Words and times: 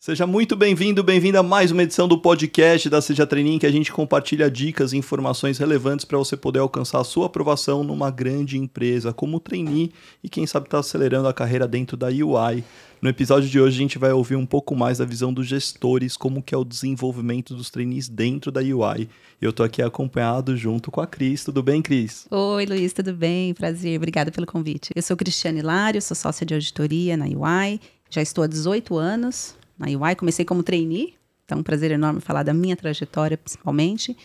Seja 0.00 0.28
muito 0.28 0.54
bem-vindo, 0.54 1.02
bem-vinda 1.02 1.40
a 1.40 1.42
mais 1.42 1.72
uma 1.72 1.82
edição 1.82 2.06
do 2.06 2.16
podcast 2.16 2.88
da 2.88 3.02
Seja 3.02 3.26
Training, 3.26 3.58
que 3.58 3.66
a 3.66 3.70
gente 3.70 3.90
compartilha 3.90 4.48
dicas 4.48 4.92
e 4.92 4.96
informações 4.96 5.58
relevantes 5.58 6.04
para 6.04 6.16
você 6.16 6.36
poder 6.36 6.60
alcançar 6.60 7.00
a 7.00 7.04
sua 7.04 7.26
aprovação 7.26 7.82
numa 7.82 8.08
grande 8.08 8.56
empresa 8.56 9.12
como 9.12 9.40
trainee 9.40 9.90
e 10.22 10.28
quem 10.28 10.46
sabe 10.46 10.68
está 10.68 10.78
acelerando 10.78 11.26
a 11.26 11.34
carreira 11.34 11.66
dentro 11.66 11.96
da 11.96 12.06
UI. 12.06 12.62
No 13.02 13.08
episódio 13.08 13.48
de 13.48 13.60
hoje 13.60 13.74
a 13.74 13.82
gente 13.82 13.98
vai 13.98 14.12
ouvir 14.12 14.36
um 14.36 14.46
pouco 14.46 14.76
mais 14.76 14.98
da 14.98 15.04
visão 15.04 15.32
dos 15.32 15.48
gestores, 15.48 16.16
como 16.16 16.44
que 16.44 16.54
é 16.54 16.58
o 16.58 16.64
desenvolvimento 16.64 17.52
dos 17.52 17.68
trainees 17.68 18.08
dentro 18.08 18.52
da 18.52 18.60
UI. 18.60 19.08
Eu 19.42 19.50
estou 19.50 19.66
aqui 19.66 19.82
acompanhado 19.82 20.56
junto 20.56 20.92
com 20.92 21.00
a 21.00 21.08
Cris. 21.08 21.42
Tudo 21.42 21.60
bem, 21.60 21.82
Cris? 21.82 22.24
Oi, 22.30 22.66
Luiz, 22.66 22.92
tudo 22.92 23.12
bem? 23.12 23.52
Prazer, 23.52 23.96
obrigada 23.96 24.30
pelo 24.30 24.46
convite. 24.46 24.92
Eu 24.94 25.02
sou 25.02 25.16
Cristiane 25.16 25.58
Hilário, 25.58 26.00
sou 26.00 26.14
sócia 26.14 26.46
de 26.46 26.54
auditoria 26.54 27.16
na 27.16 27.24
UI, 27.24 27.80
já 28.08 28.22
estou 28.22 28.44
há 28.44 28.46
18 28.46 28.96
anos 28.96 29.57
na 29.78 29.86
UI. 29.86 30.14
Comecei 30.16 30.44
como 30.44 30.62
trainee, 30.62 31.14
então 31.44 31.58
um 31.58 31.62
prazer 31.62 31.90
enorme 31.90 32.20
falar 32.20 32.42
da 32.42 32.52
minha 32.52 32.76
trajetória, 32.76 33.38
principalmente. 33.38 34.16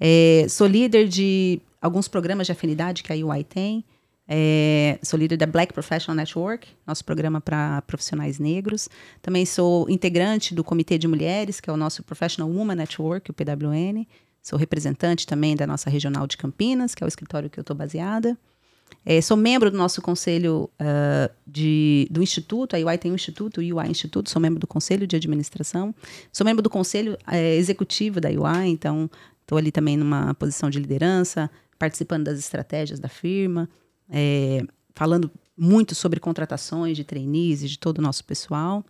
É, 0.00 0.46
sou 0.48 0.66
líder 0.66 1.08
de 1.08 1.60
alguns 1.80 2.08
programas 2.08 2.46
de 2.46 2.52
afinidade 2.52 3.02
que 3.02 3.12
a 3.12 3.16
UI 3.16 3.44
tem. 3.44 3.84
É, 4.26 4.98
sou 5.02 5.18
líder 5.18 5.36
da 5.36 5.46
Black 5.46 5.72
Professional 5.72 6.16
Network, 6.16 6.68
nosso 6.86 7.04
programa 7.04 7.40
para 7.40 7.82
profissionais 7.82 8.38
negros. 8.38 8.88
Também 9.20 9.44
sou 9.44 9.88
integrante 9.90 10.54
do 10.54 10.64
Comitê 10.64 10.96
de 10.96 11.06
Mulheres, 11.06 11.60
que 11.60 11.68
é 11.68 11.72
o 11.72 11.76
nosso 11.76 12.02
Professional 12.02 12.50
Woman 12.50 12.76
Network, 12.76 13.30
o 13.30 13.34
PWN. 13.34 14.06
Sou 14.42 14.58
representante 14.58 15.26
também 15.26 15.54
da 15.54 15.66
nossa 15.66 15.90
regional 15.90 16.26
de 16.26 16.36
Campinas, 16.36 16.94
que 16.94 17.02
é 17.02 17.06
o 17.06 17.08
escritório 17.08 17.50
que 17.50 17.58
eu 17.58 17.62
estou 17.62 17.76
baseada. 17.76 18.36
É, 19.04 19.20
sou 19.20 19.36
membro 19.36 19.70
do 19.70 19.76
nosso 19.76 20.00
conselho 20.00 20.70
uh, 20.80 21.32
de, 21.46 22.06
do 22.10 22.22
Instituto, 22.22 22.76
a 22.76 22.78
UI 22.78 22.98
tem 22.98 23.10
um 23.10 23.14
Instituto, 23.14 23.60
o 23.60 23.60
UI 23.60 23.88
Instituto, 23.88 24.30
sou 24.30 24.40
membro 24.40 24.58
do 24.58 24.66
conselho 24.66 25.06
de 25.06 25.16
administração. 25.16 25.94
Sou 26.32 26.44
membro 26.44 26.62
do 26.62 26.70
conselho 26.70 27.14
uh, 27.26 27.34
executivo 27.34 28.20
da 28.20 28.28
UI, 28.28 28.68
então 28.68 29.10
estou 29.40 29.58
ali 29.58 29.72
também 29.72 29.96
numa 29.96 30.34
posição 30.34 30.70
de 30.70 30.78
liderança, 30.78 31.50
participando 31.78 32.24
das 32.24 32.38
estratégias 32.38 33.00
da 33.00 33.08
firma, 33.08 33.68
é, 34.08 34.62
falando 34.94 35.30
muito 35.56 35.94
sobre 35.94 36.20
contratações 36.20 36.96
de 36.96 37.04
trainees 37.04 37.62
e 37.62 37.68
de 37.68 37.78
todo 37.78 37.98
o 37.98 38.02
nosso 38.02 38.24
pessoal. 38.24 38.84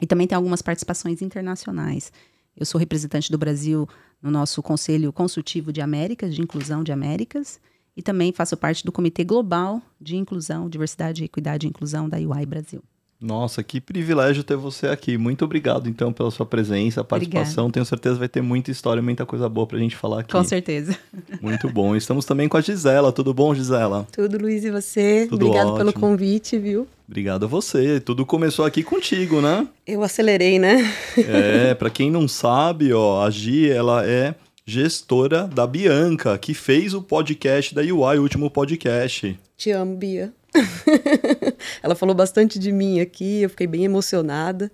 E 0.00 0.06
também 0.06 0.26
tem 0.26 0.36
algumas 0.36 0.62
participações 0.62 1.20
internacionais. 1.20 2.12
Eu 2.56 2.64
sou 2.64 2.78
representante 2.78 3.30
do 3.30 3.38
Brasil 3.38 3.88
no 4.22 4.30
nosso 4.30 4.62
Conselho 4.62 5.12
Consultivo 5.12 5.72
de 5.72 5.80
Américas, 5.80 6.34
de 6.34 6.40
Inclusão 6.40 6.82
de 6.82 6.92
Américas, 6.92 7.60
e 7.96 8.02
também 8.02 8.32
faço 8.32 8.56
parte 8.56 8.84
do 8.84 8.92
Comitê 8.92 9.24
Global 9.24 9.82
de 10.00 10.16
Inclusão, 10.16 10.68
Diversidade, 10.68 11.24
Equidade 11.24 11.66
e 11.66 11.70
Inclusão 11.70 12.08
da 12.08 12.16
UI 12.16 12.46
Brasil. 12.46 12.82
Nossa, 13.20 13.62
que 13.62 13.82
privilégio 13.82 14.42
ter 14.42 14.56
você 14.56 14.86
aqui. 14.86 15.18
Muito 15.18 15.44
obrigado, 15.44 15.90
então, 15.90 16.10
pela 16.10 16.30
sua 16.30 16.46
presença, 16.46 17.04
participação. 17.04 17.64
Obrigada. 17.64 17.72
Tenho 17.72 17.84
certeza 17.84 18.14
que 18.14 18.18
vai 18.20 18.28
ter 18.28 18.40
muita 18.40 18.70
história, 18.70 19.02
muita 19.02 19.26
coisa 19.26 19.46
boa 19.46 19.66
pra 19.66 19.78
gente 19.78 19.94
falar 19.94 20.20
aqui. 20.20 20.32
Com 20.32 20.42
certeza. 20.42 20.96
Muito 21.42 21.68
bom. 21.68 21.94
Estamos 21.94 22.24
também 22.24 22.48
com 22.48 22.56
a 22.56 22.62
Gisela. 22.62 23.12
Tudo 23.12 23.34
bom, 23.34 23.54
Gisela? 23.54 24.06
Tudo, 24.10 24.38
Luiz, 24.38 24.64
e 24.64 24.70
você? 24.70 25.26
Tudo 25.28 25.44
Obrigado 25.44 25.66
ótimo. 25.66 25.78
pelo 25.78 25.92
convite, 25.92 26.58
viu? 26.58 26.88
Obrigado 27.06 27.44
a 27.44 27.46
você. 27.46 28.00
Tudo 28.00 28.24
começou 28.24 28.64
aqui 28.64 28.82
contigo, 28.82 29.42
né? 29.42 29.68
Eu 29.86 30.02
acelerei, 30.02 30.58
né? 30.58 30.90
é, 31.18 31.74
pra 31.74 31.90
quem 31.90 32.10
não 32.10 32.26
sabe, 32.26 32.90
ó, 32.90 33.22
a 33.22 33.30
Gi, 33.30 33.68
ela 33.68 34.02
é 34.06 34.34
gestora 34.70 35.48
da 35.48 35.66
Bianca, 35.66 36.38
que 36.38 36.54
fez 36.54 36.94
o 36.94 37.02
podcast 37.02 37.74
da 37.74 37.82
UI, 37.82 38.18
o 38.18 38.22
último 38.22 38.48
podcast. 38.48 39.36
Te 39.56 39.72
amo, 39.72 39.96
Bia. 39.96 40.32
Ela 41.82 41.96
falou 41.96 42.14
bastante 42.14 42.56
de 42.56 42.70
mim 42.70 43.00
aqui, 43.00 43.42
eu 43.42 43.50
fiquei 43.50 43.66
bem 43.66 43.84
emocionada 43.84 44.70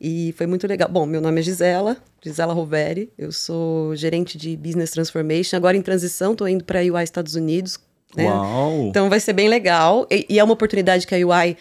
e 0.00 0.32
foi 0.36 0.46
muito 0.46 0.68
legal. 0.68 0.88
Bom, 0.88 1.04
meu 1.04 1.20
nome 1.20 1.40
é 1.40 1.42
Gisela, 1.42 1.96
Gisela 2.22 2.54
Roveri, 2.54 3.10
eu 3.18 3.32
sou 3.32 3.96
gerente 3.96 4.38
de 4.38 4.56
Business 4.56 4.92
Transformation, 4.92 5.56
agora 5.56 5.76
em 5.76 5.82
transição, 5.82 6.30
estou 6.30 6.46
indo 6.46 6.62
para 6.62 6.78
a 6.78 6.82
UI 6.82 7.02
Estados 7.02 7.34
Unidos. 7.34 7.76
Né? 8.14 8.26
Uau! 8.26 8.86
Então 8.86 9.10
vai 9.10 9.18
ser 9.18 9.32
bem 9.32 9.48
legal 9.48 10.06
e, 10.12 10.24
e 10.28 10.38
é 10.38 10.44
uma 10.44 10.54
oportunidade 10.54 11.08
que 11.08 11.14
a 11.14 11.18
UI 11.18 11.56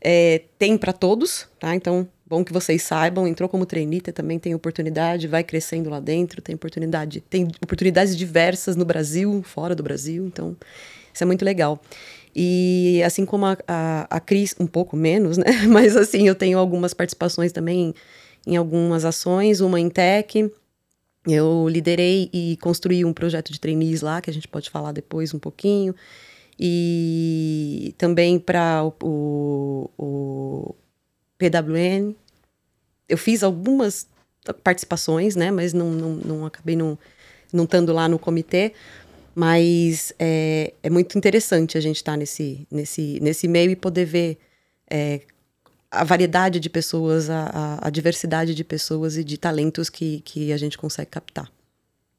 é, 0.00 0.42
tem 0.60 0.78
para 0.78 0.92
todos, 0.92 1.48
tá? 1.58 1.74
Então 1.74 2.06
Bom 2.28 2.44
que 2.44 2.52
vocês 2.52 2.82
saibam, 2.82 3.26
entrou 3.26 3.48
como 3.48 3.64
treinita, 3.64 4.12
também 4.12 4.36
tem 4.36 4.52
oportunidade, 4.52 5.28
vai 5.28 5.44
crescendo 5.44 5.88
lá 5.88 6.00
dentro, 6.00 6.42
tem 6.42 6.56
oportunidade, 6.56 7.20
tem 7.20 7.46
oportunidades 7.62 8.16
diversas 8.16 8.74
no 8.74 8.84
Brasil, 8.84 9.44
fora 9.44 9.76
do 9.76 9.82
Brasil, 9.82 10.26
então 10.26 10.56
isso 11.14 11.22
é 11.22 11.26
muito 11.26 11.44
legal. 11.44 11.80
E 12.34 13.00
assim 13.04 13.24
como 13.24 13.46
a, 13.46 13.56
a, 13.68 14.16
a 14.16 14.20
Cris, 14.20 14.56
um 14.58 14.66
pouco 14.66 14.96
menos, 14.96 15.38
né? 15.38 15.44
Mas 15.70 15.96
assim, 15.96 16.26
eu 16.26 16.34
tenho 16.34 16.58
algumas 16.58 16.92
participações 16.92 17.52
também 17.52 17.94
em 18.46 18.56
algumas 18.56 19.04
ações, 19.04 19.60
uma 19.60 19.78
em 19.80 19.88
tech. 19.88 20.50
Eu 21.26 21.68
liderei 21.68 22.28
e 22.32 22.58
construí 22.60 23.04
um 23.04 23.12
projeto 23.12 23.52
de 23.52 23.60
trainees 23.60 24.02
lá, 24.02 24.20
que 24.20 24.30
a 24.30 24.32
gente 24.32 24.48
pode 24.48 24.68
falar 24.68 24.92
depois 24.92 25.32
um 25.32 25.38
pouquinho. 25.38 25.94
E 26.58 27.94
também 27.98 28.38
para 28.38 28.84
o, 28.84 28.92
o, 29.02 29.90
o 29.98 30.74
PWN. 31.38 32.14
Eu 33.08 33.18
fiz 33.18 33.42
algumas 33.42 34.06
participações, 34.62 35.36
né? 35.36 35.50
Mas 35.50 35.72
não, 35.72 35.90
não, 35.90 36.10
não 36.14 36.46
acabei 36.46 36.76
não, 36.76 36.98
não 37.52 37.64
estando 37.64 37.92
lá 37.92 38.08
no 38.08 38.18
comitê. 38.18 38.72
Mas 39.34 40.14
é, 40.18 40.72
é 40.82 40.88
muito 40.88 41.16
interessante 41.18 41.76
a 41.76 41.80
gente 41.80 41.96
estar 41.96 42.12
tá 42.12 42.16
nesse, 42.16 42.66
nesse, 42.70 43.20
nesse 43.20 43.46
meio 43.46 43.70
e 43.70 43.76
poder 43.76 44.06
ver 44.06 44.38
é, 44.90 45.20
a 45.90 46.04
variedade 46.04 46.58
de 46.58 46.70
pessoas, 46.70 47.28
a, 47.28 47.50
a, 47.52 47.86
a, 47.88 47.90
diversidade 47.90 48.54
de 48.54 48.64
pessoas 48.64 49.16
e 49.16 49.22
de 49.22 49.36
talentos 49.36 49.90
que, 49.90 50.20
que 50.24 50.52
a 50.52 50.56
gente 50.56 50.78
consegue 50.78 51.10
captar. 51.10 51.50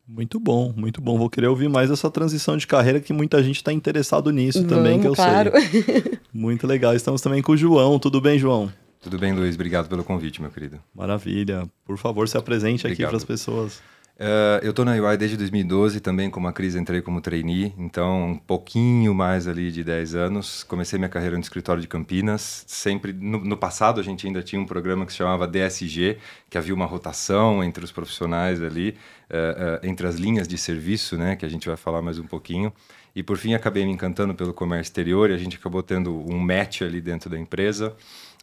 Muito 0.07 0.39
bom, 0.39 0.72
muito 0.75 1.01
bom. 1.01 1.17
Vou 1.17 1.29
querer 1.29 1.47
ouvir 1.47 1.67
mais 1.67 1.91
essa 1.91 2.09
transição 2.09 2.55
de 2.55 2.66
carreira 2.66 3.01
que 3.01 3.11
muita 3.11 3.44
gente 3.44 3.57
está 3.57 3.73
interessado 3.73 4.31
nisso 4.31 4.59
Vamos, 4.59 4.78
também, 4.78 5.01
que 5.01 5.07
eu 5.07 5.13
claro. 5.13 5.51
sei. 5.51 6.19
Muito 6.31 6.66
legal. 6.66 6.95
Estamos 6.95 7.19
também 7.19 7.41
com 7.41 7.51
o 7.51 7.57
João. 7.57 7.99
Tudo 7.99 8.22
bem, 8.22 8.39
João? 8.39 8.72
Tudo 9.07 9.19
bem, 9.19 9.31
Luiz? 9.31 9.56
Obrigado 9.56 9.88
pelo 9.88 10.03
convite, 10.03 10.41
meu 10.41 10.51
querido. 10.51 10.81
Maravilha. 10.94 11.66
Por 11.85 11.97
favor, 11.97 12.28
se 12.28 12.38
apresente 12.38 12.85
Obrigado. 12.85 12.91
aqui 12.91 13.07
para 13.07 13.16
as 13.16 13.23
pessoas. 13.23 13.78
Uh, 14.19 14.59
eu 14.62 14.72
estou 14.72 14.84
na 14.84 14.95
UI 14.95 15.16
desde 15.16 15.38
2012, 15.38 16.01
também 16.01 16.29
como 16.29 16.45
a 16.45 16.51
Cris 16.51 16.75
entrei 16.75 17.01
como 17.01 17.22
trainee, 17.22 17.73
então 17.78 18.31
um 18.31 18.38
pouquinho 18.38 19.16
mais 19.16 19.47
ali 19.47 19.72
de 19.72 19.81
10 19.81 20.13
anos. 20.16 20.62
Comecei 20.63 21.00
minha 21.00 21.07
carreira 21.07 21.38
no 21.38 21.41
escritório 21.41 21.81
de 21.81 21.88
Campinas. 21.88 22.66
Sempre 22.67 23.13
no, 23.13 23.40
no, 23.40 23.56
passado 23.56 24.01
a 24.01 24.03
gente 24.03 24.28
ainda 24.28 24.44
tinha 24.44 24.62
um 24.62 24.66
programa 24.66 25.06
que 25.06 25.13
se 25.13 25.19
chamava 25.19 25.47
DSG, 25.47 26.17
que 26.50 26.57
havia 26.57 26.73
uma 26.73 26.85
rotação 26.85 27.63
entre 27.63 27.85
os 27.85 27.94
profissionais 27.94 28.62
ali, 28.62 28.97
uh, 29.31 29.85
uh, 29.85 29.88
entre 29.88 30.06
as 30.06 30.16
linhas 30.16 30.50
de 30.50 30.57
serviço, 30.57 31.16
né, 31.16 31.38
que 31.38 31.46
a 31.46 31.50
gente 31.50 31.66
vai 31.66 31.78
falar 31.78 32.01
mais 32.01 32.19
um 32.19 32.28
pouquinho. 32.28 32.73
E 33.16 33.23
por 33.23 33.38
fim 33.38 33.53
acabei 33.53 33.85
me 33.85 33.91
encantando 33.91 34.35
pelo 34.35 34.53
comércio 34.53 34.90
exterior 34.90 35.29
e 35.29 35.34
a 35.34 35.38
gente 35.38 35.56
acabou 35.56 35.81
tendo 35.81 36.13
um 36.29 36.38
match 36.38 36.81
ali 36.81 37.00
dentro 37.00 37.29
da 37.29 37.40
empresa. 37.40 37.96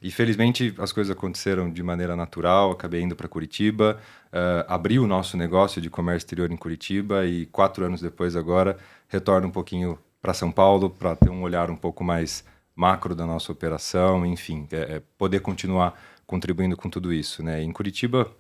E 0.05 0.11
felizmente 0.11 0.75
as 0.77 0.93
coisas 0.93 1.11
aconteceram 1.11 1.71
de 1.71 1.83
maneira 1.83 2.15
natural. 2.15 2.71
Acabei 2.71 3.01
indo 3.01 3.17
para 3.17 3.27
Curitiba, 3.27 3.99
uh, 4.27 4.71
abri 4.71 4.99
o 4.99 5.07
nosso 5.07 5.35
negócio 5.35 5.81
de 5.81 5.89
comércio 5.89 6.27
exterior 6.27 6.53
em 6.53 6.59
Curitiba 6.59 7.25
e 7.25 7.47
quatro 7.47 7.87
anos 7.87 8.03
depois 8.03 8.37
agora 8.37 8.77
retorno 9.09 9.49
um 9.49 9.51
pouquinho 9.51 9.99
para 10.21 10.35
São 10.35 10.53
Paulo 10.53 10.91
para 10.91 11.17
ter 11.17 11.31
um 11.31 11.41
olhar 11.41 11.71
um 11.71 11.77
pouco 11.77 12.05
mais 12.05 12.45
macro 12.77 13.15
da 13.15 13.25
nossa 13.25 13.51
operação, 13.51 14.27
enfim, 14.27 14.69
é, 14.73 14.97
é 14.97 15.03
poder 15.17 15.41
continuar 15.41 15.99
contribuindo 16.27 16.77
com 16.77 16.91
tudo 16.91 17.11
isso, 17.11 17.43
né? 17.43 17.63
Em 17.63 17.73
Curitiba, 17.73 18.31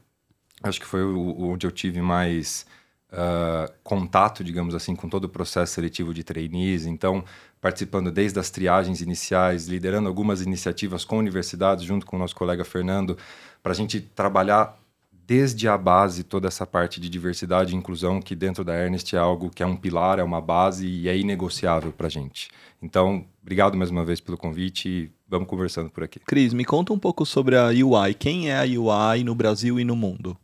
acho 0.62 0.78
que 0.78 0.86
foi 0.86 1.02
o, 1.02 1.48
onde 1.50 1.66
eu 1.66 1.70
tive 1.70 2.02
mais 2.02 2.66
uh, 3.14 3.72
contato, 3.82 4.42
digamos 4.42 4.75
assim, 4.75 4.94
com 4.94 5.08
todo 5.08 5.25
o 5.25 5.28
processo 5.28 5.72
seletivo 5.72 6.12
de 6.12 6.22
trainees. 6.22 6.84
Então, 6.84 7.25
participando 7.60 8.10
desde 8.10 8.38
as 8.38 8.50
triagens 8.50 9.00
iniciais, 9.00 9.66
liderando 9.66 10.08
algumas 10.08 10.42
iniciativas 10.42 11.04
com 11.04 11.19
universidades, 11.19 11.84
junto 11.84 12.04
com 12.04 12.16
o 12.16 12.19
nosso 12.19 12.34
colega 12.34 12.64
Fernando, 12.64 13.16
para 13.62 13.72
a 13.72 13.75
gente 13.75 14.00
trabalhar 14.00 14.78
desde 15.26 15.66
a 15.66 15.78
base 15.78 16.22
toda 16.22 16.49
essa 16.49 16.66
parte 16.66 17.00
de 17.00 17.08
diversidade 17.08 17.72
e 17.72 17.76
inclusão 17.76 18.20
que 18.20 18.34
dentro 18.34 18.62
da 18.62 18.75
Ernest 18.75 19.16
é 19.16 19.19
algo 19.19 19.49
que 19.49 19.62
é 19.62 19.66
um 19.66 19.76
pilar, 19.76 20.19
é 20.19 20.22
uma 20.22 20.40
base 20.40 20.87
e 20.87 21.08
é 21.08 21.16
inegociável 21.16 21.93
para 21.93 22.08
a 22.08 22.11
gente. 22.11 22.50
Então, 22.82 23.25
obrigado 23.40 23.76
mais 23.76 23.90
uma 23.90 24.05
vez 24.05 24.20
pelo 24.20 24.37
convite 24.37 24.88
e 24.88 25.11
vamos 25.26 25.49
conversando 25.49 25.88
por 25.88 26.05
aqui. 26.05 26.20
Cris, 26.20 26.52
me 26.52 26.64
conta 26.64 26.93
um 26.93 26.99
pouco 26.99 27.25
sobre 27.25 27.56
a 27.56 27.69
UI. 27.69 28.12
Quem 28.12 28.50
é 28.50 28.58
a 28.58 28.64
UI 28.64 29.25
no 29.25 29.34
Brasil 29.34 29.81
e 29.81 29.84
no 29.84 29.96
mundo? 29.96 30.37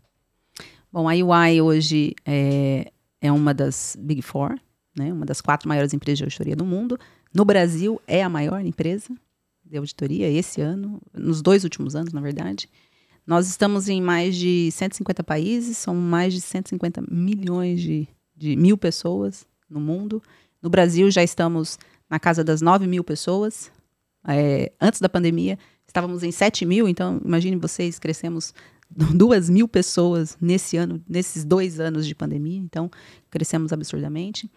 Bom, 0.92 1.08
a 1.08 1.12
UI 1.12 1.60
hoje 1.60 2.16
é, 2.26 2.90
é 3.20 3.30
uma 3.30 3.54
das 3.54 3.96
Big 4.00 4.22
Four, 4.22 4.58
né, 4.96 5.12
uma 5.12 5.24
das 5.24 5.40
quatro 5.40 5.68
maiores 5.68 5.94
empresas 5.94 6.18
de 6.18 6.24
auditoria 6.24 6.56
do 6.56 6.64
mundo. 6.64 6.98
No 7.32 7.44
Brasil, 7.44 8.00
é 8.08 8.24
a 8.24 8.28
maior 8.28 8.64
empresa 8.64 9.14
de 9.64 9.76
auditoria 9.78 10.28
esse 10.28 10.60
ano, 10.60 11.00
nos 11.14 11.40
dois 11.40 11.62
últimos 11.62 11.94
anos, 11.94 12.12
na 12.12 12.20
verdade. 12.20 12.68
Nós 13.24 13.48
estamos 13.48 13.88
em 13.88 14.02
mais 14.02 14.34
de 14.34 14.68
150 14.72 15.22
países, 15.22 15.76
são 15.76 15.94
mais 15.94 16.34
de 16.34 16.40
150 16.40 17.04
milhões 17.08 17.80
de, 17.80 18.08
de 18.36 18.56
mil 18.56 18.76
pessoas 18.76 19.46
no 19.68 19.78
mundo. 19.78 20.20
No 20.60 20.68
Brasil, 20.68 21.08
já 21.08 21.22
estamos 21.22 21.78
na 22.08 22.18
casa 22.18 22.42
das 22.42 22.60
9 22.60 22.88
mil 22.88 23.04
pessoas. 23.04 23.70
É, 24.26 24.72
antes 24.80 25.00
da 25.00 25.08
pandemia, 25.08 25.56
estávamos 25.86 26.24
em 26.24 26.32
7 26.32 26.66
mil, 26.66 26.88
então 26.88 27.20
imagine 27.24 27.54
vocês, 27.54 27.96
crescemos 27.96 28.52
duas 29.14 29.48
mil 29.48 29.68
pessoas 29.68 30.36
nesse 30.40 30.76
ano, 30.76 31.02
nesses 31.08 31.44
dois 31.44 31.78
anos 31.78 32.06
de 32.06 32.14
pandemia, 32.14 32.58
então 32.58 32.90
crescemos 33.30 33.72
absurdamente. 33.72 34.50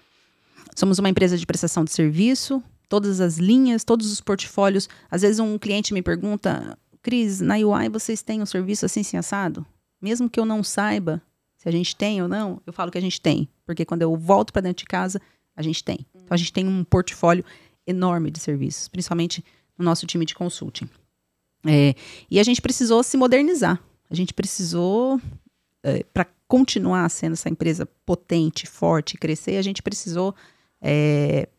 Somos 0.75 0.99
uma 0.99 1.09
empresa 1.09 1.37
de 1.37 1.45
prestação 1.45 1.83
de 1.83 1.91
serviço, 1.91 2.63
todas 2.89 3.19
as 3.19 3.37
linhas, 3.37 3.83
todos 3.83 4.11
os 4.11 4.21
portfólios. 4.21 4.89
Às 5.09 5.21
vezes 5.21 5.39
um 5.39 5.57
cliente 5.57 5.93
me 5.93 6.01
pergunta, 6.01 6.77
Cris, 7.01 7.39
na 7.39 7.55
UI 7.55 7.89
vocês 7.89 8.21
têm 8.21 8.41
um 8.41 8.45
serviço 8.45 8.85
assim, 8.85 9.01
assim 9.01 9.17
assado? 9.17 9.65
Mesmo 10.01 10.29
que 10.29 10.39
eu 10.39 10.45
não 10.45 10.63
saiba 10.63 11.21
se 11.57 11.69
a 11.69 11.71
gente 11.71 11.95
tem 11.95 12.21
ou 12.21 12.27
não, 12.27 12.61
eu 12.67 12.73
falo 12.73 12.91
que 12.91 12.97
a 12.97 13.01
gente 13.01 13.21
tem, 13.21 13.47
porque 13.65 13.85
quando 13.85 14.01
eu 14.01 14.17
volto 14.17 14.51
para 14.51 14.63
dentro 14.63 14.83
de 14.83 14.85
casa, 14.85 15.21
a 15.55 15.61
gente 15.61 15.81
tem. 15.81 16.05
Então 16.13 16.33
a 16.33 16.37
gente 16.37 16.51
tem 16.51 16.67
um 16.67 16.83
portfólio 16.83 17.45
enorme 17.87 18.29
de 18.29 18.39
serviços, 18.39 18.87
principalmente 18.87 19.43
no 19.77 19.85
nosso 19.85 20.05
time 20.05 20.25
de 20.25 20.35
consulting. 20.35 20.89
É, 21.65 21.95
e 22.29 22.39
a 22.39 22.43
gente 22.43 22.61
precisou 22.61 23.01
se 23.01 23.15
modernizar. 23.15 23.81
A 24.13 24.15
gente 24.15 24.31
precisou, 24.31 25.19
é, 25.81 26.03
para 26.13 26.27
continuar 26.47 27.09
sendo 27.09 27.33
essa 27.33 27.49
empresa 27.49 27.83
potente, 28.05 28.67
forte, 28.67 29.17
crescer, 29.17 29.57
a 29.57 29.61
gente 29.63 29.81
precisou 29.81 30.35
é, 30.79 31.49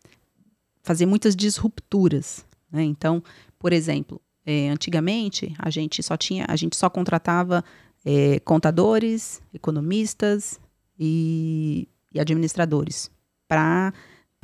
fazer 0.81 1.05
muitas 1.05 1.35
disrupturas. 1.35 2.47
Né? 2.71 2.85
Então, 2.85 3.21
por 3.59 3.73
exemplo, 3.73 4.21
é, 4.47 4.69
antigamente 4.69 5.53
a 5.59 5.69
gente 5.69 6.01
só 6.01 6.17
tinha, 6.17 6.47
a 6.49 6.55
gente 6.55 6.77
só 6.77 6.89
contratava 6.89 7.65
é, 8.05 8.39
contadores, 8.39 9.43
economistas 9.53 10.61
e, 10.97 11.89
e 12.13 12.21
administradores 12.21 13.11
para 13.49 13.93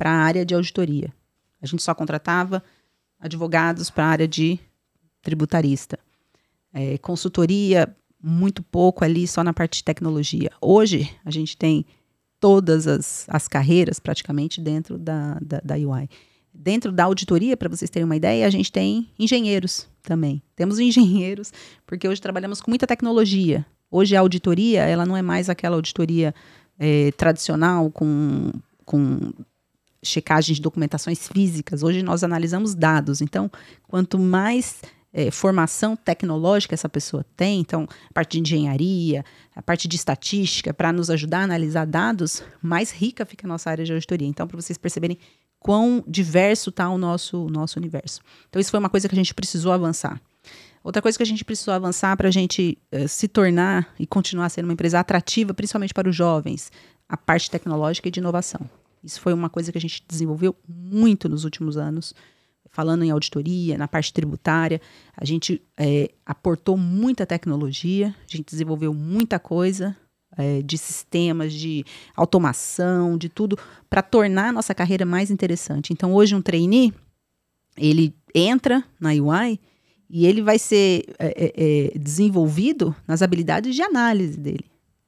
a 0.01 0.09
área 0.09 0.45
de 0.45 0.53
auditoria. 0.53 1.13
A 1.61 1.65
gente 1.65 1.81
só 1.81 1.95
contratava 1.95 2.61
advogados 3.17 3.89
para 3.89 4.03
a 4.03 4.09
área 4.09 4.27
de 4.27 4.59
tributarista. 5.21 5.97
É, 6.73 6.97
consultoria, 6.97 7.95
muito 8.23 8.61
pouco 8.61 9.03
ali, 9.03 9.27
só 9.27 9.43
na 9.43 9.53
parte 9.53 9.77
de 9.77 9.83
tecnologia. 9.83 10.51
Hoje, 10.61 11.09
a 11.25 11.31
gente 11.31 11.57
tem 11.57 11.85
todas 12.39 12.87
as, 12.87 13.25
as 13.29 13.47
carreiras 13.47 13.99
praticamente 13.99 14.59
dentro 14.59 14.97
da, 14.97 15.37
da, 15.41 15.61
da 15.63 15.75
UI. 15.75 16.09
Dentro 16.53 16.91
da 16.91 17.05
auditoria, 17.05 17.55
para 17.55 17.69
vocês 17.69 17.89
terem 17.89 18.05
uma 18.05 18.15
ideia, 18.15 18.45
a 18.45 18.49
gente 18.49 18.71
tem 18.71 19.09
engenheiros 19.17 19.87
também. 20.03 20.41
Temos 20.55 20.77
engenheiros, 20.79 21.53
porque 21.85 22.07
hoje 22.07 22.21
trabalhamos 22.21 22.61
com 22.61 22.69
muita 22.69 22.87
tecnologia. 22.87 23.65
Hoje 23.89 24.15
a 24.15 24.19
auditoria, 24.19 24.81
ela 24.83 25.05
não 25.05 25.15
é 25.15 25.21
mais 25.21 25.49
aquela 25.49 25.75
auditoria 25.75 26.33
é, 26.79 27.11
tradicional 27.11 27.91
com, 27.91 28.51
com 28.85 29.31
checagem 30.03 30.55
de 30.55 30.61
documentações 30.61 31.27
físicas. 31.27 31.83
Hoje 31.83 32.01
nós 32.01 32.23
analisamos 32.23 32.73
dados. 32.73 33.21
Então, 33.21 33.51
quanto 33.87 34.17
mais 34.17 34.81
é, 35.13 35.29
formação 35.29 35.95
tecnológica 35.95 36.73
essa 36.73 36.87
pessoa 36.87 37.25
tem, 37.35 37.59
então, 37.59 37.87
a 38.09 38.13
parte 38.13 38.33
de 38.33 38.39
engenharia, 38.41 39.25
a 39.55 39.61
parte 39.61 39.87
de 39.87 39.95
estatística, 39.95 40.73
para 40.73 40.93
nos 40.93 41.09
ajudar 41.09 41.39
a 41.39 41.43
analisar 41.43 41.85
dados, 41.85 42.43
mais 42.61 42.91
rica 42.91 43.25
fica 43.25 43.45
a 43.45 43.49
nossa 43.49 43.69
área 43.69 43.83
de 43.83 43.91
auditoria. 43.91 44.27
Então, 44.27 44.47
para 44.47 44.59
vocês 44.59 44.77
perceberem 44.77 45.17
quão 45.59 46.03
diverso 46.07 46.69
está 46.69 46.89
o 46.89 46.97
nosso, 46.97 47.49
nosso 47.49 47.77
universo. 47.77 48.21
Então, 48.49 48.59
isso 48.59 48.71
foi 48.71 48.79
uma 48.79 48.89
coisa 48.89 49.07
que 49.07 49.15
a 49.15 49.17
gente 49.17 49.33
precisou 49.33 49.71
avançar. 49.71 50.19
Outra 50.83 51.01
coisa 51.01 51.17
que 51.17 51.23
a 51.23 51.27
gente 51.27 51.45
precisou 51.45 51.73
avançar 51.73 52.17
para 52.17 52.27
a 52.27 52.31
gente 52.31 52.77
uh, 52.91 53.07
se 53.07 53.27
tornar 53.27 53.93
e 53.99 54.07
continuar 54.07 54.49
sendo 54.49 54.65
uma 54.65 54.73
empresa 54.73 54.99
atrativa, 54.99 55.53
principalmente 55.53 55.93
para 55.93 56.09
os 56.09 56.15
jovens, 56.15 56.71
a 57.07 57.15
parte 57.15 57.51
tecnológica 57.51 58.07
e 58.07 58.11
de 58.11 58.19
inovação. 58.19 58.67
Isso 59.03 59.19
foi 59.19 59.33
uma 59.33 59.49
coisa 59.49 59.71
que 59.71 59.77
a 59.77 59.81
gente 59.81 60.03
desenvolveu 60.07 60.55
muito 60.67 61.29
nos 61.29 61.43
últimos 61.43 61.77
anos 61.77 62.15
falando 62.71 63.03
em 63.03 63.11
auditoria, 63.11 63.77
na 63.77 63.87
parte 63.87 64.13
tributária, 64.13 64.81
a 65.15 65.25
gente 65.25 65.61
é, 65.77 66.09
aportou 66.25 66.77
muita 66.77 67.25
tecnologia, 67.25 68.15
a 68.27 68.37
gente 68.37 68.49
desenvolveu 68.49 68.93
muita 68.93 69.37
coisa 69.37 69.95
é, 70.37 70.61
de 70.61 70.77
sistemas, 70.77 71.53
de 71.53 71.85
automação, 72.15 73.17
de 73.17 73.27
tudo, 73.27 73.57
para 73.89 74.01
tornar 74.01 74.49
a 74.49 74.51
nossa 74.53 74.73
carreira 74.73 75.05
mais 75.05 75.29
interessante. 75.29 75.91
Então, 75.91 76.13
hoje, 76.13 76.33
um 76.33 76.41
trainee, 76.41 76.93
ele 77.77 78.15
entra 78.33 78.83
na 78.99 79.09
UI 79.09 79.59
e 80.09 80.25
ele 80.25 80.41
vai 80.41 80.57
ser 80.57 81.05
é, 81.19 81.27
é, 81.27 81.53
é, 81.95 81.99
desenvolvido 81.99 82.95
nas 83.07 83.21
habilidades 83.21 83.75
de 83.75 83.81
análise 83.81 84.37
dele. 84.37 84.65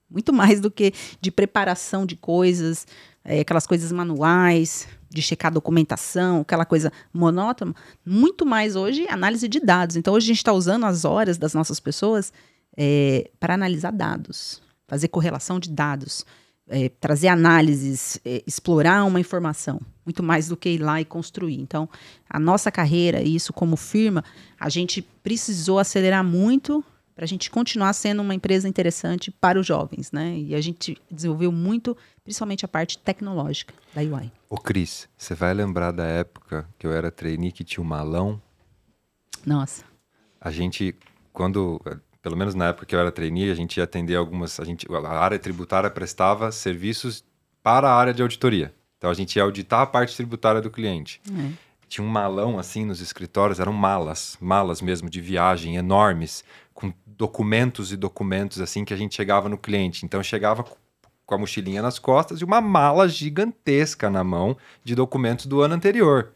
Muito 0.09 0.31
mais 0.31 0.59
do 0.59 0.69
que 0.69 0.93
de 1.19 1.31
preparação 1.31 2.05
de 2.05 2.15
coisas, 2.15 2.85
é, 3.23 3.39
aquelas 3.39 3.65
coisas 3.65 3.91
manuais, 3.91 4.87
de 5.13 5.21
checar 5.21 5.51
documentação, 5.51 6.41
aquela 6.41 6.65
coisa 6.65 6.91
monótona, 7.13 7.73
muito 8.05 8.45
mais 8.45 8.75
hoje 8.75 9.07
análise 9.07 9.47
de 9.47 9.59
dados. 9.59 9.95
Então, 9.95 10.13
hoje 10.13 10.25
a 10.25 10.27
gente 10.27 10.37
está 10.37 10.53
usando 10.53 10.85
as 10.85 11.05
horas 11.05 11.37
das 11.37 11.53
nossas 11.53 11.79
pessoas 11.79 12.33
é, 12.75 13.29
para 13.39 13.53
analisar 13.53 13.91
dados, 13.91 14.61
fazer 14.87 15.07
correlação 15.09 15.59
de 15.59 15.69
dados, 15.69 16.25
é, 16.67 16.89
trazer 16.89 17.27
análises, 17.27 18.19
é, 18.25 18.43
explorar 18.47 19.03
uma 19.05 19.19
informação, 19.19 19.79
muito 20.05 20.23
mais 20.23 20.47
do 20.47 20.57
que 20.57 20.69
ir 20.69 20.79
lá 20.79 20.99
e 20.99 21.05
construir. 21.05 21.59
Então, 21.59 21.87
a 22.29 22.39
nossa 22.39 22.71
carreira, 22.71 23.21
isso 23.21 23.53
como 23.53 23.75
firma, 23.75 24.23
a 24.59 24.69
gente 24.69 25.01
precisou 25.21 25.77
acelerar 25.77 26.23
muito 26.23 26.83
para 27.15 27.25
a 27.25 27.27
gente 27.27 27.49
continuar 27.51 27.93
sendo 27.93 28.21
uma 28.21 28.33
empresa 28.33 28.67
interessante 28.67 29.31
para 29.31 29.59
os 29.59 29.65
jovens, 29.65 30.11
né? 30.11 30.35
E 30.37 30.55
a 30.55 30.61
gente 30.61 30.97
desenvolveu 31.09 31.51
muito, 31.51 31.95
principalmente 32.23 32.65
a 32.65 32.67
parte 32.67 32.97
tecnológica 32.97 33.73
da 33.93 34.01
UI. 34.01 34.31
Ô 34.49 34.57
Cris, 34.57 35.07
você 35.17 35.35
vai 35.35 35.53
lembrar 35.53 35.91
da 35.91 36.05
época 36.05 36.67
que 36.77 36.87
eu 36.87 36.91
era 36.91 37.11
trainee 37.11 37.51
que 37.51 37.63
tinha 37.63 37.83
o 37.83 37.85
um 37.85 37.89
malão? 37.89 38.41
Nossa. 39.45 39.83
A 40.39 40.51
gente, 40.51 40.95
quando, 41.31 41.79
pelo 42.21 42.35
menos 42.35 42.55
na 42.55 42.69
época 42.69 42.85
que 42.85 42.95
eu 42.95 42.99
era 42.99 43.11
trainee, 43.11 43.51
a 43.51 43.55
gente 43.55 43.77
ia 43.77 43.83
atender 43.83 44.15
algumas, 44.15 44.59
a, 44.59 44.65
gente, 44.65 44.87
a 44.91 45.09
área 45.09 45.37
tributária 45.37 45.89
prestava 45.89 46.51
serviços 46.51 47.23
para 47.61 47.89
a 47.89 47.95
área 47.95 48.13
de 48.13 48.21
auditoria. 48.21 48.73
Então 48.97 49.09
a 49.09 49.13
gente 49.13 49.35
ia 49.35 49.43
auditar 49.43 49.81
a 49.81 49.85
parte 49.85 50.15
tributária 50.15 50.61
do 50.61 50.71
cliente. 50.71 51.21
É. 51.29 51.51
Tinha 51.87 52.05
um 52.05 52.09
malão 52.09 52.57
assim 52.57 52.85
nos 52.85 53.01
escritórios, 53.01 53.59
eram 53.59 53.73
malas, 53.73 54.37
malas 54.41 54.81
mesmo 54.81 55.09
de 55.09 55.21
viagem 55.21 55.75
enormes, 55.75 56.43
com 56.73 56.93
documentos 57.05 57.91
e 57.91 57.97
documentos 57.97 58.59
assim 58.59 58.83
que 58.83 58.93
a 58.93 58.97
gente 58.97 59.15
chegava 59.15 59.47
no 59.47 59.57
cliente. 59.57 60.05
Então 60.05 60.21
chegava 60.23 60.63
com 61.25 61.35
a 61.35 61.37
mochilinha 61.37 61.81
nas 61.81 61.99
costas 61.99 62.41
e 62.41 62.43
uma 62.43 62.61
mala 62.61 63.07
gigantesca 63.07 64.09
na 64.09 64.23
mão 64.23 64.57
de 64.83 64.95
documentos 64.95 65.45
do 65.45 65.61
ano 65.61 65.75
anterior. 65.75 66.33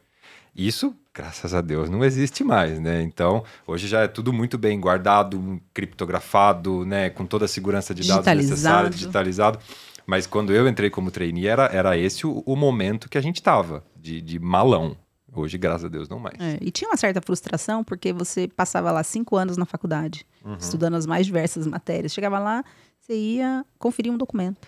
Isso, 0.56 0.96
graças 1.14 1.54
a 1.54 1.62
Deus, 1.62 1.88
não 1.88 2.04
existe 2.04 2.44
mais, 2.44 2.80
né? 2.80 3.04
Então, 3.04 3.44
hoje 3.68 3.88
já 3.88 4.02
é 4.02 4.08
tudo 4.08 4.34
muito 4.34 4.58
bem 4.58 4.80
guardado, 4.80 5.62
criptografado, 5.72 6.84
né? 6.84 7.12
Com 7.12 7.28
toda 7.28 7.46
a 7.46 7.48
segurança 7.48 7.94
de 7.94 8.08
dados 8.08 8.26
necessária, 8.26 8.90
digitalizado. 8.90 9.60
Mas 10.08 10.26
quando 10.26 10.52
eu 10.54 10.68
entrei 10.68 10.90
como 10.90 11.12
trainee, 11.12 11.48
era, 11.48 11.66
era 11.66 11.98
esse 11.98 12.26
o, 12.26 12.42
o 12.46 12.56
momento 12.56 13.10
que 13.10 13.18
a 13.18 13.22
gente 13.22 13.36
estava, 13.36 13.84
de, 13.96 14.20
de 14.20 14.40
malão. 14.40 14.98
Hoje, 15.40 15.58
graças 15.58 15.86
a 15.86 15.88
Deus, 15.88 16.10
não 16.10 16.20
mais. 16.20 16.40
É, 16.40 16.58
e 16.60 16.72
tinha 16.72 16.90
uma 16.90 16.98
certa 16.98 17.22
frustração, 17.22 17.84
porque 17.84 18.12
você 18.12 18.48
passava 18.48 18.92
lá 18.92 19.04
cinco 19.04 19.36
anos 19.36 19.56
na 19.56 19.66
faculdade, 19.66 20.26
uhum. 20.44 20.58
estudando 20.58 20.96
as 20.96 21.06
mais 21.06 21.26
diversas 21.26 21.68
matérias. 21.68 22.12
Chegava 22.12 22.40
lá, 22.40 22.64
você 23.00 23.16
ia 23.16 23.66
conferir 23.78 24.12
um 24.12 24.18
documento. 24.18 24.68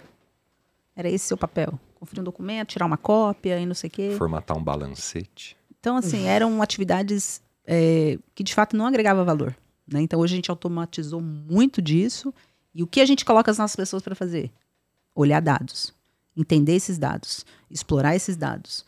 Era 0.95 1.09
esse 1.09 1.25
seu 1.25 1.37
papel. 1.37 1.79
Conferir 1.95 2.21
um 2.21 2.23
documento, 2.23 2.69
tirar 2.69 2.85
uma 2.85 2.97
cópia 2.97 3.59
e 3.59 3.65
não 3.65 3.73
sei 3.73 3.87
o 3.87 3.91
quê. 3.91 4.15
Formatar 4.17 4.55
um 4.55 4.63
balancete. 4.63 5.57
Então, 5.79 5.97
assim, 5.97 6.25
eram 6.27 6.61
atividades 6.61 7.41
é, 7.65 8.19
que 8.35 8.43
de 8.43 8.53
fato 8.53 8.75
não 8.75 8.85
agregavam 8.85 9.25
valor. 9.25 9.55
Né? 9.91 10.01
Então, 10.01 10.19
hoje 10.19 10.33
a 10.33 10.35
gente 10.35 10.51
automatizou 10.51 11.21
muito 11.21 11.81
disso. 11.81 12.33
E 12.75 12.83
o 12.83 12.87
que 12.87 13.01
a 13.01 13.05
gente 13.05 13.25
coloca 13.25 13.49
as 13.49 13.57
nossas 13.57 13.75
pessoas 13.75 14.03
para 14.03 14.13
fazer? 14.13 14.51
Olhar 15.15 15.41
dados, 15.41 15.93
entender 16.37 16.75
esses 16.75 16.97
dados, 16.97 17.45
explorar 17.71 18.15
esses 18.15 18.37
dados, 18.37 18.85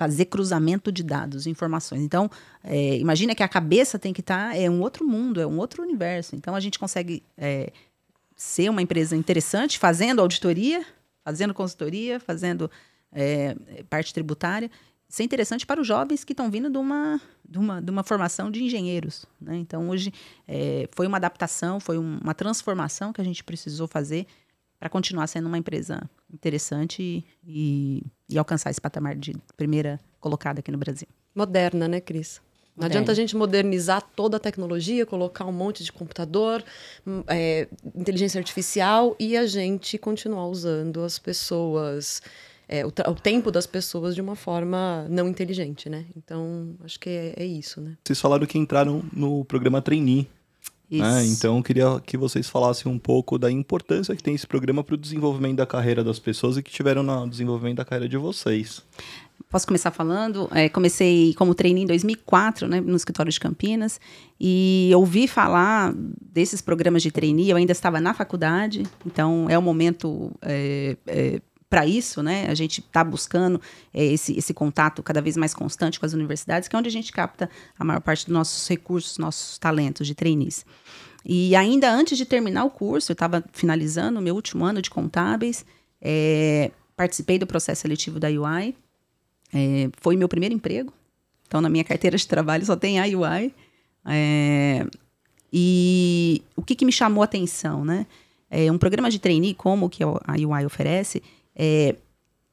fazer 0.00 0.24
cruzamento 0.24 0.90
de 0.90 1.02
dados, 1.02 1.46
informações. 1.46 2.00
Então, 2.00 2.30
é, 2.64 2.96
imagina 2.96 3.34
que 3.34 3.42
a 3.42 3.48
cabeça 3.48 3.98
tem 3.98 4.14
que 4.14 4.22
estar, 4.22 4.52
tá, 4.52 4.56
é 4.56 4.70
um 4.70 4.80
outro 4.80 5.06
mundo, 5.06 5.42
é 5.42 5.46
um 5.46 5.58
outro 5.58 5.82
universo. 5.82 6.34
Então, 6.34 6.54
a 6.54 6.60
gente 6.60 6.78
consegue 6.78 7.22
é, 7.36 7.70
ser 8.34 8.70
uma 8.70 8.80
empresa 8.80 9.14
interessante 9.14 9.78
fazendo 9.78 10.20
auditoria, 10.22 10.86
fazendo 11.22 11.52
consultoria, 11.52 12.18
fazendo 12.18 12.70
é, 13.12 13.54
parte 13.90 14.14
tributária. 14.14 14.70
Ser 15.06 15.24
interessante 15.24 15.66
para 15.66 15.78
os 15.78 15.86
jovens 15.86 16.24
que 16.24 16.32
estão 16.32 16.50
vindo 16.50 16.70
de 16.70 16.78
uma, 16.78 17.20
de 17.46 17.58
uma, 17.58 17.82
de 17.82 17.90
uma 17.90 18.02
formação 18.02 18.50
de 18.50 18.64
engenheiros. 18.64 19.26
Né? 19.38 19.56
Então, 19.56 19.90
hoje, 19.90 20.14
é, 20.48 20.88
foi 20.92 21.06
uma 21.06 21.18
adaptação, 21.18 21.78
foi 21.78 21.98
uma 21.98 22.32
transformação 22.32 23.12
que 23.12 23.20
a 23.20 23.24
gente 23.24 23.44
precisou 23.44 23.86
fazer 23.86 24.26
para 24.80 24.88
continuar 24.88 25.26
sendo 25.26 25.46
uma 25.46 25.58
empresa 25.58 26.00
interessante 26.32 27.22
e, 27.46 28.02
e, 28.26 28.38
alcançar 28.38 28.70
esse 28.70 28.80
patamar 28.80 29.14
de 29.14 29.36
primeira 29.54 30.00
colocada 30.18 30.60
aqui 30.60 30.72
no 30.72 30.78
Brasil. 30.78 31.06
Moderna, 31.34 31.86
né, 31.86 32.00
Cris? 32.00 32.40
Não 32.74 32.86
adianta 32.86 33.12
a 33.12 33.14
gente 33.14 33.36
modernizar 33.36 34.02
toda 34.16 34.38
a 34.38 34.40
tecnologia, 34.40 35.04
colocar 35.04 35.44
um 35.44 35.52
monte 35.52 35.84
de 35.84 35.92
computador, 35.92 36.64
hum, 37.06 37.22
é, 37.26 37.68
inteligência 37.94 38.38
artificial 38.38 39.14
e 39.20 39.36
a 39.36 39.44
gente 39.44 39.98
continuar 39.98 40.46
usando 40.46 41.02
as 41.02 41.18
pessoas, 41.18 42.22
é, 42.66 42.86
o, 42.86 42.88
o, 42.88 43.14
tempo 43.14 43.50
das 43.50 43.66
pessoas 43.66 44.14
de 44.14 44.22
uma 44.22 44.34
forma 44.34 45.06
não 45.10 45.28
inteligente, 45.28 45.90
né? 45.90 46.06
Então, 46.16 46.74
acho 46.82 46.98
que 46.98 47.10
é, 47.10 47.34
é, 47.36 47.44
isso, 47.44 47.82
né? 47.82 47.98
Vocês 48.02 48.18
falaram 48.18 48.46
que 48.46 48.56
entraram 48.56 49.04
no 49.12 49.44
programa 49.44 49.82
Trainee 49.82 50.26
Né? 50.98 51.26
Então, 51.26 51.56
eu 51.56 51.62
queria 51.62 52.00
que 52.04 52.16
vocês 52.16 52.48
falassem 52.48 52.90
um 52.90 52.98
pouco 52.98 53.38
da 53.38 53.50
importância 53.50 54.16
que 54.16 54.22
tem 54.22 54.34
esse 54.34 54.46
programa 54.46 54.82
para 54.82 54.94
o 54.94 54.98
desenvolvimento 54.98 55.58
da 55.58 55.66
carreira 55.66 56.02
das 56.02 56.18
pessoas 56.18 56.56
e 56.56 56.62
que 56.62 56.70
tiveram 56.70 57.02
no 57.02 57.28
desenvolvimento 57.28 57.76
da 57.76 57.84
carreira 57.84 58.08
de 58.08 58.16
vocês. 58.16 58.82
Posso 59.48 59.66
começar 59.66 59.90
falando? 59.90 60.48
É, 60.52 60.68
comecei 60.68 61.34
como 61.34 61.54
trainee 61.54 61.82
em 61.82 61.86
2004, 61.86 62.68
né, 62.68 62.80
no 62.80 62.96
escritório 62.96 63.32
de 63.32 63.40
Campinas, 63.40 64.00
e 64.40 64.90
ouvi 64.94 65.26
falar 65.26 65.92
desses 65.94 66.60
programas 66.60 67.02
de 67.02 67.10
trainee. 67.10 67.50
Eu 67.50 67.56
ainda 67.56 67.72
estava 67.72 68.00
na 68.00 68.14
faculdade, 68.14 68.84
então 69.04 69.46
é 69.48 69.58
o 69.58 69.62
momento 69.62 70.30
é, 70.42 70.96
é, 71.06 71.40
para 71.70 71.86
isso, 71.86 72.22
né? 72.22 72.46
A 72.48 72.54
gente 72.54 72.80
está 72.80 73.02
buscando 73.02 73.60
é, 73.94 74.04
esse, 74.04 74.36
esse 74.36 74.52
contato 74.52 75.02
cada 75.02 75.22
vez 75.22 75.36
mais 75.36 75.54
constante 75.54 75.98
com 75.98 76.04
as 76.04 76.12
universidades, 76.12 76.68
que 76.68 76.76
é 76.76 76.78
onde 76.78 76.88
a 76.88 76.92
gente 76.92 77.12
capta 77.12 77.48
a 77.78 77.84
maior 77.84 78.00
parte 78.00 78.26
dos 78.26 78.34
nossos 78.34 78.68
recursos, 78.68 79.16
nossos 79.16 79.56
talentos 79.56 80.06
de 80.06 80.14
trainees. 80.14 80.66
E 81.24 81.54
ainda 81.54 81.90
antes 81.90 82.18
de 82.18 82.26
terminar 82.26 82.64
o 82.64 82.70
curso, 82.70 83.12
eu 83.12 83.14
estava 83.14 83.44
finalizando 83.52 84.18
o 84.18 84.22
meu 84.22 84.34
último 84.34 84.64
ano 84.64 84.82
de 84.82 84.90
contábeis, 84.90 85.64
é, 86.02 86.72
participei 86.96 87.38
do 87.38 87.46
processo 87.46 87.82
seletivo 87.82 88.18
da 88.18 88.28
UI 88.28 88.74
é, 89.52 89.90
foi 90.00 90.16
meu 90.16 90.28
primeiro 90.28 90.54
emprego. 90.54 90.92
Então, 91.46 91.60
na 91.60 91.68
minha 91.68 91.84
carteira 91.84 92.16
de 92.16 92.26
trabalho 92.26 92.64
só 92.64 92.76
tem 92.76 93.00
a 93.00 93.04
UI. 93.04 93.52
É, 94.06 94.86
e 95.52 96.42
o 96.54 96.62
que, 96.62 96.74
que, 96.74 96.84
me 96.84 96.92
chamou 96.92 97.22
a 97.22 97.24
atenção, 97.24 97.84
né? 97.84 98.06
É, 98.48 98.70
um 98.70 98.78
programa 98.78 99.10
de 99.10 99.18
trainee, 99.18 99.54
como 99.54 99.88
que 99.88 100.02
a 100.02 100.32
UI 100.32 100.64
oferece, 100.64 101.22
é, 101.62 101.94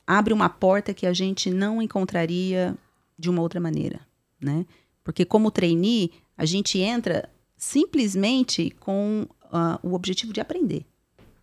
abre 0.06 0.34
uma 0.34 0.50
porta 0.50 0.94
que 0.94 1.08
a 1.08 1.14
gente 1.14 1.50
não 1.50 1.82
encontraria 1.82 2.76
de 3.18 3.30
uma 3.30 3.42
outra 3.42 3.58
maneira, 3.58 4.02
né? 4.40 4.66
Porque 5.02 5.24
como 5.24 5.50
trainee, 5.50 6.12
a 6.38 6.46
gente 6.46 6.78
entra 6.80 7.30
simplesmente 7.56 8.70
com 8.82 9.26
uh, 9.46 9.80
o 9.82 9.94
objetivo 9.94 10.34
de 10.34 10.42
aprender. 10.42 10.86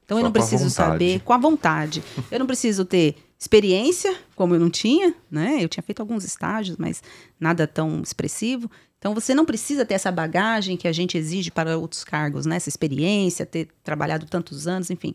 Então, 0.05 0.19
Só 0.19 0.21
eu 0.21 0.25
não 0.25 0.33
preciso 0.33 0.69
saber 0.69 1.21
com 1.21 1.33
a 1.33 1.39
vontade. 1.39 2.05
Eu 2.31 2.39
não 2.39 2.47
preciso 2.47 2.85
ter 2.85 3.17
experiência, 3.39 4.15
como 4.37 4.55
eu 4.55 4.61
não 4.61 4.69
tinha, 4.69 5.15
né? 5.31 5.65
Eu 5.65 5.69
tinha 5.69 5.83
feito 5.83 6.01
alguns 6.01 6.23
estágios, 6.23 6.77
mas 6.77 7.03
nada 7.41 7.67
tão 7.67 8.03
expressivo. 8.03 8.71
Então 8.99 9.15
você 9.15 9.35
não 9.35 9.47
precisa 9.47 9.87
ter 9.87 9.95
essa 9.95 10.13
bagagem 10.13 10.77
que 10.77 10.87
a 10.87 10.93
gente 10.93 11.17
exige 11.17 11.51
para 11.51 11.79
outros 11.79 12.05
cargos, 12.05 12.45
né? 12.45 12.57
Essa 12.57 12.69
experiência, 12.69 13.47
ter 13.47 13.69
trabalhado 13.83 14.27
tantos 14.27 14.67
anos, 14.67 14.91
enfim. 14.91 15.15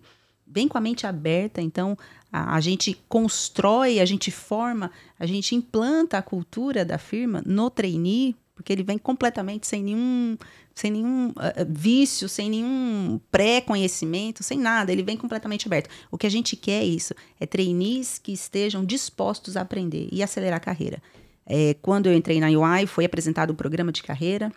Vem 0.49 0.67
com 0.67 0.77
a 0.77 0.81
mente 0.81 1.05
aberta, 1.05 1.61
então 1.61 1.97
a, 2.31 2.55
a 2.55 2.59
gente 2.59 2.99
constrói, 3.07 3.99
a 3.99 4.05
gente 4.05 4.31
forma, 4.31 4.91
a 5.19 5.25
gente 5.25 5.55
implanta 5.55 6.17
a 6.17 6.21
cultura 6.21 6.83
da 6.83 6.97
firma 6.97 7.43
no 7.45 7.69
trainee, 7.69 8.35
porque 8.55 8.73
ele 8.73 8.83
vem 8.83 8.97
completamente 8.97 9.67
sem 9.67 9.83
nenhum 9.83 10.37
sem 10.79 10.91
nenhum 10.91 11.29
uh, 11.29 11.33
vício, 11.67 12.29
sem 12.29 12.49
nenhum 12.49 13.19
pré-conhecimento, 13.29 14.43
sem 14.43 14.57
nada. 14.57 14.93
Ele 14.93 15.03
vem 15.03 15.17
completamente 15.17 15.67
aberto. 15.67 15.89
O 16.09 16.17
que 16.17 16.25
a 16.25 16.29
gente 16.29 16.55
quer 16.55 16.81
é 16.81 16.85
isso: 16.85 17.13
é 17.39 17.45
trainees 17.45 18.17
que 18.17 18.31
estejam 18.31 18.85
dispostos 18.85 19.57
a 19.57 19.61
aprender 19.61 20.07
e 20.09 20.23
acelerar 20.23 20.57
a 20.57 20.61
carreira. 20.61 21.01
É, 21.45 21.75
quando 21.81 22.07
eu 22.07 22.13
entrei 22.13 22.39
na 22.39 22.47
UI, 22.47 22.87
foi 22.87 23.03
apresentado 23.03 23.51
o 23.51 23.55
programa 23.55 23.91
de 23.91 24.03
carreira 24.03 24.51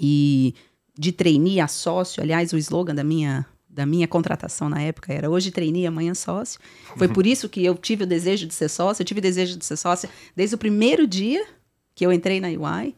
e 0.00 0.54
de 0.98 1.12
trainee 1.12 1.60
a 1.60 1.68
sócio. 1.68 2.22
Aliás, 2.22 2.52
o 2.52 2.58
slogan 2.58 2.94
da 2.94 3.04
minha 3.04 3.46
da 3.76 3.84
minha 3.84 4.08
contratação 4.08 4.70
na 4.70 4.80
época 4.80 5.12
era 5.12 5.28
hoje 5.28 5.50
trainee, 5.50 5.86
amanhã 5.86 6.14
sócio. 6.14 6.58
Foi 6.96 7.06
por 7.06 7.26
isso 7.26 7.46
que 7.46 7.62
eu 7.62 7.74
tive 7.74 8.04
o 8.04 8.06
desejo 8.06 8.46
de 8.46 8.54
ser 8.54 8.70
sócio. 8.70 9.02
Eu 9.02 9.06
tive 9.06 9.20
o 9.20 9.22
desejo 9.22 9.58
de 9.58 9.64
ser 9.64 9.76
sócia 9.76 10.08
desde 10.34 10.54
o 10.54 10.58
primeiro 10.58 11.06
dia 11.06 11.46
que 11.94 12.04
eu 12.04 12.10
entrei 12.10 12.40
na 12.40 12.48
UI 12.48 12.94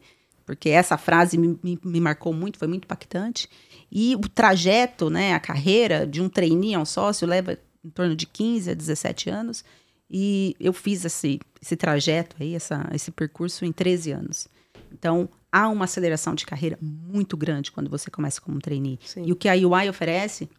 porque 0.49 0.69
essa 0.69 0.97
frase 0.97 1.37
me, 1.37 1.59
me, 1.61 1.79
me, 1.83 2.01
marcou 2.01 2.33
muito, 2.33 2.57
foi 2.57 2.67
muito 2.67 2.85
impactante. 2.85 3.47
E 3.91 4.15
o 4.15 4.27
trajeto, 4.27 5.07
né, 5.07 5.35
a 5.35 5.39
carreira 5.39 6.07
de 6.07 6.19
um 6.23 6.27
trainee 6.27 6.73
a 6.73 6.79
um 6.79 6.85
sócio 6.85 7.27
leva 7.27 7.55
em 7.85 7.89
torno 7.91 8.15
de 8.15 8.25
15 8.25 8.71
a 8.71 8.73
17 8.73 9.29
anos. 9.29 9.63
E 10.09 10.55
eu 10.59 10.73
fiz 10.73 11.05
esse, 11.05 11.39
esse 11.61 11.75
trajeto 11.75 12.35
aí, 12.39 12.55
essa, 12.55 12.89
esse 12.95 13.11
percurso 13.11 13.63
em 13.63 13.71
13 13.71 14.11
anos. 14.11 14.47
Então, 14.91 15.29
há 15.51 15.69
uma 15.69 15.85
aceleração 15.85 16.33
de 16.33 16.47
carreira 16.47 16.79
muito 16.81 17.37
grande 17.37 17.71
quando 17.71 17.87
você 17.87 18.09
começa 18.09 18.41
como 18.41 18.57
trainee. 18.57 18.97
Sim. 19.05 19.25
E 19.27 19.31
o 19.31 19.35
que 19.35 19.47
a 19.47 19.53
UI 19.53 19.87
oferece 19.87 20.49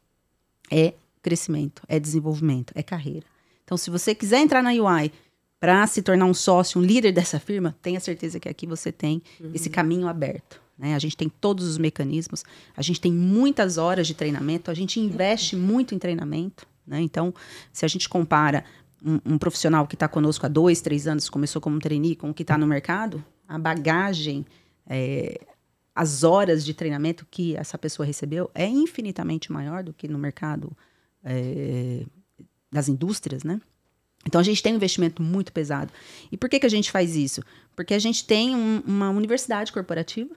é 0.70 0.94
crescimento, 1.22 1.82
é 1.88 1.98
desenvolvimento, 1.98 2.72
é 2.74 2.82
carreira. 2.82 3.26
Então, 3.64 3.76
se 3.76 3.90
você 3.90 4.14
quiser 4.14 4.40
entrar 4.40 4.62
na 4.62 4.70
UI 4.70 5.12
para 5.58 5.86
se 5.86 6.02
tornar 6.02 6.24
um 6.24 6.34
sócio, 6.34 6.80
um 6.80 6.84
líder 6.84 7.12
dessa 7.12 7.38
firma, 7.38 7.76
tenha 7.82 8.00
certeza 8.00 8.40
que 8.40 8.48
aqui 8.48 8.66
você 8.66 8.90
tem 8.90 9.22
uhum. 9.38 9.50
esse 9.54 9.68
caminho 9.68 10.08
aberto. 10.08 10.60
Né? 10.78 10.94
A 10.94 10.98
gente 10.98 11.16
tem 11.16 11.28
todos 11.28 11.66
os 11.66 11.76
mecanismos, 11.76 12.42
a 12.74 12.80
gente 12.80 13.00
tem 13.00 13.12
muitas 13.12 13.76
horas 13.76 14.06
de 14.06 14.14
treinamento, 14.14 14.70
a 14.70 14.74
gente 14.74 14.98
investe 14.98 15.54
muito 15.54 15.94
em 15.94 15.98
treinamento. 15.98 16.66
Né? 16.86 17.02
Então, 17.02 17.34
se 17.72 17.84
a 17.84 17.88
gente 17.88 18.08
compara 18.08 18.64
um, 19.04 19.34
um 19.34 19.38
profissional 19.38 19.86
que 19.86 19.94
está 19.94 20.08
conosco 20.08 20.46
há 20.46 20.48
dois, 20.48 20.80
três 20.80 21.06
anos, 21.06 21.28
começou 21.28 21.60
como 21.60 21.78
trainee, 21.78 22.16
com 22.16 22.30
o 22.30 22.34
que 22.34 22.42
está 22.42 22.56
no 22.56 22.66
mercado, 22.66 23.22
a 23.46 23.58
bagagem, 23.58 24.46
é, 24.86 25.38
as 25.94 26.22
horas 26.22 26.64
de 26.64 26.72
treinamento 26.72 27.26
que 27.30 27.56
essa 27.56 27.76
pessoa 27.76 28.06
recebeu 28.06 28.50
é 28.54 28.66
infinitamente 28.66 29.52
maior 29.52 29.82
do 29.82 29.92
que 29.92 30.08
no 30.08 30.18
mercado 30.18 30.76
é, 31.24 32.04
das 32.70 32.88
indústrias, 32.88 33.42
né? 33.44 33.60
Então 34.26 34.40
a 34.40 34.44
gente 34.44 34.62
tem 34.62 34.72
um 34.72 34.76
investimento 34.76 35.22
muito 35.22 35.52
pesado. 35.52 35.92
E 36.30 36.36
por 36.36 36.48
que, 36.48 36.60
que 36.60 36.66
a 36.66 36.70
gente 36.70 36.90
faz 36.90 37.16
isso? 37.16 37.42
Porque 37.74 37.94
a 37.94 37.98
gente 37.98 38.24
tem 38.24 38.54
um, 38.54 38.82
uma 38.86 39.10
universidade 39.10 39.72
corporativa. 39.72 40.34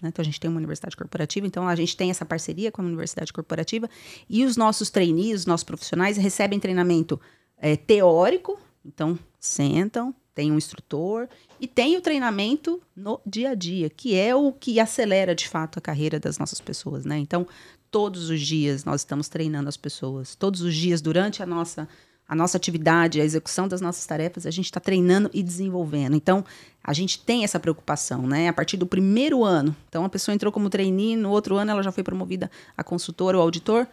Né? 0.00 0.08
Então 0.08 0.22
a 0.22 0.24
gente 0.24 0.38
tem 0.38 0.48
uma 0.48 0.58
universidade 0.58 0.96
corporativa, 0.96 1.46
então 1.46 1.68
a 1.68 1.74
gente 1.74 1.96
tem 1.96 2.10
essa 2.10 2.24
parceria 2.24 2.70
com 2.70 2.80
a 2.80 2.84
universidade 2.84 3.32
corporativa 3.32 3.90
e 4.28 4.44
os 4.44 4.56
nossos 4.56 4.90
trainees, 4.90 5.40
os 5.40 5.46
nossos 5.46 5.64
profissionais 5.64 6.16
recebem 6.16 6.60
treinamento 6.60 7.20
é, 7.56 7.76
teórico, 7.76 8.58
então 8.84 9.18
sentam, 9.40 10.14
tem 10.38 10.52
um 10.52 10.56
instrutor 10.56 11.28
e 11.60 11.66
tem 11.66 11.96
o 11.96 12.00
treinamento 12.00 12.80
no 12.94 13.20
dia 13.26 13.50
a 13.50 13.54
dia, 13.56 13.90
que 13.90 14.14
é 14.14 14.36
o 14.36 14.52
que 14.52 14.78
acelera 14.78 15.34
de 15.34 15.48
fato 15.48 15.80
a 15.80 15.82
carreira 15.82 16.20
das 16.20 16.38
nossas 16.38 16.60
pessoas, 16.60 17.04
né? 17.04 17.18
Então, 17.18 17.44
todos 17.90 18.30
os 18.30 18.40
dias 18.40 18.84
nós 18.84 19.00
estamos 19.00 19.28
treinando 19.28 19.68
as 19.68 19.76
pessoas, 19.76 20.36
todos 20.36 20.60
os 20.60 20.72
dias 20.76 21.00
durante 21.00 21.42
a 21.42 21.46
nossa 21.46 21.88
a 22.28 22.36
nossa 22.36 22.56
atividade, 22.56 23.20
a 23.20 23.24
execução 23.24 23.66
das 23.66 23.80
nossas 23.80 24.06
tarefas, 24.06 24.46
a 24.46 24.50
gente 24.50 24.66
está 24.66 24.78
treinando 24.78 25.30
e 25.32 25.42
desenvolvendo. 25.42 26.14
Então, 26.14 26.44
a 26.84 26.92
gente 26.92 27.18
tem 27.18 27.42
essa 27.42 27.58
preocupação, 27.58 28.26
né? 28.26 28.48
A 28.48 28.52
partir 28.52 28.76
do 28.76 28.86
primeiro 28.86 29.44
ano. 29.44 29.74
Então, 29.88 30.04
a 30.04 30.10
pessoa 30.10 30.34
entrou 30.34 30.52
como 30.52 30.68
trainee, 30.70 31.16
no 31.16 31.30
outro 31.30 31.56
ano 31.56 31.70
ela 31.70 31.82
já 31.82 31.90
foi 31.90 32.04
promovida 32.04 32.48
a 32.76 32.84
consultora 32.84 33.38
ou 33.38 33.42
auditor, 33.42 33.88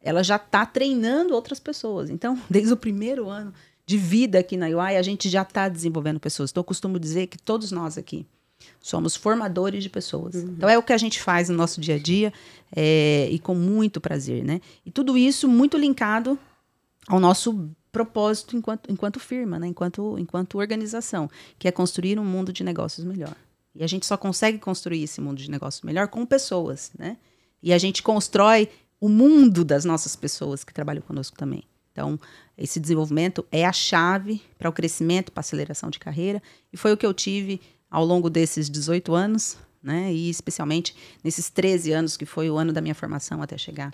ela 0.00 0.22
já 0.22 0.36
está 0.36 0.64
treinando 0.64 1.34
outras 1.34 1.60
pessoas. 1.60 2.08
Então, 2.08 2.40
desde 2.48 2.72
o 2.72 2.76
primeiro 2.76 3.28
ano 3.28 3.52
de 3.90 3.98
vida 3.98 4.38
aqui 4.38 4.56
na 4.56 4.66
UI, 4.66 4.96
a 4.96 5.02
gente 5.02 5.28
já 5.28 5.42
está 5.42 5.68
desenvolvendo 5.68 6.20
pessoas. 6.20 6.50
Então, 6.50 6.60
eu 6.60 6.64
costumo 6.64 6.96
dizer 6.96 7.26
que 7.26 7.36
todos 7.36 7.72
nós 7.72 7.98
aqui 7.98 8.24
somos 8.80 9.16
formadores 9.16 9.82
de 9.82 9.90
pessoas. 9.90 10.36
Uhum. 10.36 10.54
Então, 10.56 10.68
é 10.68 10.78
o 10.78 10.82
que 10.82 10.92
a 10.92 10.96
gente 10.96 11.20
faz 11.20 11.48
no 11.48 11.56
nosso 11.56 11.80
dia 11.80 11.96
a 11.96 11.98
dia 11.98 12.32
é, 12.76 13.28
e 13.32 13.40
com 13.40 13.52
muito 13.52 14.00
prazer, 14.00 14.44
né? 14.44 14.60
E 14.86 14.92
tudo 14.92 15.18
isso 15.18 15.48
muito 15.48 15.76
linkado 15.76 16.38
ao 17.08 17.18
nosso 17.18 17.68
propósito 17.90 18.56
enquanto, 18.56 18.88
enquanto 18.88 19.18
firma, 19.18 19.58
né? 19.58 19.66
enquanto, 19.66 20.16
enquanto 20.20 20.58
organização, 20.58 21.28
que 21.58 21.66
é 21.66 21.72
construir 21.72 22.16
um 22.16 22.24
mundo 22.24 22.52
de 22.52 22.62
negócios 22.62 23.04
melhor. 23.04 23.34
E 23.74 23.82
a 23.82 23.88
gente 23.88 24.06
só 24.06 24.16
consegue 24.16 24.58
construir 24.58 25.02
esse 25.02 25.20
mundo 25.20 25.38
de 25.38 25.50
negócios 25.50 25.82
melhor 25.82 26.06
com 26.06 26.24
pessoas, 26.24 26.92
né? 26.96 27.16
E 27.60 27.72
a 27.72 27.78
gente 27.78 28.04
constrói 28.04 28.68
o 29.00 29.08
mundo 29.08 29.64
das 29.64 29.84
nossas 29.84 30.14
pessoas 30.14 30.62
que 30.62 30.72
trabalham 30.72 31.02
conosco 31.02 31.36
também. 31.36 31.64
Então, 32.00 32.18
esse 32.56 32.80
desenvolvimento 32.80 33.44
é 33.52 33.66
a 33.66 33.72
chave 33.72 34.40
para 34.58 34.70
o 34.70 34.72
crescimento, 34.72 35.30
para 35.30 35.40
a 35.40 35.42
aceleração 35.42 35.90
de 35.90 35.98
carreira, 35.98 36.42
e 36.72 36.76
foi 36.76 36.92
o 36.92 36.96
que 36.96 37.04
eu 37.04 37.12
tive 37.12 37.60
ao 37.90 38.04
longo 38.04 38.30
desses 38.30 38.70
18 38.70 39.14
anos, 39.14 39.58
né? 39.82 40.10
E 40.10 40.30
especialmente 40.30 40.94
nesses 41.22 41.50
13 41.50 41.92
anos 41.92 42.16
que 42.16 42.24
foi 42.24 42.48
o 42.48 42.56
ano 42.56 42.72
da 42.72 42.80
minha 42.80 42.94
formação 42.94 43.42
até 43.42 43.58
chegar 43.58 43.92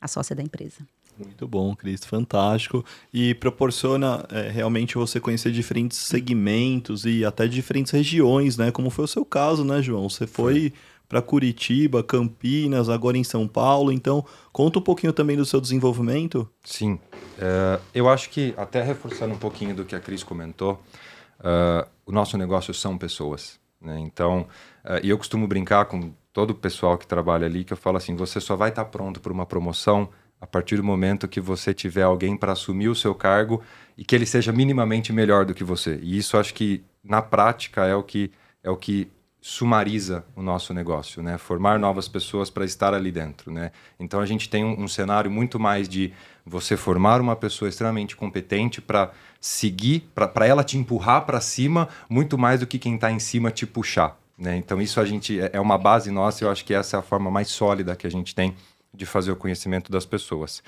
à 0.00 0.06
sócia 0.06 0.36
da 0.36 0.42
empresa. 0.42 0.86
Muito 1.18 1.48
bom, 1.48 1.74
Cris, 1.74 2.04
fantástico. 2.04 2.84
E 3.12 3.34
proporciona 3.34 4.24
é, 4.30 4.48
realmente 4.50 4.94
você 4.94 5.18
conhecer 5.18 5.50
diferentes 5.50 5.98
segmentos 5.98 7.04
e 7.04 7.24
até 7.24 7.48
diferentes 7.48 7.90
regiões, 7.90 8.56
né? 8.56 8.70
Como 8.70 8.88
foi 8.88 9.04
o 9.04 9.08
seu 9.08 9.24
caso, 9.24 9.64
né, 9.64 9.82
João? 9.82 10.08
Você 10.08 10.28
foi, 10.28 10.54
foi. 10.54 10.72
Para 11.08 11.22
Curitiba, 11.22 12.02
Campinas, 12.02 12.88
agora 12.88 13.16
em 13.16 13.24
São 13.24 13.48
Paulo. 13.48 13.90
Então, 13.90 14.24
conta 14.52 14.78
um 14.78 14.82
pouquinho 14.82 15.12
também 15.12 15.36
do 15.36 15.44
seu 15.44 15.60
desenvolvimento. 15.60 16.48
Sim. 16.62 16.98
É, 17.38 17.80
eu 17.94 18.08
acho 18.08 18.28
que, 18.30 18.52
até 18.56 18.82
reforçando 18.82 19.34
um 19.34 19.38
pouquinho 19.38 19.74
do 19.74 19.84
que 19.84 19.94
a 19.94 20.00
Cris 20.00 20.22
comentou, 20.22 20.82
uh, 21.40 21.88
o 22.04 22.12
nosso 22.12 22.36
negócio 22.36 22.74
são 22.74 22.98
pessoas. 22.98 23.58
Né? 23.80 23.98
Então, 24.00 24.46
uh, 24.84 25.00
e 25.02 25.08
eu 25.08 25.16
costumo 25.16 25.46
brincar 25.46 25.86
com 25.86 26.12
todo 26.32 26.50
o 26.50 26.54
pessoal 26.54 26.98
que 26.98 27.06
trabalha 27.06 27.46
ali, 27.46 27.64
que 27.64 27.72
eu 27.72 27.76
falo 27.76 27.96
assim, 27.96 28.14
você 28.14 28.40
só 28.40 28.54
vai 28.54 28.68
estar 28.68 28.84
tá 28.84 28.90
pronto 28.90 29.20
para 29.20 29.32
uma 29.32 29.46
promoção 29.46 30.10
a 30.40 30.46
partir 30.46 30.76
do 30.76 30.84
momento 30.84 31.26
que 31.26 31.40
você 31.40 31.74
tiver 31.74 32.02
alguém 32.02 32.36
para 32.36 32.52
assumir 32.52 32.88
o 32.88 32.94
seu 32.94 33.14
cargo 33.14 33.62
e 33.96 34.04
que 34.04 34.14
ele 34.14 34.26
seja 34.26 34.52
minimamente 34.52 35.12
melhor 35.12 35.44
do 35.44 35.54
que 35.54 35.64
você. 35.64 35.98
E 36.02 36.16
isso 36.16 36.36
acho 36.36 36.54
que 36.54 36.84
na 37.02 37.20
prática 37.20 37.86
é 37.86 37.94
o 37.94 38.02
que 38.02 38.30
é 38.62 38.70
o 38.70 38.76
que 38.76 39.10
sumariza 39.48 40.26
o 40.36 40.42
nosso 40.42 40.74
negócio, 40.74 41.22
né? 41.22 41.38
Formar 41.38 41.78
novas 41.78 42.06
pessoas 42.06 42.50
para 42.50 42.66
estar 42.66 42.92
ali 42.92 43.10
dentro, 43.10 43.50
né? 43.50 43.72
Então 43.98 44.20
a 44.20 44.26
gente 44.26 44.46
tem 44.46 44.62
um, 44.62 44.82
um 44.82 44.86
cenário 44.86 45.30
muito 45.30 45.58
mais 45.58 45.88
de 45.88 46.12
você 46.44 46.76
formar 46.76 47.18
uma 47.18 47.34
pessoa 47.34 47.66
extremamente 47.66 48.14
competente 48.14 48.82
para 48.82 49.10
seguir, 49.40 50.00
para 50.14 50.46
ela 50.46 50.62
te 50.62 50.76
empurrar 50.76 51.24
para 51.24 51.40
cima, 51.40 51.88
muito 52.10 52.36
mais 52.36 52.60
do 52.60 52.66
que 52.66 52.78
quem 52.78 52.96
está 52.96 53.10
em 53.10 53.18
cima 53.18 53.50
te 53.50 53.66
puxar, 53.66 54.20
né? 54.36 54.54
Então 54.54 54.82
isso 54.82 55.00
a 55.00 55.06
gente 55.06 55.40
é, 55.40 55.48
é 55.54 55.60
uma 55.60 55.78
base 55.78 56.10
nossa. 56.10 56.44
Eu 56.44 56.50
acho 56.50 56.62
que 56.62 56.74
essa 56.74 56.98
é 56.98 57.00
a 57.00 57.02
forma 57.02 57.30
mais 57.30 57.48
sólida 57.48 57.96
que 57.96 58.06
a 58.06 58.10
gente 58.10 58.34
tem 58.34 58.54
de 58.92 59.06
fazer 59.06 59.32
o 59.32 59.36
conhecimento 59.36 59.90
das 59.90 60.04
pessoas. 60.04 60.62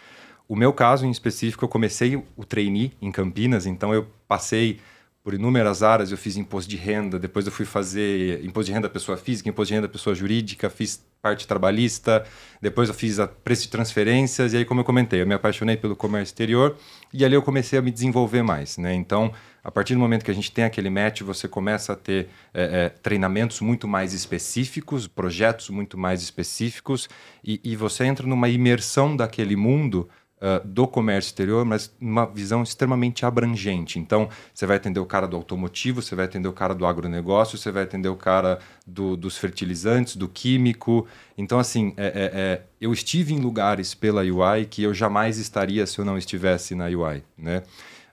O 0.48 0.56
meu 0.56 0.72
caso 0.72 1.04
em 1.04 1.10
específico, 1.10 1.66
eu 1.66 1.68
comecei 1.68 2.16
o 2.16 2.44
trainee 2.46 2.92
em 3.02 3.12
Campinas, 3.12 3.66
então 3.66 3.92
eu 3.92 4.06
passei 4.26 4.80
por 5.22 5.34
inúmeras 5.34 5.82
áreas. 5.82 6.10
Eu 6.10 6.18
fiz 6.18 6.36
imposto 6.36 6.68
de 6.70 6.76
renda, 6.76 7.18
depois 7.18 7.46
eu 7.46 7.52
fui 7.52 7.66
fazer 7.66 8.44
imposto 8.44 8.66
de 8.66 8.72
renda 8.72 8.88
pessoa 8.88 9.16
física, 9.16 9.48
imposto 9.48 9.68
de 9.68 9.74
renda 9.74 9.88
pessoa 9.88 10.14
jurídica, 10.14 10.70
fiz 10.70 11.04
parte 11.20 11.46
trabalhista, 11.46 12.24
depois 12.62 12.88
eu 12.88 12.94
fiz 12.94 13.18
a 13.18 13.26
preço 13.26 13.64
de 13.64 13.68
transferências, 13.68 14.52
e 14.52 14.56
aí, 14.56 14.64
como 14.64 14.80
eu 14.80 14.84
comentei, 14.84 15.20
eu 15.20 15.26
me 15.26 15.34
apaixonei 15.34 15.76
pelo 15.76 15.94
comércio 15.94 16.32
exterior 16.32 16.76
e 17.12 17.24
ali 17.24 17.34
eu 17.34 17.42
comecei 17.42 17.78
a 17.78 17.82
me 17.82 17.90
desenvolver 17.90 18.42
mais. 18.42 18.78
Né? 18.78 18.94
Então, 18.94 19.30
a 19.62 19.70
partir 19.70 19.92
do 19.92 20.00
momento 20.00 20.24
que 20.24 20.30
a 20.30 20.34
gente 20.34 20.50
tem 20.50 20.64
aquele 20.64 20.88
match, 20.88 21.20
você 21.20 21.46
começa 21.46 21.92
a 21.92 21.96
ter 21.96 22.28
é, 22.54 22.84
é, 22.84 22.88
treinamentos 22.88 23.60
muito 23.60 23.86
mais 23.86 24.14
específicos, 24.14 25.06
projetos 25.06 25.68
muito 25.68 25.98
mais 25.98 26.22
específicos, 26.22 27.08
e, 27.44 27.60
e 27.62 27.76
você 27.76 28.04
entra 28.04 28.26
numa 28.26 28.48
imersão 28.48 29.14
daquele 29.14 29.56
mundo 29.56 30.08
uh, 30.40 30.66
do 30.66 30.86
comércio 30.86 31.28
exterior, 31.28 31.64
mas 31.64 31.94
uma 32.00 32.24
visão 32.26 32.62
extremamente 32.62 33.24
abrangente. 33.26 33.98
Então, 33.98 34.28
você 34.52 34.66
vai 34.66 34.76
atender 34.76 35.00
o 35.00 35.06
cara 35.06 35.26
do 35.26 35.36
automotivo, 35.36 36.02
você 36.02 36.14
vai 36.14 36.24
atender 36.24 36.48
o 36.48 36.52
cara 36.52 36.74
do 36.74 36.86
agronegócio, 36.86 37.58
você 37.58 37.70
vai 37.70 37.82
atender 37.82 38.08
o 38.08 38.16
cara 38.16 38.58
do, 38.86 39.16
dos 39.16 39.36
fertilizantes, 39.36 40.16
do 40.16 40.28
químico. 40.28 41.06
Então, 41.36 41.58
assim, 41.58 41.92
é, 41.96 42.06
é, 42.06 42.12
é, 42.34 42.62
eu 42.80 42.92
estive 42.92 43.34
em 43.34 43.40
lugares 43.40 43.94
pela 43.94 44.22
UI 44.22 44.66
que 44.68 44.82
eu 44.82 44.94
jamais 44.94 45.38
estaria 45.38 45.86
se 45.86 45.98
eu 45.98 46.04
não 46.04 46.16
estivesse 46.16 46.74
na 46.74 46.86
UI, 46.86 47.22
né? 47.36 47.62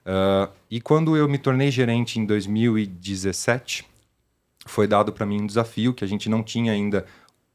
Uh, 0.06 0.50
e 0.70 0.80
quando 0.80 1.16
eu 1.18 1.28
me 1.28 1.36
tornei 1.36 1.70
gerente 1.70 2.18
em 2.18 2.24
2017, 2.24 3.84
foi 4.64 4.86
dado 4.86 5.12
para 5.12 5.26
mim 5.26 5.42
um 5.42 5.46
desafio 5.46 5.92
que 5.92 6.02
a 6.02 6.08
gente 6.08 6.30
não 6.30 6.42
tinha 6.42 6.72
ainda 6.72 7.04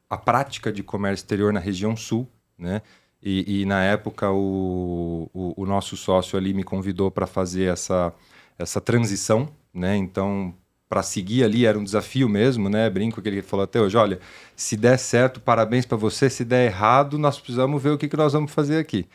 a 0.08 0.16
prática 0.16 0.72
de 0.72 0.82
comércio 0.82 1.24
exterior 1.24 1.52
na 1.52 1.58
região 1.58 1.96
sul, 1.96 2.28
né? 2.56 2.82
E, 3.24 3.62
e 3.62 3.64
na 3.64 3.82
época 3.82 4.30
o, 4.30 5.30
o, 5.32 5.62
o, 5.62 5.66
nosso 5.66 5.96
sócio 5.96 6.36
ali 6.36 6.52
me 6.52 6.62
convidou 6.62 7.10
para 7.10 7.26
fazer 7.26 7.72
essa, 7.72 8.12
essa 8.58 8.82
transição, 8.82 9.48
né? 9.72 9.96
Então, 9.96 10.54
para 10.90 11.02
seguir 11.02 11.42
ali 11.42 11.64
era 11.64 11.78
um 11.78 11.84
desafio 11.84 12.28
mesmo, 12.28 12.68
né? 12.68 12.90
Brinco 12.90 13.22
que 13.22 13.28
ele 13.28 13.40
falou 13.40 13.64
até 13.64 13.80
hoje, 13.80 13.96
olha, 13.96 14.20
se 14.54 14.76
der 14.76 14.98
certo, 14.98 15.40
parabéns 15.40 15.86
para 15.86 15.96
você, 15.96 16.28
se 16.28 16.44
der 16.44 16.66
errado, 16.66 17.18
nós 17.18 17.38
precisamos 17.38 17.82
ver 17.82 17.90
o 17.90 17.98
que, 17.98 18.08
que 18.08 18.16
nós 18.16 18.34
vamos 18.34 18.52
fazer 18.52 18.78
aqui. 18.78 19.06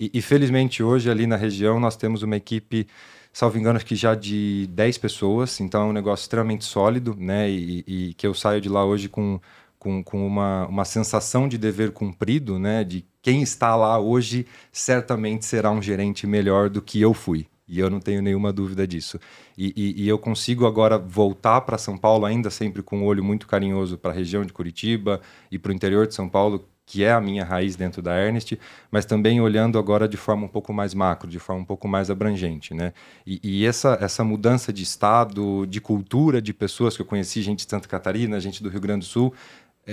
E, 0.00 0.10
e 0.14 0.22
felizmente 0.22 0.82
hoje 0.82 1.10
ali 1.10 1.26
na 1.26 1.36
região 1.36 1.78
nós 1.78 1.94
temos 1.94 2.22
uma 2.22 2.36
equipe 2.36 2.86
salvo 3.32 3.58
engano, 3.58 3.76
acho 3.76 3.86
que 3.86 3.94
já 3.94 4.14
de 4.14 4.66
10 4.72 4.98
pessoas, 4.98 5.60
então 5.60 5.82
é 5.82 5.84
um 5.84 5.92
negócio 5.92 6.24
extremamente 6.24 6.64
sólido, 6.64 7.14
né? 7.18 7.48
E, 7.50 7.84
e, 7.86 8.14
que 8.14 8.26
eu 8.26 8.34
saio 8.34 8.60
de 8.60 8.68
lá 8.68 8.84
hoje 8.84 9.08
com, 9.08 9.38
com, 9.78 10.02
com 10.02 10.26
uma, 10.26 10.66
uma 10.66 10.84
sensação 10.84 11.46
de 11.46 11.58
dever 11.58 11.92
cumprido, 11.92 12.58
né? 12.58 12.82
De 12.82 13.04
quem 13.28 13.42
está 13.42 13.76
lá 13.76 13.98
hoje 13.98 14.46
certamente 14.72 15.44
será 15.44 15.70
um 15.70 15.82
gerente 15.82 16.26
melhor 16.26 16.70
do 16.70 16.80
que 16.80 16.98
eu 16.98 17.12
fui. 17.12 17.46
E 17.68 17.78
eu 17.78 17.90
não 17.90 18.00
tenho 18.00 18.22
nenhuma 18.22 18.50
dúvida 18.50 18.86
disso. 18.86 19.20
E, 19.54 19.70
e, 19.76 20.04
e 20.04 20.08
eu 20.08 20.18
consigo 20.18 20.66
agora 20.66 20.96
voltar 20.96 21.60
para 21.60 21.76
São 21.76 21.98
Paulo, 21.98 22.24
ainda 22.24 22.48
sempre 22.48 22.82
com 22.82 23.00
um 23.00 23.04
olho 23.04 23.22
muito 23.22 23.46
carinhoso 23.46 23.98
para 23.98 24.12
a 24.12 24.14
região 24.14 24.46
de 24.46 24.52
Curitiba 24.54 25.20
e 25.52 25.58
para 25.58 25.70
o 25.70 25.74
interior 25.74 26.06
de 26.06 26.14
São 26.14 26.26
Paulo, 26.26 26.66
que 26.86 27.04
é 27.04 27.12
a 27.12 27.20
minha 27.20 27.44
raiz 27.44 27.76
dentro 27.76 28.00
da 28.00 28.18
Ernest, 28.18 28.58
mas 28.90 29.04
também 29.04 29.42
olhando 29.42 29.78
agora 29.78 30.08
de 30.08 30.16
forma 30.16 30.46
um 30.46 30.48
pouco 30.48 30.72
mais 30.72 30.94
macro, 30.94 31.28
de 31.28 31.38
forma 31.38 31.60
um 31.60 31.64
pouco 31.66 31.86
mais 31.86 32.10
abrangente, 32.10 32.72
né? 32.72 32.94
E, 33.26 33.38
e, 33.44 33.66
essa, 33.66 33.98
essa 34.00 34.24
mudança 34.24 34.72
de 34.72 34.84
estado, 34.84 35.66
de 35.66 35.82
cultura, 35.82 36.40
de 36.40 36.54
pessoas 36.54 36.96
que 36.96 37.02
eu 37.02 37.06
conheci, 37.06 37.42
gente 37.42 37.66
de 37.66 37.70
Santa 37.70 37.86
Catarina, 37.86 38.40
gente 38.40 38.62
do 38.62 38.70
Rio 38.70 38.80
Grande 38.80 39.00
do 39.00 39.10
Sul, 39.10 39.34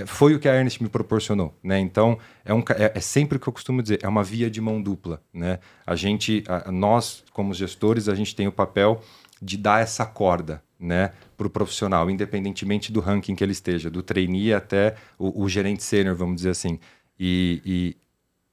foi 0.05 0.35
o 0.35 0.39
que 0.39 0.49
a 0.49 0.55
Ernest 0.55 0.81
me 0.81 0.89
proporcionou, 0.89 1.53
né? 1.63 1.79
Então 1.79 2.17
é, 2.43 2.53
um, 2.53 2.59
é, 2.77 2.91
é, 2.95 2.99
sempre 2.99 3.37
o 3.37 3.39
que 3.39 3.47
eu 3.47 3.53
costumo 3.53 3.81
dizer, 3.81 3.99
é 4.03 4.07
uma 4.07 4.23
via 4.23 4.49
de 4.49 4.59
mão 4.59 4.81
dupla, 4.81 5.21
né? 5.33 5.59
A 5.85 5.95
gente, 5.95 6.43
a, 6.47 6.71
nós 6.71 7.23
como 7.31 7.53
gestores, 7.53 8.09
a 8.09 8.15
gente 8.15 8.35
tem 8.35 8.47
o 8.47 8.51
papel 8.51 9.01
de 9.41 9.57
dar 9.57 9.81
essa 9.81 10.05
corda, 10.05 10.63
né, 10.79 11.11
para 11.37 11.47
o 11.47 11.49
profissional, 11.49 12.09
independentemente 12.09 12.91
do 12.91 12.99
ranking 12.99 13.35
que 13.35 13.43
ele 13.43 13.51
esteja, 13.51 13.89
do 13.89 14.03
trainee 14.03 14.53
até 14.53 14.95
o, 15.17 15.43
o 15.43 15.49
gerente 15.49 15.83
sênior, 15.83 16.15
vamos 16.15 16.37
dizer 16.37 16.49
assim. 16.49 16.79
E, 17.19 17.61
e, 17.65 17.97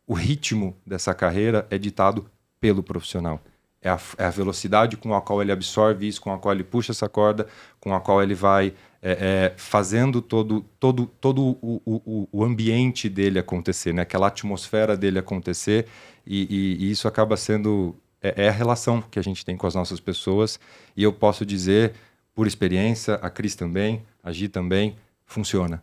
o 0.07 0.15
ritmo 0.15 0.77
dessa 0.87 1.15
carreira 1.15 1.67
é 1.71 1.79
ditado 1.79 2.27
pelo 2.61 2.83
profissional. 2.83 3.41
É 3.81 3.89
a, 3.89 3.99
é 4.19 4.25
a, 4.25 4.31
velocidade 4.31 4.97
com 4.97 5.15
a 5.15 5.23
qual 5.23 5.41
ele 5.41 5.53
absorve 5.53 6.07
isso, 6.07 6.21
com 6.21 6.33
a 6.33 6.39
qual 6.39 6.55
ele 6.55 6.65
puxa 6.65 6.93
essa 6.93 7.09
corda, 7.09 7.47
com 7.81 7.95
a 7.95 8.01
qual 8.01 8.23
ele 8.23 8.35
vai 8.35 8.75
é, 9.03 9.11
é, 9.11 9.55
fazendo 9.57 10.23
todo, 10.23 10.65
todo, 10.79 11.07
todo 11.21 11.43
o, 11.61 11.83
o, 11.85 12.29
o, 12.31 12.45
ambiente 12.45 13.09
dele 13.09 13.41
acontecer, 13.41 13.93
né? 13.93 14.03
aquela 14.03 14.29
atmosfera 14.29 14.97
dele 14.97 15.19
acontecer, 15.19 15.87
e, 16.25 16.47
e, 16.49 16.85
e 16.85 16.91
isso 16.93 17.09
acaba 17.09 17.37
sendo. 17.37 17.97
É, 18.23 18.45
é, 18.45 18.49
a 18.49 18.53
relação 18.53 19.03
que 19.03 19.19
a 19.19 19.23
gente 19.23 19.45
tem 19.45 19.57
com 19.57 19.67
as 19.67 19.75
nossas 19.75 19.99
pessoas, 19.99 20.61
e 20.97 21.03
eu 21.03 21.13
posso 21.13 21.45
dizer, 21.45 21.95
por 22.33 22.47
experiência, 22.47 23.15
a 23.15 23.29
Cris 23.29 23.57
também, 23.57 24.05
a 24.23 24.31
Gi 24.31 24.49
também, 24.49 24.95
funciona. 25.27 25.83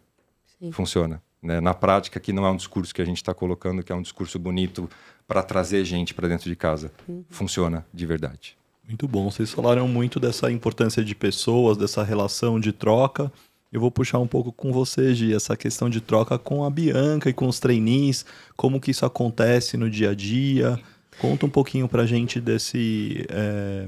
Sim. 0.57 0.71
Funciona. 0.71 1.21
Né? 1.43 1.59
Na 1.59 1.73
prática, 1.73 2.17
que 2.17 2.31
não 2.31 2.45
é 2.45 2.49
um 2.49 2.55
discurso 2.55 2.95
que 2.95 3.01
a 3.01 3.05
gente 3.05 3.17
está 3.17 3.33
colocando, 3.33 3.83
que 3.83 3.91
é 3.91 3.95
um 3.95 4.01
discurso 4.01 4.39
bonito 4.39 4.89
para 5.27 5.43
trazer 5.43 5.83
gente 5.83 6.13
para 6.13 6.29
dentro 6.29 6.49
de 6.49 6.55
casa. 6.55 6.93
Uhum. 7.05 7.25
Funciona 7.29 7.85
de 7.93 8.05
verdade. 8.05 8.57
Muito 8.89 9.07
bom. 9.07 9.29
Vocês 9.29 9.51
falaram 9.51 9.87
muito 9.87 10.19
dessa 10.19 10.51
importância 10.51 11.03
de 11.03 11.13
pessoas, 11.13 11.77
dessa 11.77 12.03
relação 12.03 12.59
de 12.59 12.73
troca. 12.73 13.31
Eu 13.71 13.79
vou 13.79 13.91
puxar 13.91 14.17
um 14.17 14.25
pouco 14.25 14.51
com 14.51 14.73
você, 14.73 15.13
Gi, 15.13 15.31
essa 15.31 15.55
questão 15.55 15.87
de 15.91 16.01
troca 16.01 16.39
com 16.39 16.63
a 16.63 16.71
Bianca 16.71 17.29
e 17.29 17.33
com 17.33 17.47
os 17.47 17.59
trainees, 17.59 18.25
como 18.57 18.81
que 18.81 18.89
isso 18.89 19.05
acontece 19.05 19.77
no 19.77 19.91
dia 19.91 20.09
a 20.09 20.15
dia. 20.15 20.79
Conta 21.21 21.45
um 21.45 21.49
pouquinho 21.49 21.87
para 21.87 22.01
a 22.01 22.05
gente 22.07 22.41
desse, 22.41 23.27
é, 23.29 23.87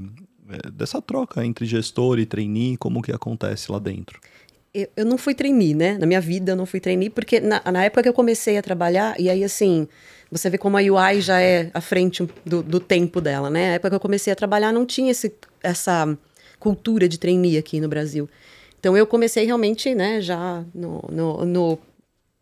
dessa 0.72 1.02
troca 1.02 1.44
entre 1.44 1.66
gestor 1.66 2.20
e 2.20 2.24
trainee, 2.24 2.76
como 2.76 3.02
que 3.02 3.10
acontece 3.10 3.72
lá 3.72 3.80
dentro. 3.80 4.20
Eu, 4.72 4.88
eu 4.98 5.04
não 5.04 5.18
fui 5.18 5.34
trainee, 5.34 5.74
né? 5.74 5.98
Na 5.98 6.06
minha 6.06 6.20
vida 6.20 6.52
eu 6.52 6.56
não 6.56 6.64
fui 6.64 6.78
trainee, 6.78 7.10
porque 7.10 7.40
na, 7.40 7.60
na 7.72 7.84
época 7.84 8.04
que 8.04 8.08
eu 8.08 8.14
comecei 8.14 8.56
a 8.56 8.62
trabalhar, 8.62 9.18
e 9.18 9.28
aí 9.28 9.42
assim, 9.42 9.88
você 10.32 10.48
vê 10.48 10.56
como 10.56 10.78
a 10.78 10.80
UI 10.80 11.20
já 11.20 11.40
é 11.42 11.70
à 11.74 11.80
frente 11.80 12.26
do, 12.44 12.62
do 12.62 12.80
tempo 12.80 13.20
dela, 13.20 13.50
né? 13.50 13.68
Na 13.68 13.74
época 13.74 13.90
que 13.90 13.96
eu 13.96 14.00
comecei 14.00 14.32
a 14.32 14.36
trabalhar, 14.36 14.72
não 14.72 14.86
tinha 14.86 15.10
esse, 15.10 15.32
essa 15.62 16.16
cultura 16.58 17.06
de 17.06 17.18
trainee 17.18 17.58
aqui 17.58 17.78
no 17.80 17.88
Brasil. 17.88 18.28
Então 18.80 18.96
eu 18.96 19.06
comecei 19.06 19.44
realmente, 19.44 19.94
né, 19.94 20.22
já 20.22 20.64
no, 20.74 21.04
no, 21.12 21.44
no, 21.44 21.78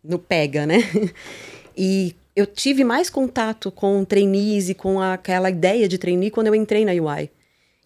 no 0.05 0.19
pega, 0.19 0.65
né? 0.65 0.79
E 1.83 2.15
eu 2.37 2.47
tive 2.47 2.85
mais 2.85 3.09
contato 3.09 3.71
com 3.71 4.05
trainees 4.05 4.69
e 4.69 4.75
com 4.75 5.01
aquela 5.01 5.49
ideia 5.49 5.89
de 5.89 5.97
trainee 5.97 6.31
quando 6.31 6.49
eu 6.49 6.55
entrei 6.55 6.85
na 6.85 6.93
UI. 6.93 7.31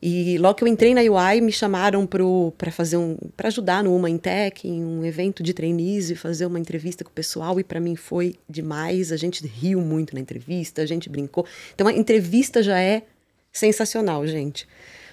E 0.06 0.36
logo 0.36 0.56
que 0.56 0.64
eu 0.64 0.68
entrei 0.68 0.94
na 0.94 1.00
UI, 1.00 1.40
me 1.40 1.50
chamaram 1.50 2.06
para 2.06 2.70
fazer 2.70 2.98
um 2.98 3.16
para 3.34 3.48
ajudar 3.48 3.82
no 3.82 3.96
Uma 3.96 4.10
Tech, 4.18 4.68
em 4.68 4.84
um 4.84 5.02
evento 5.02 5.42
de 5.42 5.54
trainees 5.54 6.10
e 6.10 6.14
fazer 6.14 6.44
uma 6.44 6.60
entrevista 6.60 7.02
com 7.02 7.08
o 7.08 7.14
pessoal 7.14 7.58
e 7.58 7.64
para 7.64 7.80
mim 7.80 7.96
foi 7.96 8.34
demais. 8.46 9.10
A 9.10 9.16
gente 9.16 9.46
riu 9.46 9.80
muito 9.80 10.12
na 10.14 10.20
entrevista, 10.20 10.82
a 10.82 10.86
gente 10.86 11.08
brincou. 11.08 11.46
Então 11.74 11.86
a 11.86 11.92
entrevista 11.94 12.62
já 12.62 12.78
é 12.78 13.04
sensacional, 13.50 14.26
gente. 14.26 14.68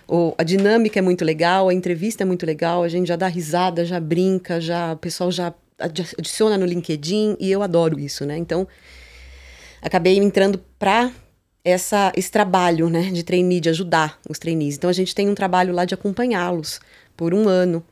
O, 0.10 0.36
a 0.38 0.44
dinâmica 0.44 1.00
é 1.00 1.02
muito 1.02 1.24
legal, 1.24 1.70
a 1.70 1.74
entrevista 1.74 2.24
é 2.24 2.26
muito 2.26 2.46
legal, 2.46 2.84
a 2.84 2.90
gente 2.90 3.08
já 3.08 3.16
dá 3.16 3.28
risada, 3.28 3.86
já 3.86 3.98
brinca, 3.98 4.60
já 4.60 4.92
o 4.92 4.98
pessoal 4.98 5.32
já 5.32 5.54
adiciona 5.80 6.58
no 6.58 6.66
LinkedIn 6.66 7.38
e 7.40 7.50
eu 7.50 7.64
adoro 7.64 7.98
isso, 7.98 8.26
né? 8.26 8.38
Então 8.38 8.68
acabei 9.82 10.18
entrando 10.18 10.62
para 10.78 11.14
essa, 11.64 12.12
esse 12.16 12.32
trabalho 12.32 12.90
né, 12.90 13.12
de 13.12 13.24
trainee, 13.24 13.60
de 13.60 13.70
ajudar 13.70 14.20
os 14.28 14.40
trainees. 14.40 14.76
Então 14.76 14.90
a 14.90 14.94
gente 14.94 15.14
tem 15.14 15.30
um 15.30 15.36
trabalho 15.36 15.74
lá 15.74 15.86
de 15.86 15.94
acompanhá-los 15.94 16.80
por 17.16 17.34
um 17.34 17.48
ano, 17.48 17.84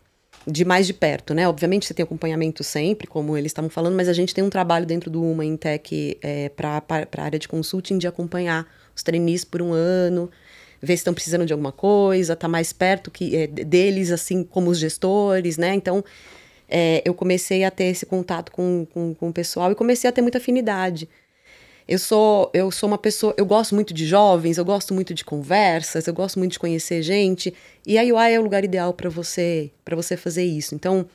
de 0.48 0.66
mais 0.66 0.88
de 0.88 0.94
perto, 0.94 1.34
né? 1.34 1.48
Obviamente 1.48 1.86
você 1.86 1.94
tem 1.94 2.04
acompanhamento 2.04 2.64
sempre, 2.64 3.06
como 3.06 3.38
eles 3.38 3.52
estavam 3.52 3.70
falando, 3.70 3.96
mas 3.96 4.08
a 4.08 4.14
gente 4.14 4.34
tem 4.34 4.44
um 4.44 4.50
trabalho 4.50 4.86
dentro 4.86 5.10
do 5.10 5.22
Uma 5.22 5.46
Intec 5.46 6.18
é, 6.22 6.50
para 6.50 6.82
a 6.90 7.22
área 7.22 7.38
de 7.38 7.48
consulting 7.48 7.98
de 7.98 8.08
acompanhar 8.08 8.66
os 8.96 9.04
trainees 9.04 9.44
por 9.44 9.62
um 9.62 9.74
ano, 9.74 10.32
ver 10.82 10.94
se 10.94 11.02
estão 11.02 11.14
precisando 11.14 11.46
de 11.46 11.54
alguma 11.54 11.72
coisa, 11.72 12.36
tá 12.36 12.48
mais 12.48 12.74
perto 12.74 13.12
que 13.12 13.36
é, 13.36 13.48
deles, 13.48 14.12
assim 14.12 14.44
como 14.44 14.72
os 14.72 14.80
gestores, 14.80 15.58
né? 15.58 15.76
Então 15.76 16.04
é, 16.68 17.02
eu 17.06 17.14
comecei 17.14 17.64
a 17.64 17.70
ter 17.70 17.86
esse 17.86 18.06
contato 18.06 18.52
com, 18.52 18.88
com, 18.92 19.14
com 19.14 19.30
o 19.30 19.34
pessoal 19.34 19.72
e 19.72 19.76
comecei 19.76 20.10
a 20.10 20.14
ter 20.14 20.22
muita 20.22 20.38
afinidade. 20.38 21.08
Eu 21.90 21.98
sou, 21.98 22.52
eu 22.54 22.70
sou 22.70 22.88
uma 22.88 23.00
pessoa, 23.00 23.34
eu 23.36 23.48
gosto 23.48 23.74
muito 23.74 23.96
de 23.96 24.06
jovens, 24.06 24.60
eu 24.60 24.64
gosto 24.64 24.94
muito 24.94 25.12
de 25.12 25.26
conversas, 25.26 26.06
eu 26.06 26.14
gosto 26.14 26.38
muito 26.38 26.52
de 26.52 26.60
conhecer 26.60 27.02
gente, 27.02 27.52
e 27.84 27.98
a 27.98 28.04
UI 28.04 28.34
é 28.34 28.40
o 28.40 28.44
lugar 28.44 28.64
ideal 28.64 28.94
para 28.94 29.10
você, 29.10 29.72
para 29.84 29.96
você 29.96 30.16
fazer 30.16 30.44
isso. 30.44 30.76
Então, 30.76 31.08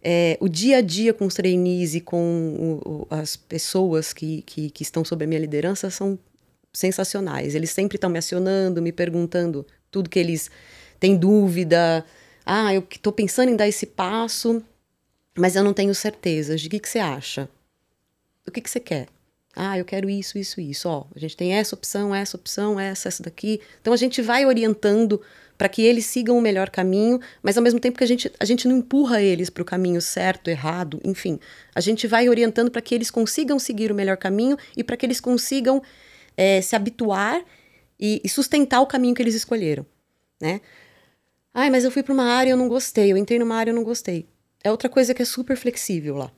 é, 0.00 0.38
o 0.40 0.48
dia 0.48 0.76
a 0.76 0.80
dia 0.80 1.12
com 1.12 1.26
os 1.26 1.34
trainees 1.34 1.96
e 1.96 2.00
com 2.00 2.80
o, 2.86 2.88
o, 2.88 3.06
as 3.10 3.34
pessoas 3.34 4.12
que, 4.12 4.42
que, 4.42 4.70
que, 4.70 4.84
estão 4.84 5.04
sob 5.04 5.24
a 5.24 5.26
minha 5.26 5.40
liderança 5.40 5.90
são 5.90 6.16
sensacionais. 6.72 7.56
Eles 7.56 7.70
sempre 7.70 7.96
estão 7.96 8.08
me 8.08 8.18
acionando, 8.20 8.80
me 8.80 8.92
perguntando 8.92 9.66
tudo 9.90 10.08
que 10.08 10.20
eles 10.20 10.52
têm 11.00 11.16
dúvida. 11.16 12.06
Ah, 12.46 12.72
eu 12.72 12.86
estou 12.88 13.12
pensando 13.12 13.48
em 13.48 13.56
dar 13.56 13.66
esse 13.66 13.86
passo, 13.86 14.62
mas 15.36 15.56
eu 15.56 15.64
não 15.64 15.74
tenho 15.74 15.92
certeza. 15.96 16.56
De 16.56 16.68
que, 16.68 16.78
que 16.78 16.88
você 16.88 17.00
acha? 17.00 17.48
O 18.46 18.52
que, 18.52 18.60
que 18.60 18.70
você 18.70 18.78
quer? 18.78 19.08
Ah, 19.54 19.78
eu 19.78 19.84
quero 19.84 20.08
isso, 20.08 20.38
isso, 20.38 20.60
isso. 20.60 20.88
Ó, 20.88 21.04
a 21.14 21.18
gente 21.18 21.36
tem 21.36 21.52
essa 21.52 21.74
opção, 21.74 22.14
essa 22.14 22.36
opção, 22.36 22.80
essa, 22.80 23.08
essa 23.08 23.22
daqui. 23.22 23.60
Então 23.80 23.92
a 23.92 23.96
gente 23.96 24.22
vai 24.22 24.46
orientando 24.46 25.20
para 25.58 25.68
que 25.68 25.82
eles 25.82 26.06
sigam 26.06 26.36
o 26.36 26.40
melhor 26.40 26.70
caminho, 26.70 27.20
mas 27.42 27.56
ao 27.56 27.62
mesmo 27.62 27.78
tempo 27.78 27.98
que 27.98 28.02
a 28.02 28.06
gente, 28.06 28.32
a 28.40 28.44
gente 28.44 28.66
não 28.66 28.78
empurra 28.78 29.20
eles 29.20 29.50
para 29.50 29.62
o 29.62 29.64
caminho 29.64 30.00
certo, 30.00 30.48
errado, 30.48 31.00
enfim. 31.04 31.38
A 31.74 31.80
gente 31.80 32.06
vai 32.06 32.28
orientando 32.28 32.70
para 32.70 32.82
que 32.82 32.94
eles 32.94 33.10
consigam 33.10 33.58
seguir 33.58 33.92
o 33.92 33.94
melhor 33.94 34.16
caminho 34.16 34.56
e 34.76 34.82
para 34.82 34.96
que 34.96 35.06
eles 35.06 35.20
consigam 35.20 35.82
é, 36.36 36.60
se 36.60 36.74
habituar 36.74 37.44
e, 38.00 38.20
e, 38.24 38.28
sustentar 38.28 38.80
o 38.80 38.86
caminho 38.86 39.14
que 39.14 39.22
eles 39.22 39.34
escolheram, 39.34 39.86
né? 40.40 40.60
Ai, 41.54 41.70
mas 41.70 41.84
eu 41.84 41.90
fui 41.90 42.02
para 42.02 42.14
uma 42.14 42.24
área 42.24 42.50
e 42.50 42.52
eu 42.52 42.56
não 42.56 42.66
gostei, 42.66 43.12
eu 43.12 43.16
entrei 43.16 43.38
numa 43.38 43.54
área 43.54 43.70
e 43.70 43.72
eu 43.72 43.76
não 43.76 43.84
gostei. 43.84 44.26
É 44.64 44.70
outra 44.70 44.88
coisa 44.88 45.14
que 45.14 45.22
é 45.22 45.24
super 45.24 45.56
flexível 45.56 46.16
lá. 46.16 46.32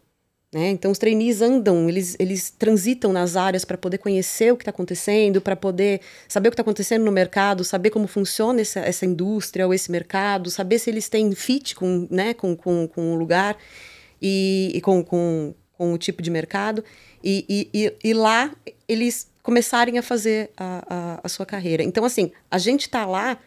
Né? 0.54 0.70
Então, 0.70 0.92
os 0.92 0.98
trainees 0.98 1.42
andam, 1.42 1.88
eles, 1.88 2.14
eles 2.16 2.48
transitam 2.48 3.12
nas 3.12 3.34
áreas 3.34 3.64
para 3.64 3.76
poder 3.76 3.98
conhecer 3.98 4.52
o 4.52 4.56
que 4.56 4.62
está 4.62 4.70
acontecendo, 4.70 5.40
para 5.40 5.56
poder 5.56 6.00
saber 6.28 6.46
o 6.46 6.50
que 6.52 6.54
está 6.54 6.62
acontecendo 6.62 7.04
no 7.04 7.10
mercado, 7.10 7.64
saber 7.64 7.90
como 7.90 8.06
funciona 8.06 8.60
essa, 8.60 8.78
essa 8.78 9.04
indústria 9.04 9.66
ou 9.66 9.74
esse 9.74 9.90
mercado, 9.90 10.48
saber 10.52 10.78
se 10.78 10.88
eles 10.88 11.08
têm 11.08 11.34
fit 11.34 11.74
com, 11.74 12.06
né, 12.08 12.34
com, 12.34 12.54
com, 12.54 12.86
com 12.86 13.14
o 13.14 13.16
lugar 13.16 13.58
e, 14.22 14.70
e 14.72 14.80
com, 14.80 15.02
com, 15.02 15.52
com 15.72 15.92
o 15.92 15.98
tipo 15.98 16.22
de 16.22 16.30
mercado. 16.30 16.84
E, 17.22 17.68
e, 17.74 17.92
e, 18.04 18.14
lá 18.14 18.54
eles 18.86 19.28
começarem 19.42 19.98
a 19.98 20.02
fazer 20.02 20.50
a, 20.56 20.84
a, 20.88 21.20
a 21.24 21.28
sua 21.28 21.44
carreira. 21.44 21.82
Então, 21.82 22.04
assim, 22.04 22.30
a 22.48 22.58
gente 22.58 22.82
está 22.82 23.04
lá 23.04 23.40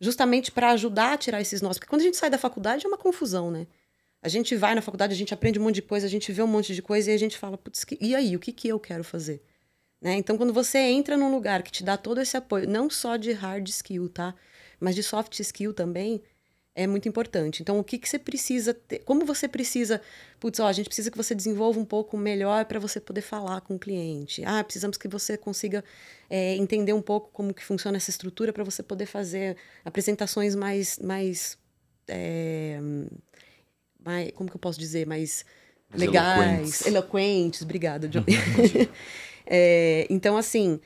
justamente 0.00 0.52
para 0.52 0.70
ajudar 0.70 1.14
a 1.14 1.16
tirar 1.16 1.40
esses 1.40 1.60
nós. 1.60 1.76
Porque 1.76 1.90
quando 1.90 2.02
a 2.02 2.04
gente 2.04 2.16
sai 2.16 2.30
da 2.30 2.38
faculdade 2.38 2.86
é 2.86 2.88
uma 2.88 2.98
confusão, 2.98 3.50
né? 3.50 3.66
A 4.26 4.28
gente 4.28 4.56
vai 4.56 4.74
na 4.74 4.82
faculdade, 4.82 5.14
a 5.14 5.16
gente 5.16 5.32
aprende 5.32 5.56
um 5.56 5.62
monte 5.62 5.76
de 5.76 5.82
coisa, 5.82 6.04
a 6.04 6.10
gente 6.10 6.32
vê 6.32 6.42
um 6.42 6.48
monte 6.48 6.74
de 6.74 6.82
coisa 6.82 7.12
e 7.12 7.14
a 7.14 7.16
gente 7.16 7.38
fala, 7.38 7.56
putz, 7.56 7.86
e 8.00 8.12
aí, 8.12 8.34
o 8.34 8.40
que, 8.40 8.50
que 8.50 8.66
eu 8.66 8.80
quero 8.80 9.04
fazer? 9.04 9.40
Né? 10.02 10.14
Então, 10.14 10.36
quando 10.36 10.52
você 10.52 10.78
entra 10.78 11.16
num 11.16 11.30
lugar 11.30 11.62
que 11.62 11.70
te 11.70 11.84
dá 11.84 11.96
todo 11.96 12.20
esse 12.20 12.36
apoio, 12.36 12.68
não 12.68 12.90
só 12.90 13.16
de 13.16 13.30
hard 13.30 13.68
skill, 13.68 14.08
tá? 14.08 14.34
Mas 14.80 14.96
de 14.96 15.02
soft 15.04 15.38
skill 15.38 15.72
também, 15.72 16.20
é 16.74 16.88
muito 16.88 17.08
importante. 17.08 17.62
Então, 17.62 17.78
o 17.78 17.84
que, 17.84 17.98
que 17.98 18.08
você 18.08 18.18
precisa 18.18 18.74
ter? 18.74 18.98
Como 19.04 19.24
você 19.24 19.46
precisa. 19.46 20.02
Putz, 20.40 20.58
ó, 20.58 20.66
a 20.66 20.72
gente 20.72 20.86
precisa 20.86 21.08
que 21.08 21.16
você 21.16 21.32
desenvolva 21.32 21.78
um 21.78 21.84
pouco 21.84 22.16
melhor 22.16 22.64
para 22.64 22.80
você 22.80 22.98
poder 22.98 23.20
falar 23.20 23.60
com 23.60 23.76
o 23.76 23.78
cliente. 23.78 24.42
Ah, 24.44 24.64
precisamos 24.64 24.96
que 24.96 25.06
você 25.06 25.36
consiga 25.36 25.84
é, 26.28 26.56
entender 26.56 26.92
um 26.92 27.00
pouco 27.00 27.30
como 27.32 27.54
que 27.54 27.62
funciona 27.62 27.96
essa 27.96 28.10
estrutura 28.10 28.52
para 28.52 28.64
você 28.64 28.82
poder 28.82 29.06
fazer 29.06 29.56
apresentações 29.84 30.56
mais. 30.56 30.98
mais 30.98 31.56
é, 32.08 32.80
mais, 34.06 34.30
como 34.30 34.48
que 34.48 34.54
eu 34.54 34.60
posso 34.60 34.78
dizer, 34.78 35.04
mais, 35.04 35.44
mais 35.90 36.00
legais, 36.00 36.40
eloquentes. 36.40 36.86
eloquentes. 36.86 37.62
Obrigada, 37.62 38.08
John. 38.08 38.24
é, 39.44 40.06
então, 40.08 40.36
assim, 40.36 40.80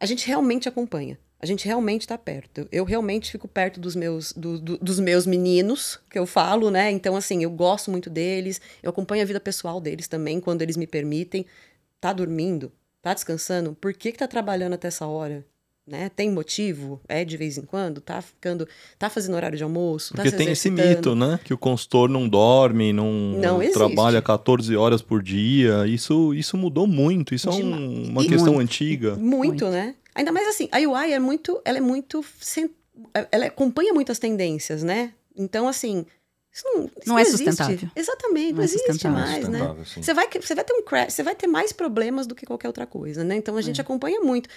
a 0.00 0.06
gente 0.06 0.26
realmente 0.26 0.66
acompanha. 0.66 1.18
A 1.38 1.46
gente 1.46 1.66
realmente 1.66 2.02
está 2.02 2.18
perto. 2.18 2.68
Eu 2.70 2.84
realmente 2.84 3.30
fico 3.30 3.48
perto 3.48 3.80
dos 3.80 3.94
meus, 3.94 4.32
do, 4.32 4.58
do, 4.58 4.78
dos 4.78 4.98
meus 4.98 5.26
meninos, 5.26 5.98
que 6.10 6.18
eu 6.18 6.26
falo, 6.26 6.70
né? 6.70 6.90
Então, 6.90 7.16
assim, 7.16 7.42
eu 7.42 7.50
gosto 7.50 7.90
muito 7.90 8.10
deles. 8.10 8.60
Eu 8.82 8.90
acompanho 8.90 9.22
a 9.22 9.26
vida 9.26 9.40
pessoal 9.40 9.80
deles 9.80 10.08
também, 10.08 10.40
quando 10.40 10.62
eles 10.62 10.76
me 10.76 10.86
permitem. 10.86 11.46
Tá 12.00 12.12
dormindo? 12.12 12.72
Tá 13.02 13.14
descansando? 13.14 13.74
Por 13.74 13.94
que, 13.94 14.12
que 14.12 14.18
tá 14.18 14.28
trabalhando 14.28 14.74
até 14.74 14.88
essa 14.88 15.06
hora? 15.06 15.46
Né? 15.90 16.08
Tem 16.08 16.30
motivo? 16.30 17.00
É 17.08 17.24
de 17.24 17.36
vez 17.36 17.58
em 17.58 17.62
quando? 17.62 18.00
Tá 18.00 18.22
ficando. 18.22 18.66
Tá 18.98 19.10
fazendo 19.10 19.34
horário 19.34 19.56
de 19.56 19.64
almoço? 19.64 20.14
Tá 20.14 20.22
Porque 20.22 20.36
tem 20.36 20.50
esse 20.50 20.70
mito, 20.70 21.14
né? 21.14 21.40
Que 21.44 21.52
o 21.52 21.58
consultor 21.58 22.08
não 22.08 22.28
dorme, 22.28 22.92
não, 22.92 23.12
não 23.12 23.72
trabalha 23.72 24.22
14 24.22 24.74
horas 24.76 25.02
por 25.02 25.22
dia. 25.22 25.86
Isso, 25.86 26.32
isso 26.32 26.56
mudou 26.56 26.86
muito. 26.86 27.34
Isso 27.34 27.50
de 27.50 27.60
é 27.60 27.64
um, 27.64 28.04
uma 28.10 28.24
questão 28.24 28.54
muito, 28.54 28.60
antiga. 28.60 29.16
Muito, 29.16 29.34
muito, 29.34 29.68
né? 29.68 29.96
Ainda 30.14 30.30
mais 30.30 30.46
assim, 30.48 30.68
a 30.70 30.78
UI 30.78 31.12
é 31.12 31.18
muito. 31.18 31.60
Ela 31.64 31.78
é 31.78 31.80
muito. 31.80 32.24
Ela 33.32 33.46
acompanha 33.46 33.92
muitas 33.92 34.18
tendências, 34.18 34.82
né? 34.82 35.12
Então, 35.36 35.66
assim. 35.66 36.06
Isso 36.52 36.64
não, 36.64 36.84
isso 36.84 36.92
não, 37.06 37.14
não 37.14 37.18
é 37.18 37.22
existe. 37.22 37.44
sustentável. 37.44 37.90
Exatamente, 37.94 38.48
não, 38.48 38.56
não 38.56 38.62
é 38.62 38.64
existe 38.64 39.08
mais, 39.08 39.48
né? 39.48 39.76
Você 39.84 40.12
vai, 40.12 40.28
você 40.28 40.52
vai 40.52 40.64
ter 40.64 40.72
um 40.72 40.82
crash, 40.82 41.14
você 41.14 41.22
vai 41.22 41.34
ter 41.36 41.46
mais 41.46 41.72
problemas 41.72 42.26
do 42.26 42.34
que 42.34 42.44
qualquer 42.44 42.66
outra 42.66 42.86
coisa, 42.86 43.22
né? 43.22 43.36
Então 43.36 43.56
a 43.56 43.62
gente 43.62 43.80
é. 43.80 43.82
acompanha 43.82 44.20
muito. 44.20 44.48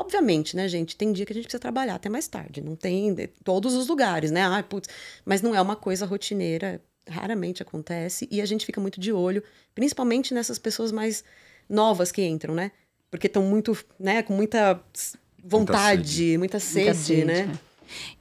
Obviamente, 0.00 0.56
né, 0.56 0.66
gente? 0.66 0.96
Tem 0.96 1.12
dia 1.12 1.26
que 1.26 1.32
a 1.32 1.34
gente 1.34 1.44
precisa 1.44 1.60
trabalhar 1.60 1.96
até 1.96 2.08
mais 2.08 2.26
tarde. 2.26 2.62
Não 2.62 2.74
tem 2.74 3.12
de, 3.12 3.26
todos 3.44 3.74
os 3.74 3.86
lugares, 3.86 4.30
né? 4.30 4.40
Ai, 4.46 4.62
putz, 4.62 4.88
mas 5.26 5.42
não 5.42 5.54
é 5.54 5.60
uma 5.60 5.76
coisa 5.76 6.06
rotineira. 6.06 6.80
Raramente 7.06 7.62
acontece. 7.62 8.26
E 8.30 8.40
a 8.40 8.46
gente 8.46 8.64
fica 8.64 8.80
muito 8.80 8.98
de 8.98 9.12
olho, 9.12 9.42
principalmente 9.74 10.32
nessas 10.32 10.58
pessoas 10.58 10.90
mais 10.90 11.22
novas 11.68 12.10
que 12.10 12.22
entram, 12.22 12.54
né? 12.54 12.72
Porque 13.10 13.26
estão 13.26 13.42
muito, 13.42 13.76
né, 13.98 14.22
com 14.22 14.32
muita 14.32 14.82
vontade, 15.44 15.48
muita 15.48 15.68
sede, 15.78 16.38
muita 16.38 16.60
sede, 16.60 16.84
muita 16.86 16.94
sede 16.94 17.24
né? 17.24 17.40
É. 17.54 17.70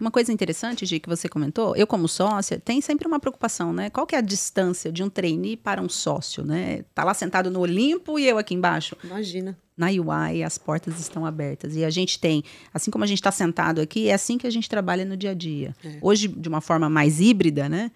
Uma 0.02 0.12
coisa 0.12 0.34
interessante, 0.34 0.86
Gi, 0.86 1.00
que 1.00 1.08
você 1.08 1.30
comentou, 1.30 1.76
eu 1.76 1.88
como 1.88 2.08
sócia, 2.08 2.60
tem 2.60 2.82
sempre 2.82 3.08
uma 3.08 3.20
preocupação, 3.20 3.72
né? 3.72 3.90
Qual 3.90 4.06
que 4.06 4.16
é 4.16 4.18
a 4.18 4.22
distância 4.22 4.92
de 4.92 5.02
um 5.02 5.10
trainee 5.10 5.56
para 5.56 5.82
um 5.82 5.88
sócio, 5.88 6.44
né? 6.44 6.84
Tá 6.94 7.06
lá 7.06 7.14
sentado 7.14 7.50
no 7.50 7.62
Olimpo 7.62 8.20
e 8.20 8.28
eu 8.28 8.38
aqui 8.38 8.54
embaixo. 8.54 8.98
Imagina 9.04 9.58
na 9.80 9.88
UI 9.88 10.44
as 10.44 10.58
portas 10.58 11.00
estão 11.00 11.26
abertas. 11.26 11.76
E 11.76 11.86
a 11.86 11.90
gente 11.90 12.20
tem, 12.20 12.44
assim 12.74 12.92
como 12.92 13.04
a 13.04 13.08
gente 13.08 13.20
está 13.20 13.32
sentado 13.32 13.80
aqui, 13.80 14.10
é 14.10 14.14
assim 14.14 14.38
que 14.38 14.46
a 14.46 14.50
gente 14.50 14.70
trabalha 14.70 15.06
no 15.06 15.16
dia 15.16 15.32
a 15.32 15.34
dia. 15.34 15.74
É. 15.84 15.98
Hoje, 16.02 16.28
de 16.28 16.50
uma 16.50 16.60
forma 16.60 16.90
mais 16.90 17.22
híbrida, 17.22 17.70
né? 17.70 17.90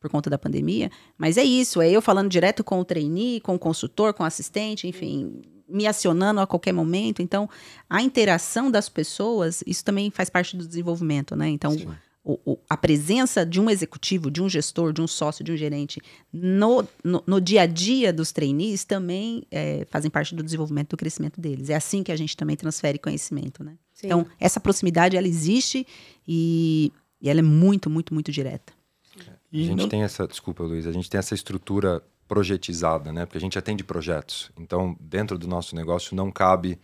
Por 0.00 0.10
conta 0.10 0.28
da 0.28 0.36
pandemia. 0.36 0.90
Mas 1.16 1.36
é 1.36 1.44
isso, 1.44 1.80
é 1.80 1.90
eu 1.90 2.02
falando 2.02 2.28
direto 2.28 2.62
com 2.62 2.80
o 2.80 2.84
trainee, 2.84 3.40
com 3.40 3.54
o 3.54 3.58
consultor, 3.58 4.12
com 4.12 4.22
o 4.22 4.26
assistente, 4.26 4.86
enfim, 4.86 5.42
me 5.68 5.86
acionando 5.86 6.40
a 6.40 6.46
qualquer 6.46 6.72
momento. 6.72 7.22
Então, 7.22 7.48
a 7.88 8.02
interação 8.02 8.70
das 8.70 8.88
pessoas, 8.88 9.62
isso 9.66 9.84
também 9.84 10.10
faz 10.10 10.28
parte 10.28 10.56
do 10.56 10.66
desenvolvimento, 10.66 11.34
né? 11.36 11.48
Então, 11.48 11.72
Sim 11.72 11.88
o, 12.28 12.38
o, 12.44 12.58
a 12.68 12.76
presença 12.76 13.46
de 13.46 13.58
um 13.58 13.70
executivo, 13.70 14.30
de 14.30 14.42
um 14.42 14.48
gestor, 14.50 14.92
de 14.92 15.00
um 15.00 15.06
sócio, 15.06 15.42
de 15.42 15.50
um 15.50 15.56
gerente 15.56 15.98
no, 16.30 16.86
no, 17.02 17.24
no 17.26 17.40
dia 17.40 17.62
a 17.62 17.66
dia 17.66 18.12
dos 18.12 18.32
trainees 18.32 18.84
também 18.84 19.44
é, 19.50 19.86
fazem 19.90 20.10
parte 20.10 20.34
do 20.34 20.42
desenvolvimento 20.42 20.90
do 20.90 20.96
crescimento 20.98 21.40
deles. 21.40 21.70
É 21.70 21.74
assim 21.74 22.02
que 22.02 22.12
a 22.12 22.16
gente 22.16 22.36
também 22.36 22.54
transfere 22.54 22.98
conhecimento, 22.98 23.64
né? 23.64 23.78
Sim. 23.94 24.08
Então, 24.08 24.26
essa 24.38 24.60
proximidade, 24.60 25.16
ela 25.16 25.26
existe 25.26 25.86
e, 26.26 26.92
e 27.18 27.30
ela 27.30 27.40
é 27.40 27.42
muito, 27.42 27.88
muito, 27.88 28.12
muito 28.12 28.30
direta. 28.30 28.74
E 29.50 29.62
a 29.62 29.66
gente 29.66 29.78
não... 29.78 29.88
tem 29.88 30.02
essa, 30.02 30.28
desculpa, 30.28 30.62
Luiz, 30.62 30.86
a 30.86 30.92
gente 30.92 31.08
tem 31.08 31.18
essa 31.18 31.34
estrutura 31.34 32.02
projetizada, 32.28 33.10
né? 33.10 33.24
Porque 33.24 33.38
a 33.38 33.40
gente 33.40 33.58
atende 33.58 33.82
projetos. 33.82 34.50
Então, 34.58 34.94
dentro 35.00 35.38
do 35.38 35.48
nosso 35.48 35.74
negócio 35.74 36.14
não 36.14 36.30
cabe 36.30 36.78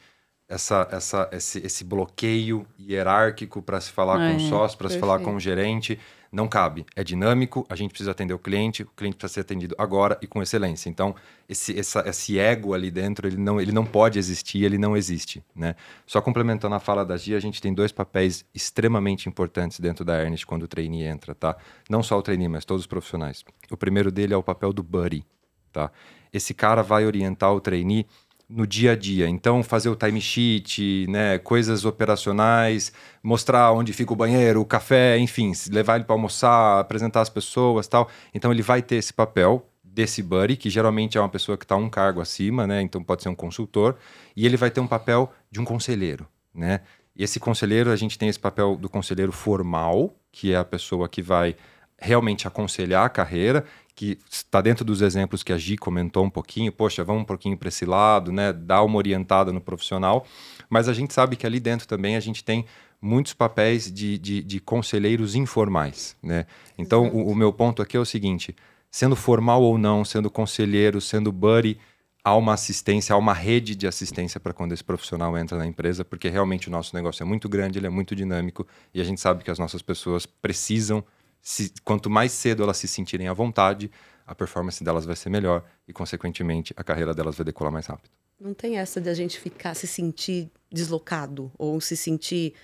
essa, 0.48 0.86
essa, 0.90 1.28
esse, 1.32 1.58
esse 1.64 1.84
bloqueio 1.84 2.66
hierárquico 2.78 3.62
para 3.62 3.80
se 3.80 3.90
falar 3.90 4.20
é, 4.20 4.30
com 4.30 4.36
o 4.36 4.48
sócio, 4.48 4.76
para 4.76 4.88
se 4.88 4.98
falar 4.98 5.18
com 5.20 5.34
o 5.34 5.40
gerente, 5.40 5.98
não 6.30 6.48
cabe. 6.48 6.84
É 6.94 7.04
dinâmico, 7.04 7.64
a 7.68 7.76
gente 7.76 7.90
precisa 7.90 8.10
atender 8.10 8.34
o 8.34 8.38
cliente, 8.38 8.82
o 8.82 8.86
cliente 8.86 9.16
precisa 9.16 9.34
ser 9.34 9.40
atendido 9.40 9.74
agora 9.78 10.18
e 10.20 10.26
com 10.26 10.42
excelência. 10.42 10.90
Então, 10.90 11.14
esse, 11.48 11.78
essa, 11.78 12.06
esse 12.06 12.38
ego 12.38 12.74
ali 12.74 12.90
dentro, 12.90 13.26
ele 13.26 13.36
não, 13.36 13.60
ele 13.60 13.72
não 13.72 13.86
pode 13.86 14.18
existir, 14.18 14.64
ele 14.64 14.76
não 14.76 14.96
existe. 14.96 15.42
Né? 15.54 15.76
Só 16.06 16.20
complementando 16.20 16.74
a 16.74 16.80
fala 16.80 17.04
da 17.04 17.16
Gia, 17.16 17.36
a 17.36 17.40
gente 17.40 17.62
tem 17.62 17.72
dois 17.72 17.92
papéis 17.92 18.44
extremamente 18.52 19.28
importantes 19.28 19.78
dentro 19.80 20.04
da 20.04 20.20
Ernest 20.20 20.44
quando 20.44 20.64
o 20.64 20.68
trainee 20.68 21.04
entra, 21.04 21.34
tá? 21.34 21.56
Não 21.88 22.02
só 22.02 22.18
o 22.18 22.22
trainee, 22.22 22.48
mas 22.48 22.64
todos 22.64 22.82
os 22.82 22.86
profissionais. 22.86 23.44
O 23.70 23.76
primeiro 23.76 24.10
dele 24.10 24.34
é 24.34 24.36
o 24.36 24.42
papel 24.42 24.72
do 24.72 24.82
buddy, 24.82 25.24
tá? 25.72 25.90
Esse 26.32 26.52
cara 26.52 26.82
vai 26.82 27.06
orientar 27.06 27.54
o 27.54 27.60
trainee 27.60 28.06
no 28.48 28.66
dia 28.66 28.92
a 28.92 28.96
dia. 28.96 29.28
Então, 29.28 29.62
fazer 29.62 29.88
o 29.88 29.96
timesheet, 29.96 31.06
né, 31.08 31.38
coisas 31.38 31.84
operacionais, 31.84 32.92
mostrar 33.22 33.72
onde 33.72 33.92
fica 33.92 34.12
o 34.12 34.16
banheiro, 34.16 34.60
o 34.60 34.64
café, 34.64 35.18
enfim, 35.18 35.52
levar 35.70 35.96
ele 35.96 36.04
para 36.04 36.14
almoçar, 36.14 36.80
apresentar 36.80 37.20
as 37.20 37.28
pessoas, 37.28 37.88
tal. 37.88 38.08
Então, 38.34 38.52
ele 38.52 38.62
vai 38.62 38.82
ter 38.82 38.96
esse 38.96 39.12
papel 39.12 39.66
desse 39.82 40.22
buddy, 40.22 40.56
que 40.56 40.68
geralmente 40.68 41.16
é 41.16 41.20
uma 41.20 41.28
pessoa 41.28 41.56
que 41.56 41.64
está 41.64 41.76
um 41.76 41.88
cargo 41.88 42.20
acima, 42.20 42.66
né? 42.66 42.82
Então, 42.82 43.02
pode 43.02 43.22
ser 43.22 43.28
um 43.28 43.34
consultor, 43.34 43.96
e 44.36 44.44
ele 44.44 44.56
vai 44.56 44.70
ter 44.70 44.80
um 44.80 44.86
papel 44.88 45.32
de 45.50 45.60
um 45.60 45.64
conselheiro, 45.64 46.26
né? 46.54 46.80
E 47.16 47.22
esse 47.22 47.38
conselheiro, 47.38 47.90
a 47.90 47.96
gente 47.96 48.18
tem 48.18 48.28
esse 48.28 48.40
papel 48.40 48.76
do 48.76 48.88
conselheiro 48.88 49.30
formal, 49.30 50.16
que 50.32 50.52
é 50.52 50.56
a 50.56 50.64
pessoa 50.64 51.08
que 51.08 51.22
vai 51.22 51.54
realmente 51.96 52.46
aconselhar 52.46 53.06
a 53.06 53.08
carreira 53.08 53.64
que 53.94 54.18
está 54.28 54.60
dentro 54.60 54.84
dos 54.84 55.00
exemplos 55.02 55.42
que 55.42 55.52
a 55.52 55.58
Gi 55.58 55.76
comentou 55.76 56.24
um 56.24 56.30
pouquinho, 56.30 56.72
poxa, 56.72 57.04
vamos 57.04 57.22
um 57.22 57.26
pouquinho 57.26 57.56
para 57.56 57.68
esse 57.68 57.84
lado, 57.84 58.32
né? 58.32 58.52
Dar 58.52 58.82
uma 58.82 58.96
orientada 58.96 59.52
no 59.52 59.60
profissional. 59.60 60.26
Mas 60.68 60.88
a 60.88 60.92
gente 60.92 61.14
sabe 61.14 61.36
que 61.36 61.46
ali 61.46 61.60
dentro 61.60 61.86
também 61.86 62.16
a 62.16 62.20
gente 62.20 62.42
tem 62.42 62.64
muitos 63.00 63.34
papéis 63.34 63.92
de, 63.92 64.18
de, 64.18 64.42
de 64.42 64.60
conselheiros 64.60 65.34
informais, 65.34 66.16
né? 66.22 66.46
Então, 66.76 67.08
o, 67.08 67.30
o, 67.30 67.34
meu 67.34 67.52
ponto 67.52 67.82
aqui 67.82 67.96
é 67.96 68.00
o 68.00 68.04
seguinte: 68.04 68.56
sendo 68.90 69.14
formal 69.14 69.62
ou 69.62 69.78
não, 69.78 70.04
sendo 70.04 70.30
conselheiro, 70.30 71.00
sendo 71.00 71.30
buddy, 71.30 71.78
há 72.24 72.34
uma 72.34 72.54
assistência, 72.54 73.14
há 73.14 73.18
uma 73.18 73.34
rede 73.34 73.76
de 73.76 73.86
assistência 73.86 74.40
para 74.40 74.54
quando 74.54 74.72
esse 74.72 74.82
profissional 74.82 75.36
entra 75.36 75.58
na 75.58 75.66
empresa, 75.66 76.04
porque 76.04 76.28
realmente 76.28 76.68
o 76.68 76.70
nosso 76.70 76.96
negócio 76.96 77.22
é 77.22 77.26
muito 77.26 77.48
grande, 77.48 77.78
ele 77.78 77.86
é 77.86 77.90
muito 77.90 78.16
dinâmico 78.16 78.66
e 78.94 79.00
a 79.00 79.04
gente 79.04 79.20
sabe 79.20 79.44
que 79.44 79.50
as 79.50 79.58
nossas 79.58 79.82
pessoas 79.82 80.24
precisam, 80.24 81.04
se, 81.44 81.74
quanto 81.84 82.08
mais 82.08 82.32
cedo 82.32 82.62
elas 82.62 82.78
se 82.78 82.88
sentirem 82.88 83.28
à 83.28 83.34
vontade, 83.34 83.90
a 84.26 84.34
performance 84.34 84.82
delas 84.82 85.04
vai 85.04 85.14
ser 85.14 85.28
melhor 85.28 85.62
e, 85.86 85.92
consequentemente, 85.92 86.72
a 86.74 86.82
carreira 86.82 87.12
delas 87.12 87.36
vai 87.36 87.44
decolar 87.44 87.70
mais 87.70 87.84
rápido. 87.86 88.10
Não 88.40 88.54
tem 88.54 88.78
essa 88.78 88.98
de 88.98 89.10
a 89.10 89.14
gente 89.14 89.38
ficar, 89.38 89.74
se 89.74 89.86
sentir 89.86 90.50
deslocado 90.72 91.52
ou 91.58 91.78
se 91.82 91.98
sentir, 91.98 92.54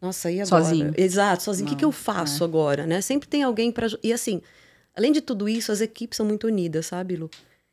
nossa, 0.00 0.30
e 0.30 0.40
agora? 0.40 0.64
Sozinho. 0.64 0.94
Exato, 0.96 1.42
sozinho. 1.42 1.66
O 1.66 1.70
que, 1.70 1.76
que 1.76 1.84
eu 1.84 1.92
faço 1.92 2.42
é. 2.42 2.46
agora, 2.46 2.86
né? 2.86 3.02
Sempre 3.02 3.28
tem 3.28 3.42
alguém 3.42 3.70
para 3.70 3.86
E 4.02 4.14
assim, 4.14 4.40
além 4.96 5.12
de 5.12 5.20
tudo 5.20 5.46
isso, 5.46 5.70
as 5.70 5.82
equipes 5.82 6.16
são 6.16 6.24
muito 6.24 6.46
unidas, 6.46 6.86
sabe, 6.86 7.16
Lu? 7.16 7.30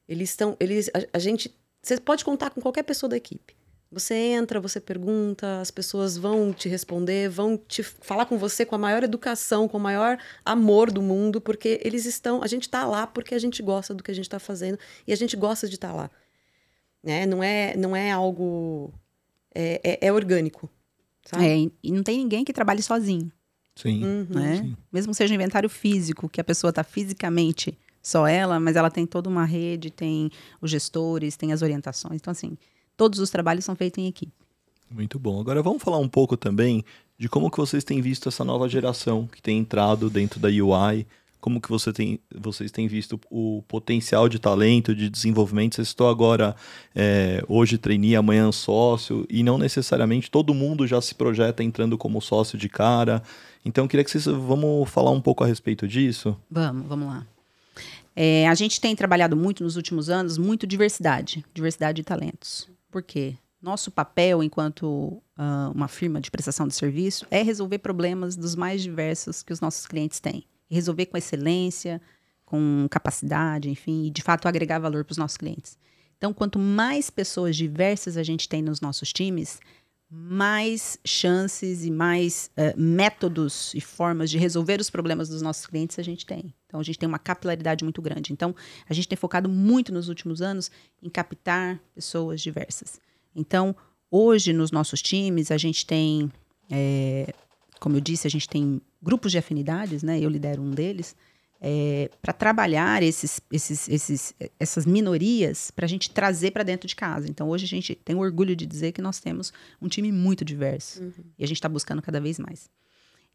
Eles 0.08 0.32
estão. 0.32 0.58
Eles, 0.60 0.89
a, 0.89 1.17
a 1.17 1.19
gente. 1.19 1.56
Você 1.82 1.98
pode 1.98 2.26
contar 2.26 2.50
com 2.50 2.60
qualquer 2.60 2.84
pessoa 2.84 3.10
da 3.10 3.15
equipe. 3.15 3.56
Você 3.91 4.13
entra, 4.13 4.60
você 4.60 4.80
pergunta, 4.80 5.60
as 5.60 5.71
pessoas 5.71 6.15
vão 6.15 6.54
te 6.54 6.69
responder, 6.69 7.28
vão 7.28 7.58
te 7.58 7.82
falar 7.82 8.28
com 8.28 8.38
você 8.38 8.63
com 8.63 8.75
a 8.75 8.78
maior 8.78 9.02
educação, 9.02 9.67
com 9.67 9.78
o 9.78 9.82
maior 9.82 10.19
amor 10.45 10.91
do 10.91 11.02
mundo, 11.02 11.41
porque 11.41 11.82
eles 11.84 12.06
estão. 12.06 12.43
A 12.43 12.47
gente 12.47 12.63
está 12.63 12.86
lá 12.86 13.08
porque 13.08 13.34
a 13.34 13.39
gente 13.39 13.63
gosta 13.63 13.95
do 13.95 14.04
que 14.04 14.12
a 14.12 14.13
gente 14.13 14.25
está 14.25 14.38
fazendo 14.38 14.78
e 15.08 15.13
a 15.13 15.15
gente 15.15 15.36
gosta 15.36 15.67
de 15.67 15.73
estar 15.73 15.89
tá 15.89 15.93
lá. 15.95 16.12
Né? 17.04 17.25
Não, 17.25 17.41
é, 17.41 17.75
não 17.75 17.95
é 17.95 18.12
algo. 18.12 18.93
É, 19.56 19.82
é, 19.84 20.08
é 20.08 20.13
orgânico. 20.13 20.69
Sabe? 21.25 21.47
É, 21.47 21.71
e 21.82 21.91
não 21.91 22.04
tem 22.04 22.19
ninguém 22.19 22.45
que 22.45 22.54
trabalhe 22.54 22.84
sozinho. 22.84 23.32
Sim. 23.75 24.04
Uhum. 24.04 24.28
Né? 24.30 24.58
Sim. 24.58 24.78
Mesmo 24.91 25.13
seja 25.15 25.34
inventário 25.34 25.69
físico, 25.69 26.30
que 26.30 26.39
a 26.39 26.43
pessoa 26.43 26.69
está 26.69 26.84
fisicamente 26.84 27.75
só 28.04 28.28
ela, 28.28 28.60
mas 28.60 28.75
ela 28.75 28.91
tem 28.91 29.06
toda 29.08 29.30
uma 29.30 29.45
rede, 29.45 29.89
tem 29.89 30.30
os 30.62 30.69
gestores, 30.69 31.36
tem 31.36 31.54
as 31.54 31.62
orientações. 31.63 32.15
Então, 32.15 32.32
assim, 32.32 32.58
todos 33.00 33.20
os 33.20 33.30
trabalhos 33.30 33.64
são 33.64 33.78
feitos 33.78 33.98
em 33.98 34.08
equipe. 34.08 34.34
Muito 34.92 35.18
bom. 35.18 35.40
Agora 35.40 35.64
vamos 35.64 35.82
falar 35.82 36.00
um 36.00 36.10
pouco 36.10 36.36
também 36.36 36.84
de 37.18 37.30
como 37.30 37.50
que 37.50 37.58
vocês 37.58 37.82
têm 37.82 38.02
visto 38.02 38.28
essa 38.28 38.44
nova 38.44 38.68
geração 38.68 39.26
que 39.26 39.42
tem 39.42 39.58
entrado 39.58 40.10
dentro 40.10 40.38
da 40.38 40.50
UI, 40.50 41.08
como 41.40 41.62
que 41.62 41.70
você 41.70 41.94
tem, 41.94 42.20
vocês 42.38 42.70
têm 42.72 42.90
visto 42.90 43.18
o 43.32 43.64
potencial 43.70 44.28
de 44.28 44.38
talento, 44.38 44.94
de 44.94 45.10
desenvolvimento. 45.10 45.76
Você 45.76 45.84
estou 45.84 46.10
agora 46.10 46.54
é, 46.94 47.42
hoje 47.48 47.78
trainee, 47.78 48.18
amanhã 48.18 48.52
sócio, 48.52 49.26
e 49.30 49.44
não 49.44 49.58
necessariamente 49.58 50.30
todo 50.30 50.54
mundo 50.54 50.86
já 50.86 51.00
se 51.00 51.16
projeta 51.16 51.64
entrando 51.64 51.98
como 51.98 52.22
sócio 52.22 52.58
de 52.58 52.68
cara. 52.68 53.24
Então, 53.64 53.86
eu 53.86 53.88
queria 53.88 54.04
que 54.04 54.12
vocês 54.12 54.26
vamos 54.26 54.90
falar 54.90 55.12
um 55.12 55.22
pouco 55.22 55.42
a 55.42 55.48
respeito 55.48 55.88
disso. 55.88 56.36
Vamos, 56.52 56.86
vamos 56.86 57.08
lá. 57.08 57.26
É, 58.14 58.46
a 58.50 58.56
gente 58.56 58.82
tem 58.82 58.94
trabalhado 58.94 59.38
muito 59.38 59.64
nos 59.64 59.78
últimos 59.78 60.10
anos, 60.10 60.38
muito 60.38 60.68
diversidade, 60.68 61.46
diversidade 61.54 61.98
de 61.98 62.04
talentos. 62.04 62.68
Por 62.89 63.04
quê? 63.04 63.38
Nosso 63.62 63.91
papel 63.91 64.41
enquanto 64.41 64.86
uh, 64.88 65.71
uma 65.73 65.88
firma 65.88 66.21
de 66.21 66.32
prestação 66.32 66.67
de 66.67 66.75
serviço 66.75 67.25
é 67.30 67.41
resolver 67.41 67.80
problemas 67.80 68.36
dos 68.36 68.56
mais 68.56 68.82
diversos 68.82 69.43
que 69.43 69.52
os 69.52 69.60
nossos 69.60 69.86
clientes 69.86 70.19
têm. 70.19 70.45
Resolver 70.69 71.08
com 71.08 71.17
excelência, 71.17 72.02
com 72.45 72.88
capacidade, 72.89 73.69
enfim, 73.69 74.06
e 74.06 74.10
de 74.10 74.21
fato 74.21 74.47
agregar 74.47 74.80
valor 74.80 75.04
para 75.04 75.12
os 75.12 75.17
nossos 75.17 75.38
clientes. 75.38 75.78
Então, 76.17 76.34
quanto 76.34 76.60
mais 76.60 77.10
pessoas 77.10 77.56
diversas 77.56 78.17
a 78.17 78.23
gente 78.23 78.49
tem 78.49 78.62
nos 78.62 78.82
nossos 78.82 79.13
times, 79.13 79.60
mais 80.10 80.98
chances 81.06 81.86
e 81.86 81.91
mais 81.91 82.50
uh, 82.58 82.80
métodos 82.80 83.74
e 83.76 83.82
formas 83.82 84.32
de 84.32 84.39
resolver 84.39 84.82
os 84.82 84.89
problemas 84.89 85.30
dos 85.30 85.41
nossos 85.41 85.67
clientes 85.67 86.00
a 86.00 86.04
gente 86.04 86.26
tem. 86.26 86.52
Então, 86.65 86.80
a 86.80 86.84
gente 86.84 86.98
tem 86.98 87.08
uma 87.08 87.19
capilaridade 87.19 87.84
muito 87.84 88.02
grande. 88.02 88.34
Então, 88.34 88.56
a 88.89 88.93
gente 88.93 89.08
tem 89.08 89.15
focado 89.15 89.48
muito 89.48 89.93
nos 89.93 90.10
últimos 90.10 90.41
anos 90.41 90.72
em 91.02 91.10
captar 91.10 91.80
pessoas 91.93 92.41
diversas. 92.41 93.00
Então, 93.36 93.76
hoje, 94.10 94.52
nos 94.52 94.72
nossos 94.72 95.02
times, 95.02 95.52
a 95.52 95.58
gente 95.58 95.86
tem, 95.86 96.32
é, 96.72 97.32
como 97.80 97.95
eu 97.95 98.02
disse, 98.02 98.26
a 98.26 98.32
gente 98.32 98.50
tem 98.50 98.82
grupos 99.02 99.32
de 99.32 99.38
afinidades, 99.38 100.02
né? 100.02 100.19
Eu 100.19 100.30
lidero 100.30 100.62
um 100.62 100.72
deles. 100.72 101.15
É, 101.62 102.10
para 102.22 102.32
trabalhar 102.32 103.04
esses, 103.04 103.41
esses, 103.52 103.89
esses, 103.89 104.34
essas 104.58 104.86
minorias 104.86 105.72
para 105.72 105.86
a 105.86 105.89
gente 105.89 106.10
trazer 106.10 106.52
para 106.52 106.63
dentro 106.63 106.88
de 106.88 106.95
casa. 106.95 107.28
Então, 107.30 107.50
hoje 107.50 107.65
a 107.65 107.67
gente 107.67 107.95
tem 107.95 108.15
orgulho 108.15 108.56
de 108.56 108.65
dizer 108.65 108.93
que 108.93 109.02
nós 109.02 109.19
temos 109.19 109.52
um 109.82 109.89
time 109.89 110.10
muito 110.10 110.45
diverso 110.45 111.04
uhum. 111.04 111.12
e 111.38 111.43
a 111.43 111.48
gente 111.48 111.58
está 111.58 111.67
buscando 111.67 112.02
cada 112.02 112.22
vez 112.22 112.39
mais. 112.39 112.69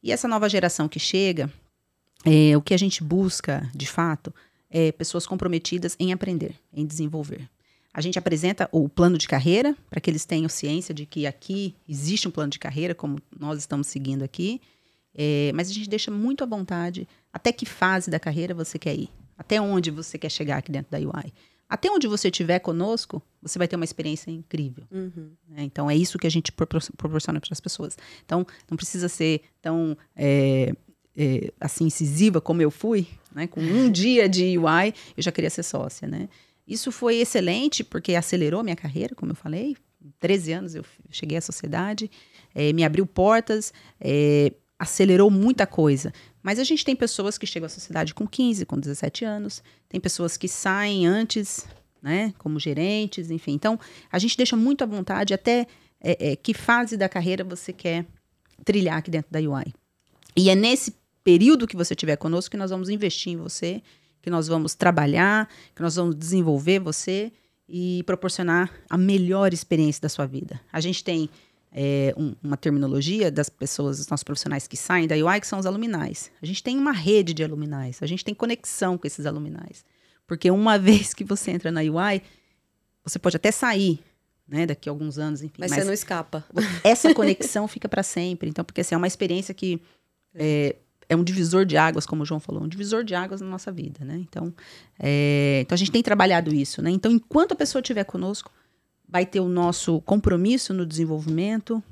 E 0.03 0.11
essa 0.11 0.27
nova 0.27 0.49
geração 0.49 0.89
que 0.89 0.99
chega, 0.99 1.53
é, 2.25 2.57
o 2.57 2.63
que 2.63 2.73
a 2.73 2.79
gente 2.79 3.03
busca, 3.03 3.71
de 3.75 3.87
fato, 3.87 4.35
é 4.71 4.91
pessoas 4.91 5.27
comprometidas 5.27 5.95
em 6.01 6.13
aprender, 6.13 6.55
em 6.73 6.87
desenvolver. 6.87 7.49
A 7.93 8.01
gente 8.01 8.19
apresenta 8.19 8.69
o 8.73 8.89
plano 8.89 9.17
de 9.17 9.29
carreira 9.29 9.77
para 9.89 10.01
que 10.01 10.11
eles 10.11 10.25
tenham 10.25 10.49
ciência 10.49 10.93
de 10.93 11.07
que 11.07 11.27
aqui 11.27 11.77
existe 11.89 12.27
um 12.27 12.31
plano 12.31 12.51
de 12.51 12.59
carreira, 12.59 12.93
como 12.93 13.21
nós 13.39 13.61
estamos 13.61 13.87
seguindo 13.87 14.25
aqui, 14.25 14.61
é, 15.15 15.53
mas 15.55 15.71
a 15.71 15.73
gente 15.73 15.89
deixa 15.89 16.11
muito 16.11 16.43
à 16.43 16.47
vontade 16.47 17.09
até 17.33 17.53
que 17.53 17.65
fase 17.65 18.11
da 18.11 18.19
carreira 18.19 18.55
você 18.55 18.79
quer 18.79 18.95
ir, 18.95 19.11
até 19.37 19.61
onde 19.61 19.91
você 19.91 20.19
quer 20.19 20.31
chegar 20.31 20.59
aqui 20.59 20.73
dentro 20.73 20.91
da 20.91 20.99
UI. 20.99 21.33
Até 21.69 21.91
onde 21.91 22.07
você 22.07 22.29
estiver 22.29 22.59
conosco, 22.59 23.23
você 23.41 23.59
vai 23.59 23.67
ter 23.67 23.75
uma 23.75 23.85
experiência 23.85 24.31
incrível. 24.31 24.85
Uhum. 24.91 25.31
É, 25.57 25.63
então, 25.63 25.91
é 25.91 25.97
isso 25.97 26.19
que 26.19 26.27
a 26.27 26.31
gente 26.31 26.53
proporciona 26.53 27.41
para 27.41 27.49
as 27.53 27.61
pessoas. 27.61 27.97
Então, 28.25 28.47
não 28.71 28.77
precisa 28.77 29.09
ser 29.09 29.41
tão 29.63 29.97
é, 30.15 30.75
é, 31.17 31.53
assim 31.61 31.87
incisiva 31.87 32.41
como 32.41 32.61
eu 32.61 32.71
fui, 32.71 33.09
né? 33.35 33.47
Com 33.47 33.61
um 33.61 33.91
dia 33.91 34.29
de 34.29 34.59
UI, 34.59 34.95
eu 35.17 35.23
já 35.23 35.33
queria 35.33 35.51
ser 35.51 35.63
sócia, 35.63 36.07
né? 36.07 36.29
Isso 36.67 36.93
foi 36.93 37.17
excelente 37.17 37.83
porque 37.83 38.15
acelerou 38.15 38.63
minha 38.63 38.77
carreira, 38.77 39.15
como 39.15 39.33
eu 39.33 39.37
falei. 39.37 39.77
13 40.21 40.53
anos 40.53 40.75
eu 40.75 40.85
cheguei 41.11 41.39
à 41.39 41.41
sociedade, 41.41 42.11
é, 42.55 42.73
me 42.75 42.85
abriu 42.85 43.07
portas, 43.07 43.73
é, 43.99 44.53
acelerou 44.79 45.31
muita 45.31 45.67
coisa. 45.67 46.13
Mas 46.43 46.59
a 46.59 46.65
gente 46.65 46.85
tem 46.85 46.95
pessoas 46.95 47.39
que 47.39 47.47
chegam 47.47 47.67
à 47.67 47.69
sociedade 47.69 48.15
com 48.15 48.27
15, 48.27 48.67
com 48.67 48.79
17 48.79 49.25
anos, 49.25 49.63
tem 49.89 50.01
pessoas 50.01 50.37
que 50.37 50.49
saem 50.49 51.07
antes, 51.07 51.67
né, 52.03 52.35
como 52.39 52.61
gerentes, 52.61 53.31
enfim. 53.31 53.53
Então, 53.53 53.79
a 54.11 54.19
gente 54.19 54.37
deixa 54.37 54.57
muito 54.57 54.85
à 54.85 54.87
vontade 54.87 55.33
até 55.33 55.67
é, 56.01 56.33
é, 56.33 56.37
que 56.37 56.53
fase 56.53 56.97
da 56.97 57.09
carreira 57.09 57.43
você 57.43 57.73
quer 57.73 58.05
trilhar 58.65 58.99
aqui 58.99 59.11
dentro 59.11 59.33
da 59.33 59.39
UI. 59.39 59.73
E 60.37 60.51
é 60.51 60.55
nesse 60.55 60.95
período 61.23 61.67
que 61.67 61.77
você 61.77 61.95
tiver 61.95 62.17
conosco 62.17 62.51
que 62.51 62.57
nós 62.57 62.71
vamos 62.71 62.91
investir 62.91 63.33
em 63.33 63.37
você, 63.37 63.83
que 64.21 64.29
nós 64.29 64.49
vamos 64.49 64.75
trabalhar, 64.75 65.49
que 65.75 65.81
nós 65.81 65.97
vamos 65.97 66.15
desenvolver 66.15 66.79
você 66.79 67.33
e 67.69 68.03
proporcionar 68.05 68.71
a 68.91 68.99
melhor 68.99 69.55
experiência 69.55 70.03
da 70.03 70.09
sua 70.09 70.27
vida. 70.27 70.61
A 70.71 70.81
gente 70.81 71.03
tem 71.03 71.31
é, 71.77 72.15
um, 72.17 72.37
uma 72.41 72.57
terminologia 72.57 73.33
das 73.33 73.49
pessoas, 73.49 73.99
dos 73.99 74.07
nossos 74.07 74.23
profissionais 74.23 74.69
que 74.69 74.77
saem 74.77 75.09
da 75.09 75.17
UI, 75.17 75.41
que 75.41 75.47
são 75.47 75.59
os 75.59 75.67
aluminais. 75.67 76.31
A 76.41 76.47
gente 76.47 76.63
tem 76.63 76.79
uma 76.79 76.93
rede 76.93 77.35
de 77.35 77.43
aluminais, 77.43 77.99
a 78.01 78.07
gente 78.07 78.25
tem 78.25 78.33
conexão 78.33 78.97
com 78.97 79.05
esses 79.07 79.27
aluminais. 79.27 79.85
Porque 80.25 80.49
uma 80.53 80.79
vez 80.79 81.13
que 81.13 81.25
você 81.25 81.51
entra 81.51 81.73
na 81.73 81.81
UI, 81.81 82.23
você 83.03 83.19
pode 83.19 83.37
até 83.37 83.51
sair, 83.51 84.01
né, 84.47 84.67
daqui 84.67 84.89
a 84.89 84.93
alguns 84.93 85.19
anos, 85.19 85.43
enfim. 85.43 85.57
Mas, 85.59 85.73
mas 85.73 85.81
você 85.81 85.85
não 85.85 85.93
escapa. 85.93 86.45
Essa 86.85 87.13
conexão 87.13 87.67
fica 87.67 87.89
para 87.89 88.05
sempre. 88.05 88.49
Então, 88.49 88.65
porque 88.65 88.81
assim, 88.81 88.95
é 88.95 88.99
uma 88.99 89.09
experiência 89.09 89.53
que 89.53 89.83
é, 90.33 90.77
é, 91.09 91.17
um 91.17 91.25
divisor 91.25 91.65
de 91.65 91.77
águas, 91.77 92.07
como 92.07 92.23
o 92.23 92.27
João 92.27 92.39
falou, 92.39 92.63
um 92.63 92.69
divisor 92.69 93.03
de 93.03 93.17
águas 93.17 93.41
na 93.41 93.49
nossa 93.49 93.73
vida, 93.73 94.05
né? 94.05 94.17
Então, 94.19 94.55
é, 94.97 95.59
então 95.63 95.75
a 95.75 95.79
gente 95.79 95.91
tem 95.91 96.05
trabalhado 96.05 96.55
isso, 96.55 96.81
né? 96.81 96.91
Então, 96.91 97.11
enquanto 97.11 97.51
a 97.51 97.57
pessoa 97.57 97.81
estiver 97.81 98.05
conosco, 98.05 98.53
vai 99.09 99.25
ter 99.25 99.41
o 99.41 99.49
nosso 99.49 100.01
compromisso 100.03 100.73
no 100.73 100.85
desenvolvimento, 100.85 101.83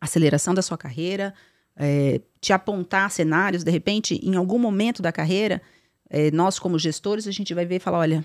aceleração 0.00 0.54
da 0.54 0.62
sua 0.62 0.76
carreira, 0.76 1.34
é, 1.76 2.20
te 2.40 2.52
apontar 2.52 3.10
cenários, 3.10 3.62
de 3.62 3.70
repente, 3.70 4.20
em 4.22 4.34
algum 4.34 4.58
momento 4.58 5.00
da 5.00 5.12
carreira, 5.12 5.62
é, 6.10 6.30
nós 6.30 6.58
como 6.58 6.78
gestores, 6.78 7.26
a 7.26 7.30
gente 7.30 7.54
vai 7.54 7.64
ver 7.64 7.76
e 7.76 7.80
falar, 7.80 7.98
olha, 7.98 8.24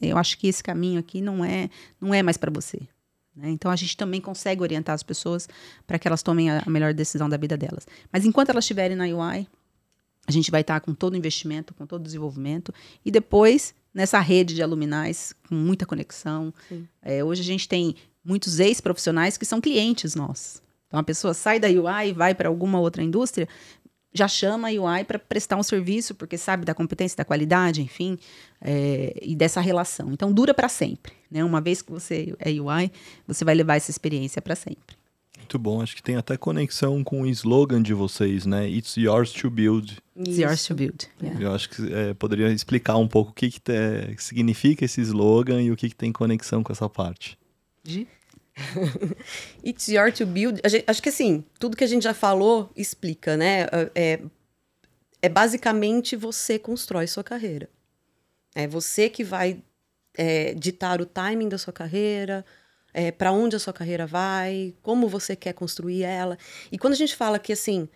eu 0.00 0.16
acho 0.16 0.38
que 0.38 0.46
esse 0.46 0.62
caminho 0.62 1.00
aqui 1.00 1.20
não 1.20 1.44
é, 1.44 1.68
não 2.00 2.14
é 2.14 2.22
mais 2.22 2.36
para 2.36 2.50
você. 2.50 2.80
Né? 3.34 3.50
Então 3.50 3.70
a 3.70 3.76
gente 3.76 3.96
também 3.96 4.20
consegue 4.20 4.62
orientar 4.62 4.94
as 4.94 5.02
pessoas 5.02 5.48
para 5.86 5.98
que 5.98 6.06
elas 6.06 6.22
tomem 6.22 6.50
a, 6.50 6.62
a, 6.64 6.70
melhor 6.70 6.92
decisão 6.94 7.28
da 7.28 7.36
vida 7.36 7.56
delas. 7.56 7.86
Mas 8.12 8.24
enquanto 8.24 8.50
elas 8.50 8.64
estiverem 8.64 8.96
na 8.96 9.04
UI, 9.04 9.48
a 10.26 10.32
gente 10.32 10.50
vai 10.50 10.60
estar 10.60 10.80
com 10.80 10.94
todo 10.94 11.14
o 11.14 11.16
investimento, 11.16 11.72
com 11.72 11.86
todo 11.86 12.00
o 12.00 12.04
desenvolvimento, 12.04 12.72
e 13.04 13.10
depois 13.10 13.74
nessa 13.92 14.20
rede 14.20 14.54
de 14.54 14.62
aluminais 14.62 15.34
com 15.48 15.54
muita 15.54 15.86
conexão. 15.86 16.52
É, 17.02 17.24
hoje 17.24 17.40
a 17.40 17.44
gente 17.44 17.68
tem 17.68 17.94
muitos 18.24 18.60
ex-profissionais 18.60 19.36
que 19.36 19.44
são 19.46 19.60
clientes 19.60 20.14
nossos. 20.14 20.62
Então 20.86 21.00
a 21.00 21.02
pessoa 21.02 21.34
sai 21.34 21.58
da 21.58 21.68
UI 21.68 22.08
e 22.08 22.12
vai 22.12 22.34
para 22.34 22.48
alguma 22.48 22.80
outra 22.80 23.02
indústria, 23.02 23.48
já 24.12 24.26
chama 24.26 24.68
a 24.68 24.70
UI 24.70 25.04
para 25.04 25.18
prestar 25.18 25.56
um 25.56 25.62
serviço, 25.62 26.14
porque 26.14 26.36
sabe 26.36 26.64
da 26.64 26.74
competência, 26.74 27.16
da 27.16 27.24
qualidade, 27.24 27.82
enfim, 27.82 28.18
é, 28.60 29.18
e 29.22 29.36
dessa 29.36 29.60
relação. 29.60 30.12
Então 30.12 30.32
dura 30.32 30.52
para 30.52 30.68
sempre. 30.68 31.12
Né? 31.30 31.44
Uma 31.44 31.60
vez 31.60 31.82
que 31.82 31.92
você 31.92 32.34
é 32.38 32.50
UI, 32.50 32.90
você 33.26 33.44
vai 33.44 33.54
levar 33.54 33.76
essa 33.76 33.90
experiência 33.90 34.42
para 34.42 34.56
sempre. 34.56 34.97
Muito 35.48 35.58
bom, 35.58 35.80
acho 35.80 35.96
que 35.96 36.02
tem 36.02 36.14
até 36.14 36.36
conexão 36.36 37.02
com 37.02 37.22
o 37.22 37.26
slogan 37.26 37.82
de 37.82 37.94
vocês, 37.94 38.44
né? 38.44 38.68
It's 38.68 38.98
yours 38.98 39.32
to 39.32 39.48
build. 39.48 39.96
It's 40.14 40.36
yours 40.36 40.66
to 40.66 40.74
build. 40.74 41.08
Yeah. 41.22 41.42
Eu 41.42 41.54
acho 41.54 41.70
que 41.70 41.90
é, 41.90 42.12
poderia 42.12 42.52
explicar 42.52 42.98
um 42.98 43.08
pouco 43.08 43.30
o 43.30 43.34
que, 43.34 43.50
que, 43.50 43.58
te, 43.58 44.14
que 44.14 44.22
significa 44.22 44.84
esse 44.84 45.00
slogan 45.00 45.62
e 45.62 45.72
o 45.72 45.76
que, 45.76 45.88
que 45.88 45.96
tem 45.96 46.12
conexão 46.12 46.62
com 46.62 46.70
essa 46.70 46.86
parte. 46.86 47.38
Gi? 47.82 48.06
It's 49.64 49.88
your 49.88 50.12
to 50.12 50.26
build. 50.26 50.60
Gente, 50.66 50.84
acho 50.86 51.02
que 51.02 51.08
assim, 51.08 51.42
tudo 51.58 51.78
que 51.78 51.84
a 51.84 51.88
gente 51.88 52.02
já 52.02 52.12
falou 52.12 52.70
explica, 52.76 53.34
né? 53.34 53.68
É, 53.94 54.20
é 55.22 55.28
basicamente 55.30 56.14
você 56.14 56.58
constrói 56.58 57.06
sua 57.06 57.24
carreira. 57.24 57.70
É 58.54 58.66
você 58.66 59.08
que 59.08 59.24
vai 59.24 59.62
é, 60.12 60.52
ditar 60.52 61.00
o 61.00 61.06
timing 61.06 61.48
da 61.48 61.56
sua 61.56 61.72
carreira, 61.72 62.44
é, 62.92 63.10
para 63.10 63.32
onde 63.32 63.56
a 63.56 63.58
sua 63.58 63.72
carreira 63.72 64.06
vai, 64.06 64.74
como 64.82 65.08
você 65.08 65.36
quer 65.36 65.52
construir 65.52 66.02
ela. 66.02 66.38
E 66.70 66.78
quando 66.78 66.94
a 66.94 66.96
gente 66.96 67.14
fala 67.14 67.38
que 67.38 67.52
assim 67.52 67.88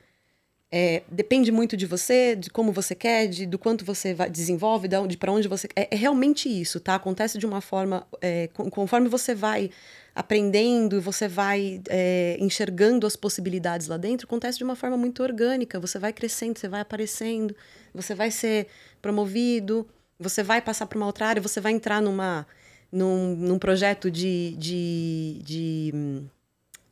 é, 0.75 1.03
depende 1.07 1.53
muito 1.53 1.77
de 1.77 1.85
você, 1.85 2.35
de 2.35 2.49
como 2.49 2.73
você 2.73 2.95
quer, 2.95 3.27
de, 3.29 3.45
do 3.45 3.59
quanto 3.59 3.85
você 3.85 4.15
vai, 4.15 4.31
desenvolve, 4.31 4.89
de, 4.89 5.07
de 5.07 5.19
para 5.19 5.31
onde 5.31 5.47
você 5.47 5.69
é, 5.77 5.87
é, 5.91 5.95
realmente 5.95 6.49
isso, 6.49 6.81
tá? 6.81 6.95
Acontece 6.95 7.37
de 7.37 7.45
uma 7.45 7.61
forma 7.61 8.07
é, 8.23 8.49
conforme 8.55 9.07
você 9.07 9.35
vai 9.35 9.71
aprendendo, 10.15 10.99
você 11.01 11.29
vai 11.29 11.83
é, 11.91 12.39
enxergando 12.41 13.07
as 13.07 13.17
possibilidades 13.17 13.87
lá 13.87 13.99
dentro, 13.99 14.27
acontece 14.27 14.57
de 14.57 14.65
uma 14.65 14.75
forma 14.75 14.97
muito 14.97 15.23
orgânica. 15.23 15.79
Você 15.79 15.99
vai 15.99 16.13
crescendo, 16.13 16.59
você 16.59 16.69
vai 16.69 16.81
aparecendo, 16.81 17.55
você 17.93 18.15
vai 18.15 18.31
ser 18.31 18.67
promovido, 19.03 19.87
você 20.19 20.43
vai 20.43 20.63
passar 20.63 20.87
para 20.87 20.97
uma 20.97 21.07
outra 21.07 21.27
área, 21.27 21.43
você 21.43 21.61
vai 21.61 21.73
entrar 21.73 22.01
numa, 22.01 22.47
num, 22.93 23.35
num 23.35 23.59
projeto 23.59 24.11
de. 24.11 24.55
de, 24.59 25.41
de 25.43 26.23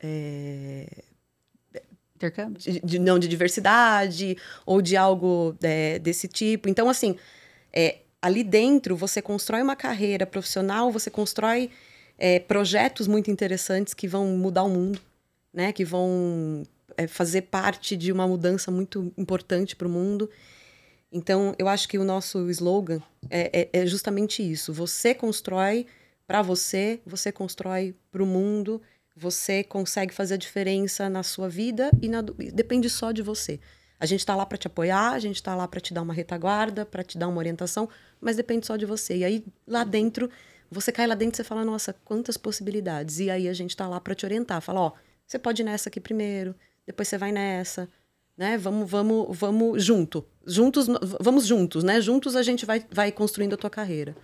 é, 0.01 0.87
Intercâmbio? 2.17 2.59
De, 2.59 2.81
de, 2.81 2.99
não, 2.99 3.19
de 3.19 3.29
diversidade 3.29 4.37
ou 4.67 4.83
de 4.83 4.97
algo 4.97 5.55
é, 5.63 5.99
desse 5.99 6.27
tipo. 6.27 6.69
Então, 6.69 6.89
assim, 6.89 7.17
é, 7.73 7.99
ali 8.21 8.43
dentro 8.43 8.97
você 8.97 9.23
constrói 9.23 9.63
uma 9.63 9.77
carreira 9.77 10.27
profissional, 10.27 10.91
você 10.91 11.11
constrói 11.11 11.71
é, 12.19 12.39
projetos 12.39 13.07
muito 13.07 13.31
interessantes 13.31 13.95
que 13.95 14.07
vão 14.07 14.27
mudar 14.37 14.65
o 14.65 14.69
mundo, 14.69 15.01
né? 15.53 15.73
Que 15.73 15.85
vão 15.85 16.65
é, 16.97 17.07
fazer 17.07 17.43
parte 17.43 17.97
de 17.97 18.13
uma 18.13 18.27
mudança 18.27 18.71
muito 18.71 19.13
importante 19.17 19.75
para 19.75 19.89
o 19.89 19.91
mundo. 19.91 20.29
Então, 21.13 21.55
eu 21.59 21.67
acho 21.67 21.89
que 21.89 21.99
o 21.99 22.05
nosso 22.05 22.49
slogan 22.51 23.01
é, 23.29 23.69
é, 23.73 23.83
é 23.83 23.87
justamente 23.87 24.49
isso. 24.49 24.73
Você 24.73 25.15
constrói 25.15 25.87
para 26.27 26.43
você, 26.43 27.01
você 27.05 27.33
constrói 27.33 27.97
para 28.13 28.23
o 28.23 28.27
mundo, 28.27 28.81
você 29.17 29.65
consegue 29.65 30.15
fazer 30.15 30.35
a 30.35 30.37
diferença 30.37 31.11
na 31.11 31.23
sua 31.23 31.49
vida 31.49 31.91
e 32.01 32.09
na, 32.09 32.23
depende 32.23 32.89
só 32.89 33.11
de 33.11 33.23
você. 33.23 33.59
A 33.99 34.07
gente 34.07 34.21
está 34.21 34.35
lá 34.37 34.47
para 34.47 34.57
te 34.57 34.67
apoiar, 34.67 35.11
a 35.11 35.19
gente 35.19 35.37
está 35.37 35.55
lá 35.55 35.67
para 35.67 35.81
te 35.81 35.93
dar 35.93 36.03
uma 36.03 36.15
retaguarda, 36.15 36.87
para 36.87 37.03
te 37.03 37.19
dar 37.19 37.29
uma 37.29 37.39
orientação, 37.39 37.89
mas 38.21 38.37
depende 38.37 38.67
só 38.67 38.77
de 38.77 38.87
você. 38.87 39.19
E 39.19 39.25
aí, 39.25 39.45
lá 39.67 39.85
dentro, 39.85 40.31
você 40.71 40.93
cai 40.93 41.07
lá 41.07 41.15
dentro 41.15 41.35
e 41.35 41.39
você 41.39 41.45
fala, 41.45 41.65
nossa, 41.65 41.93
quantas 42.05 42.37
possibilidades. 42.37 43.19
E 43.19 43.29
aí 43.29 43.49
a 43.49 43.53
gente 43.53 43.71
está 43.71 43.87
lá 43.89 44.01
para 44.01 44.15
te 44.15 44.25
orientar. 44.25 44.63
Fala, 44.63 44.81
ó, 44.81 44.93
você 45.27 45.39
pode 45.39 45.61
ir 45.61 45.65
nessa 45.65 45.89
aqui 45.89 46.01
primeiro, 46.01 46.55
depois 46.87 47.09
você 47.09 47.19
vai 47.19 47.31
nessa, 47.31 47.89
né? 48.41 48.57
Vamos, 48.57 48.91
vamos, 48.91 49.39
vamos 49.39 49.85
junto. 49.85 50.25
Juntos, 50.47 50.87
vamos 51.21 51.47
juntos, 51.47 51.85
né? 51.85 52.01
Juntos 52.01 52.35
a 52.35 52.43
gente 52.43 52.65
vai, 52.65 52.83
vai 52.91 53.13
construindo 53.13 53.53
a 53.53 53.57
tua 53.59 53.69
carreira. 53.69 54.17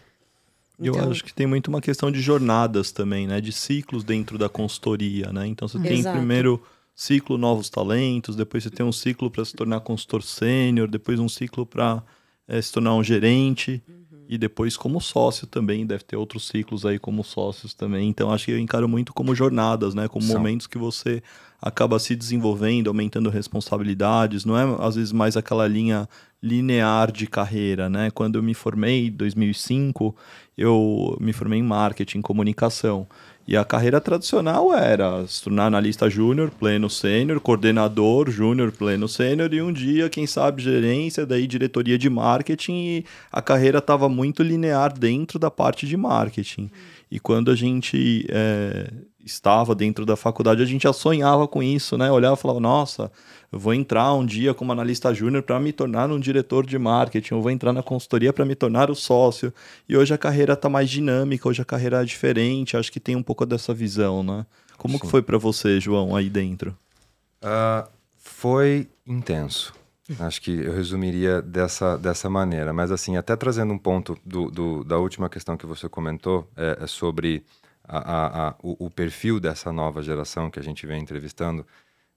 Então... 0.81 0.95
Eu 0.95 1.11
acho 1.11 1.23
que 1.23 1.35
tem 1.35 1.47
muito 1.47 1.69
uma 1.69 1.83
questão 1.83 2.11
de 2.11 2.19
jornadas 2.23 2.91
também, 2.91 3.27
né? 3.27 3.43
De 3.43 3.53
ciclos 3.53 4.03
dentro 4.03 4.39
da 4.39 4.49
consultoria, 4.49 5.31
né? 5.35 5.47
Então 5.47 5.69
você 5.69 5.79
tem 5.79 5.99
Exato. 5.99 6.17
primeiro 6.17 6.63
ciclo 6.95 7.37
novos 7.37 7.69
talentos, 7.69 8.35
depois 8.35 8.65
você 8.65 8.71
tem 8.71 8.87
um 8.87 8.93
ciclo 8.93 9.31
para 9.31 9.45
se 9.45 9.55
tornar 9.55 9.81
consultor 9.81 10.23
sênior, 10.23 10.89
depois 10.89 11.21
um 11.21 11.29
ciclo 11.29 11.67
para 11.67 12.03
é, 12.49 12.57
eh, 12.57 12.63
se 12.63 12.73
tornar 12.73 12.95
um 12.95 13.05
gerente. 13.05 13.83
Uhum. 13.87 14.07
E 14.31 14.39
depois, 14.39 14.79
como 14.79 14.99
sócio 14.99 15.47
também, 15.47 15.87
deve 15.87 16.05
ter 16.05 16.17
outros 16.17 16.49
ciclos 16.49 16.87
aí 16.87 16.99
como 16.99 17.23
sócios 17.23 17.75
também. 17.75 18.09
Então, 18.09 18.33
acho 18.33 18.47
que 18.47 18.53
eu 18.53 18.59
encaro 18.59 18.89
muito 18.89 19.13
como 19.13 19.35
jornadas, 19.35 19.95
né? 19.95 20.09
Como 20.09 20.25
São. 20.25 20.39
momentos 20.39 20.67
que 20.67 20.79
você 20.79 21.23
acaba 21.61 21.99
se 21.99 22.15
desenvolvendo, 22.15 22.89
aumentando 22.89 23.31
responsabilidades. 23.31 24.45
Não 24.45 24.57
é, 24.59 24.87
às 24.87 24.97
vezes, 24.97 25.13
mais 25.13 25.37
aquela 25.37 25.67
linha 25.67 26.09
linear 26.43 27.11
de 27.11 27.27
carreira, 27.27 27.89
né? 27.89 28.11
Quando 28.11 28.37
eu 28.37 28.43
me 28.43 28.55
formei, 28.55 29.07
em 29.09 29.13
2005, 29.13 30.15
eu 30.57 31.17
me 31.21 31.33
formei 31.33 31.59
em 31.59 31.63
marketing, 31.63 32.21
comunicação. 32.21 33.07
E 33.49 33.57
a 33.57 33.65
carreira 33.65 34.01
tradicional 34.01 34.75
era 34.75 35.25
se 35.29 35.43
tornar 35.43 35.67
analista 35.67 36.11
júnior, 36.11 36.51
pleno 36.51 36.91
sênior, 36.91 37.39
coordenador 37.41 38.29
júnior, 38.29 38.73
pleno 38.73 39.07
sênior 39.09 39.53
e 39.55 39.63
um 39.63 39.73
dia, 39.73 40.11
quem 40.11 40.27
sabe, 40.27 40.63
gerência, 40.63 41.25
daí 41.25 41.47
diretoria 41.47 41.97
de 41.97 42.11
marketing 42.11 42.73
e 42.73 43.05
a 43.31 43.41
carreira 43.41 43.79
estava 43.79 44.09
muito 44.09 44.43
linear 44.43 44.93
dentro 44.99 45.39
da 45.39 45.49
parte 45.49 45.87
de 45.87 45.97
marketing. 45.97 46.69
E 47.09 47.21
quando 47.21 47.53
a 47.53 47.55
gente 47.55 48.27
é, 48.31 48.91
estava 49.27 49.75
dentro 49.75 50.07
da 50.07 50.17
faculdade, 50.17 50.63
a 50.63 50.67
gente 50.67 50.85
já 50.85 50.93
sonhava 50.93 51.49
com 51.49 51.63
isso, 51.63 51.99
né? 51.99 52.11
Olhava 52.11 52.37
e 52.37 52.39
falava, 52.39 52.61
nossa, 52.61 53.11
eu 53.53 53.59
vou 53.59 53.75
entrar 53.75 54.15
um 54.15 54.25
dia 54.25 54.55
como 54.55 54.73
analista 54.73 55.13
júnior 55.13 55.43
para 55.43 55.59
me 55.59 55.73
tornar 55.73 56.11
um 56.11 56.21
diretor 56.21 56.65
de 56.65 56.79
marketing, 56.79 57.35
eu 57.35 57.43
vou 57.43 57.51
entrar 57.51 57.73
na 57.73 57.83
consultoria 57.83 58.33
para 58.33 58.45
me 58.45 58.55
tornar 58.55 58.91
o 58.91 58.95
sócio. 58.95 59.53
E 59.89 59.97
hoje 59.97 60.15
a 60.15 60.19
carreira 60.19 60.53
está 60.53 60.69
mais 60.69 60.89
dinâmica, 60.89 61.49
hoje 61.49 61.61
a 61.61 61.65
carreira 61.65 62.03
é 62.03 62.05
diferente, 62.05 62.77
acho 62.77 62.91
que 62.91 63.01
tem 63.01 63.17
um 63.17 63.23
pouco 63.23 63.45
dessa 63.45 63.75
visão, 63.75 64.23
né? 64.23 64.47
Como 64.79 65.01
que 65.01 65.07
foi 65.07 65.23
para 65.23 65.39
você, 65.39 65.81
João, 65.81 66.15
aí 66.15 66.31
dentro? 66.31 66.77
Uh, 67.43 67.89
foi 68.17 68.89
intenso. 69.07 69.75
Acho 70.21 70.41
que 70.41 70.53
eu 70.53 70.73
resumiria 70.73 71.43
dessa, 71.43 71.97
dessa 71.97 72.31
maneira. 72.31 72.73
Mas, 72.73 72.93
assim, 72.93 73.17
até 73.17 73.35
trazendo 73.35 73.73
um 73.73 73.79
ponto 73.79 74.17
do, 74.25 74.51
do 74.51 74.85
da 74.85 74.99
última 74.99 75.29
questão 75.29 75.57
que 75.57 75.67
você 75.67 75.89
comentou, 75.89 76.49
é, 76.57 76.79
é 76.83 76.87
sobre 76.87 77.45
a, 77.89 77.99
a, 77.99 78.49
a, 78.49 78.55
o, 78.63 78.87
o, 78.87 78.91
perfil 78.91 79.39
dessa 79.39 79.73
nova 79.73 80.03
geração 80.03 80.51
que 80.51 80.59
a 80.59 80.63
gente 80.63 80.87
vem 80.87 81.01
entrevistando. 81.01 81.67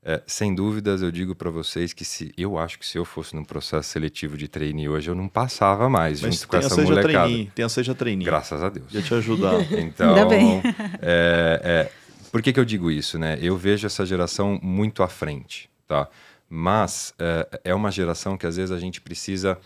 É, 0.01 0.21
sem 0.25 0.55
dúvidas, 0.55 1.01
eu 1.01 1.12
digo 1.12 1.36
para 1.36 1.49
vocês 1.49 1.91
que 1.91 2.05
se 2.05 2.34
eu 2.38 2.58
acho 2.58 2.79
que 2.79 2.86
se 2.86 2.97
eu 2.97 3.03
fosse 3.03 3.36
num 3.36 3.43
processo 3.43 3.89
seletivo 3.89 4.38
de 4.38 4.47
trainee 4.47 4.88
hoje, 4.88 5.10
eu 5.10 5.15
não 5.15 5.27
passava 5.27 5.89
mais 5.89 6.21
Mas 6.21 6.36
junto 6.36 6.47
com 6.47 6.58
essa 6.58 6.69
seja 6.69 6.88
molecada. 6.88 7.27
Trainee, 7.27 7.51
tem 7.53 7.65
a 7.65 7.69
seja 7.69 7.93
trainee. 7.93 8.25
Graças 8.25 8.63
a 8.63 8.69
Deus. 8.69 8.93
Ia 8.93 9.01
te 9.01 9.13
ajudar. 9.13 9.60
Então, 9.71 10.15
Ainda 10.15 10.25
bem. 10.25 10.62
É, 11.01 11.62
é, 11.63 11.91
por 12.32 12.41
que, 12.41 12.53
que 12.53 12.60
eu 12.60 12.65
digo 12.65 12.89
isso, 12.89 13.19
né? 13.19 13.38
Eu 13.41 13.58
vejo 13.58 13.86
essa 13.86 14.05
geração 14.05 14.60
muito 14.62 15.03
à 15.03 15.08
frente, 15.08 15.69
tá? 15.86 16.08
Mas 16.47 17.13
é, 17.19 17.62
é 17.65 17.75
uma 17.75 17.91
geração 17.91 18.38
que 18.38 18.47
às 18.47 18.55
vezes 18.55 18.71
a 18.71 18.79
gente 18.79 19.01
precisa, 19.01 19.58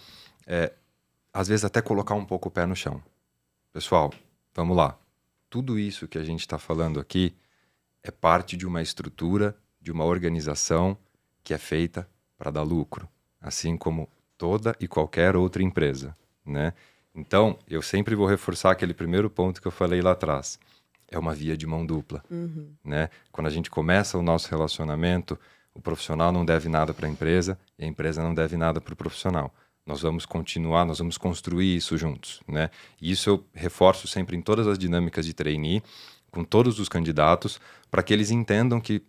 é, 0.48 0.72
às 1.32 1.48
vezes 1.48 1.63
até 1.63 1.82
colocar 1.82 2.16
um 2.16 2.26
pouco 2.26 2.50
o 2.50 2.52
pé 2.52 2.66
no 2.66 2.76
chão. 2.76 3.02
Pessoal, 3.72 4.12
vamos 4.56 4.76
lá. 4.76 4.98
Tudo 5.54 5.78
isso 5.78 6.08
que 6.08 6.18
a 6.18 6.24
gente 6.24 6.39
está 6.39 6.58
falando 6.58 7.00
aqui 7.00 7.32
é 8.02 8.10
parte 8.10 8.58
de 8.58 8.66
uma 8.66 8.82
estrutura 8.82 9.56
de 9.80 9.92
uma 9.92 10.04
organização 10.04 10.98
que 11.44 11.54
é 11.54 11.60
feita 11.60 12.10
para 12.39 12.50
dar 12.50 12.63
lucro, 12.63 13.08
assim 13.39 13.78
como 13.78 14.10
toda 14.36 14.76
e 14.80 14.88
qualquer 14.88 15.36
outra 15.36 15.62
empresa, 15.62 16.18
né? 16.44 16.74
Então, 17.13 17.60
eu 17.70 17.84
sempre 17.84 18.16
vou 18.16 18.26
reforçar 18.26 18.72
aquele 18.72 18.96
primeiro 18.96 19.30
ponto 19.30 19.62
que 19.62 19.68
eu 19.68 19.72
falei 19.72 20.02
lá 20.02 20.13
atrás. 20.13 20.58
É 21.08 21.20
uma 21.20 21.36
via 21.36 21.56
de 21.56 21.68
mão 21.68 21.86
dupla, 21.86 22.24
uhum. 22.32 22.74
né? 22.84 23.12
Quando 23.32 23.46
a 23.46 23.52
gente 23.52 23.70
começa 23.70 24.18
o 24.18 24.24
nosso 24.24 24.50
relacionamento, 24.50 25.39
o 25.72 25.80
profissional 25.80 26.32
não 26.32 26.44
deve 26.44 26.68
nada 26.68 26.96
para 26.96 27.06
a 27.06 27.12
empresa 27.12 27.60
e 27.78 27.86
a 27.86 27.88
empresa 27.88 28.24
não 28.24 28.34
deve 28.34 28.58
nada 28.58 28.82
para 28.82 28.96
o 28.96 28.98
profissional. 28.98 29.54
Nós 29.86 30.02
vamos 30.02 30.26
continuar, 30.26 30.86
nós 30.86 31.00
vamos 31.00 31.17
construir 31.17 31.76
isso 31.76 31.98
juntos, 31.98 32.41
né? 32.48 32.69
E 33.02 33.12
isso 33.12 33.30
eu 33.30 33.46
reforço 33.54 34.08
sempre 34.08 34.38
em 34.38 34.41
todas 34.41 34.65
as 34.65 34.80
dinâmicas 34.80 35.26
de 35.26 35.34
trainee, 35.34 35.84
com 36.32 36.43
todos 36.43 36.80
os 36.80 36.88
candidatos, 36.88 37.60
para 37.91 38.02
que 38.02 38.13
eles 38.13 38.32
entendam 38.32 38.80
que 38.80 39.04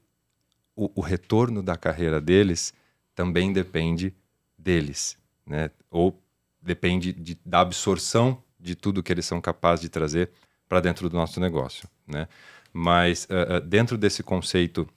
o, 0.76 0.90
o 0.96 1.00
retorno 1.00 1.62
da 1.62 1.76
carreira 1.76 2.20
deles 2.20 2.74
também 3.14 3.52
depende 3.52 4.12
deles, 4.58 5.16
né? 5.46 5.70
Ou 5.90 6.20
depende 6.60 7.12
de, 7.12 7.38
da 7.44 7.60
absorção 7.60 8.42
de 8.58 8.74
tudo 8.74 9.02
que 9.02 9.12
eles 9.12 9.26
são 9.26 9.40
capazes 9.40 9.82
de 9.82 9.88
trazer 9.88 10.30
para 10.68 10.80
dentro 10.80 11.08
do 11.08 11.16
nosso 11.16 11.38
negócio, 11.38 11.88
né? 12.06 12.26
Mas 12.72 13.26
uh, 13.26 13.58
uh, 13.58 13.60
dentro 13.60 13.96
desse 13.96 14.22
conceito 14.22 14.88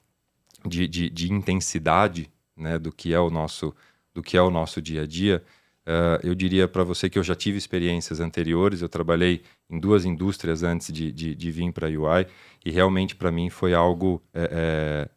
de, 0.65 0.87
de, 0.87 1.09
de, 1.09 1.31
intensidade, 1.31 2.31
né, 2.55 2.79
do 2.79 2.91
que 2.91 3.13
é 3.13 3.19
o 3.19 3.29
nosso 3.29 3.75
do 4.13 4.23
que 4.23 4.35
é 4.35 4.41
o 4.41 4.49
nosso 4.49 4.81
dia 4.81 5.03
a 5.03 5.05
dia, 5.05 5.43
uh, 5.87 6.19
eu 6.21 6.35
diria 6.35 6.67
para 6.67 6.83
você 6.83 7.09
que 7.09 7.17
eu 7.17 7.23
já 7.23 7.33
tive 7.35 7.57
experiências 7.57 8.19
anteriores. 8.19 8.81
Eu 8.81 8.89
trabalhei 8.89 9.41
em 9.69 9.79
duas 9.79 10.05
indústrias 10.05 10.61
antes 10.63 10.91
de, 10.91 11.11
de, 11.11 11.33
de 11.33 11.51
vir 11.51 11.71
para 11.71 11.87
a 11.87 11.89
UI 11.89 12.27
e 12.65 12.69
realmente 12.71 13.15
para 13.15 13.31
mim 13.31 13.49
foi 13.49 13.73
algo 13.73 14.21
é, 14.33 14.49
é, 14.51 15.09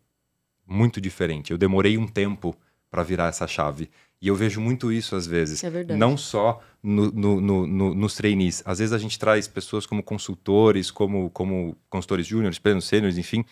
muito 0.67 1.01
diferente. 1.01 1.51
Eu 1.51 1.59
demorei 1.59 1.99
um 1.99 2.07
tempo 2.07 2.57
para 2.91 3.03
virar 3.03 3.29
essa 3.29 3.47
chave. 3.47 3.91
E 4.23 4.29
eu 4.29 4.35
vejo 4.35 4.61
muito 4.61 4.93
isso 4.93 5.17
às 5.17 5.27
vezes. 5.27 5.65
É 5.65 5.71
verdade. 5.71 5.99
Não 5.99 6.17
só 6.17 6.61
no, 6.83 7.11
no, 7.11 7.41
no, 7.41 7.67
no, 7.67 7.95
nos 7.95 8.15
trainees. 8.15 8.63
Às 8.67 8.79
vezes 8.79 8.93
a 8.93 8.99
gente 8.99 9.19
traz 9.19 9.49
pessoas 9.49 9.87
como 9.87 10.03
consultores, 10.03 10.91
como, 10.91 11.31
como 11.31 11.77
consultores 11.89 12.27
júniores, 12.27 12.59
plenos 12.59 12.85
sêniores, 12.85 13.17
enfim. 13.17 13.45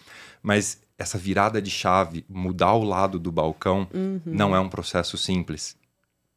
Mas 0.42 0.82
essa 0.98 1.16
virada 1.16 1.62
de 1.62 1.70
chave, 1.70 2.24
mudar 2.28 2.74
o 2.74 2.82
lado 2.82 3.18
do 3.18 3.30
balcão, 3.30 3.86
Uhum. 3.94 4.20
não 4.26 4.54
é 4.54 4.60
um 4.60 4.68
processo 4.68 5.16
simples, 5.16 5.76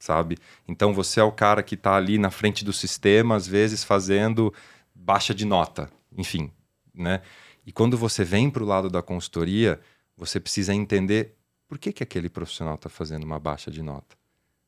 sabe? 0.01 0.37
Então 0.67 0.93
você 0.93 1.19
é 1.19 1.23
o 1.23 1.31
cara 1.31 1.63
que 1.63 1.75
está 1.75 1.95
ali 1.95 2.17
na 2.17 2.31
frente 2.31 2.65
do 2.65 2.73
sistema, 2.73 3.35
às 3.35 3.47
vezes 3.47 3.83
fazendo 3.83 4.53
baixa 4.95 5.33
de 5.33 5.45
nota, 5.45 5.89
enfim, 6.17 6.51
né? 6.93 7.21
E 7.65 7.71
quando 7.71 7.97
você 7.97 8.23
vem 8.23 8.49
para 8.49 8.63
o 8.63 8.65
lado 8.65 8.89
da 8.89 9.01
consultoria, 9.01 9.79
você 10.17 10.39
precisa 10.39 10.73
entender 10.73 11.35
por 11.67 11.77
que, 11.77 11.93
que 11.93 12.03
aquele 12.03 12.29
profissional 12.29 12.75
está 12.75 12.89
fazendo 12.89 13.23
uma 13.23 13.39
baixa 13.39 13.71
de 13.71 13.81
nota. 13.83 14.17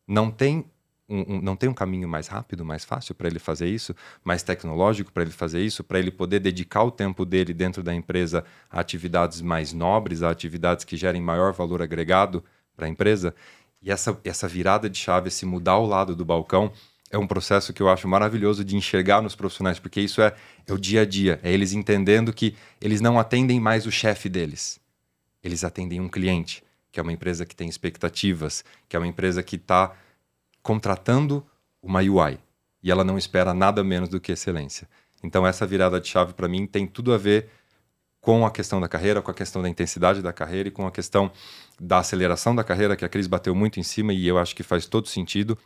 Não 0.08 0.32
tem 0.32 0.66
um, 1.10 1.36
um- 1.38 1.42
não 1.42 1.56
tem 1.56 1.70
um 1.70 1.74
caminho 1.74 2.08
mais 2.08 2.28
rápido, 2.28 2.64
mais 2.66 2.86
fácil 2.86 3.14
para 3.16 3.28
ele 3.28 3.40
fazer 3.40 3.68
isso, 3.68 3.96
mais 4.24 4.44
tecnológico 4.44 5.12
para 5.12 5.24
ele 5.24 5.32
fazer 5.32 5.62
isso, 5.62 5.84
para 5.84 6.00
ele 6.00 6.12
poder 6.12 6.40
dedicar 6.40 6.84
o 6.84 6.92
tempo 6.92 7.26
dele 7.26 7.54
dentro 7.54 7.84
da 7.84 7.94
empresa 7.94 8.46
a 8.70 8.80
atividades 8.80 9.42
mais 9.42 9.74
nobres, 9.74 10.24
a 10.24 10.30
atividades 10.32 10.86
que 10.86 10.98
gerem 10.98 11.22
maior 11.22 11.54
valor 11.54 11.82
agregado 11.82 12.44
para 12.76 12.86
a 12.88 12.90
empresa. 12.90 13.36
E 13.84 13.92
essa, 13.92 14.18
essa 14.24 14.48
virada 14.48 14.90
de 14.90 14.98
chave, 14.98 15.28
esse 15.28 15.46
mudar 15.46 15.78
o 15.78 15.86
lado 15.86 16.16
do 16.16 16.24
balcão, 16.24 16.72
é 17.12 17.18
um 17.18 17.28
processo 17.28 17.74
que 17.74 17.82
eu 17.82 17.90
acho 17.90 18.08
maravilhoso 18.08 18.64
de 18.64 18.76
enxergar 18.76 19.22
nos 19.22 19.36
profissionais, 19.36 19.78
porque 19.78 20.02
isso 20.02 20.22
é, 20.22 20.34
é 20.66 20.74
o 20.74 20.80
dia 20.80 21.02
a 21.02 21.06
dia, 21.06 21.40
é 21.44 21.52
eles 21.52 21.74
entendendo 21.74 22.34
que 22.34 22.56
eles 22.82 23.02
não 23.02 23.20
atendem 23.20 23.60
mais 23.60 23.86
o 23.86 23.92
chefe 23.92 24.30
deles, 24.30 24.80
eles 25.44 25.64
atendem 25.64 26.00
um 26.00 26.10
cliente, 26.10 26.64
que 26.92 27.00
é 27.00 27.04
uma 27.04 27.12
empresa 27.12 27.46
que 27.46 27.56
tem 27.56 27.68
expectativas, 27.68 28.64
que 28.88 28.96
é 28.96 29.00
uma 29.00 29.08
empresa 29.08 29.44
que 29.44 29.58
está 29.58 29.94
contratando 30.64 31.46
uma 31.82 32.00
UI 32.00 32.40
e 32.82 32.90
ela 32.90 33.04
não 33.04 33.18
espera 33.18 33.54
nada 33.54 33.84
menos 33.84 34.10
do 34.10 34.20
que 34.20 34.32
excelência. 34.32 34.88
Então 35.24 35.46
essa 35.46 35.68
virada 35.68 36.00
de 36.00 36.08
chave 36.08 36.34
para 36.34 36.48
mim 36.48 36.66
tem 36.66 36.88
tudo 36.88 37.14
a 37.14 37.18
ver 37.18 37.50
com 38.24 38.45
a 38.45 38.51
questão 38.51 38.80
da 38.80 38.88
carreira, 38.88 39.21
com 39.21 39.30
a 39.30 39.34
questão 39.34 39.61
da 39.61 39.67
intensidade 39.67 40.21
da 40.21 40.32
carreira 40.32 40.69
e 40.69 40.71
com 40.71 40.88
a 40.88 40.91
questão 40.91 41.30
da 41.78 41.97
aceleração 41.97 42.55
da 42.55 42.63
carreira 42.63 42.95
que 42.95 43.03
a 43.03 43.09
Cris 43.09 43.28
bateu 43.28 43.53
muito 43.53 43.82
em 43.82 43.84
cima 43.84 44.13
e 44.13 44.26
eu 44.26 44.38
acho 44.39 44.55
que 44.55 44.63
faz 44.63 44.86
todo 44.86 45.09
sentido 45.09 45.57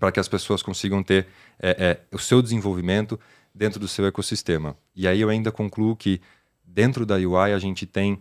para 0.00 0.10
que 0.10 0.18
as 0.18 0.26
pessoas 0.26 0.62
consigam 0.62 1.02
ter 1.02 1.26
é, 1.60 1.76
é, 1.78 2.00
o 2.10 2.18
seu 2.18 2.40
desenvolvimento 2.40 3.20
dentro 3.54 3.78
do 3.78 3.86
seu 3.86 4.06
ecossistema. 4.06 4.74
E 4.96 5.06
aí 5.06 5.20
eu 5.20 5.28
ainda 5.28 5.52
concluo 5.52 5.94
que 5.94 6.22
dentro 6.64 7.04
da 7.04 7.16
UI 7.16 7.52
a 7.52 7.58
gente 7.58 7.84
tem 7.84 8.18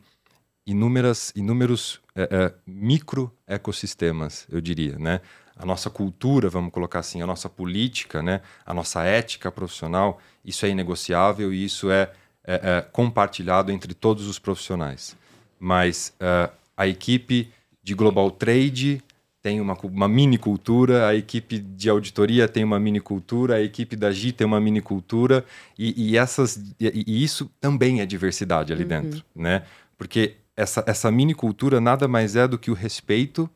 inúmeras, 0.68 1.32
inúmeros 1.34 2.02
é, 2.14 2.24
é, 2.24 2.54
micro 2.68 3.32
ecossistemas, 3.48 4.46
eu 4.52 4.60
diria, 4.60 5.00
né? 5.00 5.22
A 5.56 5.66
nossa 5.66 5.90
cultura, 5.90 6.50
vamos 6.50 6.74
colocar 6.74 7.00
assim, 7.00 7.22
a 7.22 7.26
nossa 7.26 7.48
política, 7.48 8.22
né? 8.22 8.42
A 8.66 8.74
nossa 8.74 9.04
ética 9.04 9.50
profissional, 9.50 10.20
isso 10.44 10.66
é 10.66 10.70
inegociável 10.70 11.54
e 11.54 11.64
isso 11.64 11.90
é, 11.90 12.12
é, 12.46 12.54
é 12.78 12.82
compartilhado 12.82 13.72
entre 13.72 13.94
todos 13.94 14.28
os 14.28 14.40
profissionais. 14.40 15.16
Mas 15.60 16.14
é, 16.20 16.50
a 16.76 16.88
equipe 16.88 17.50
de 17.82 17.94
global 17.94 18.32
trade 18.32 19.02
tem 19.44 19.60
uma, 19.60 19.78
uma 19.84 20.08
mini 20.08 20.38
cultura, 20.38 21.08
a 21.08 21.14
equipe 21.14 21.60
de 21.60 21.90
auditoria 21.90 22.48
tem 22.48 22.64
uma 22.64 22.80
mini 22.80 23.02
cultura, 23.02 23.56
a 23.56 23.62
equipe 23.62 23.94
da 23.98 24.10
GI 24.10 24.32
tem 24.32 24.48
uma 24.48 24.60
mini 24.60 24.80
cultura, 24.80 25.44
e, 25.78 26.12
e 26.12 26.18
essas, 26.18 26.56
e, 26.80 27.04
e 27.06 27.22
isso 27.24 27.52
também 27.60 28.00
é 28.00 28.06
diversidade 28.06 28.72
ali 28.72 28.86
dentro, 28.86 29.22
né? 29.36 29.64
Porque 29.98 30.38
essa, 30.56 30.82
essa 30.88 31.12
mini 31.12 31.34
cultura 31.34 31.82
nada 31.82 32.08
mais 32.08 32.38
é 32.38 32.48
do 32.48 32.58
que 32.58 32.72
o 32.72 32.74
respeito 32.74 33.50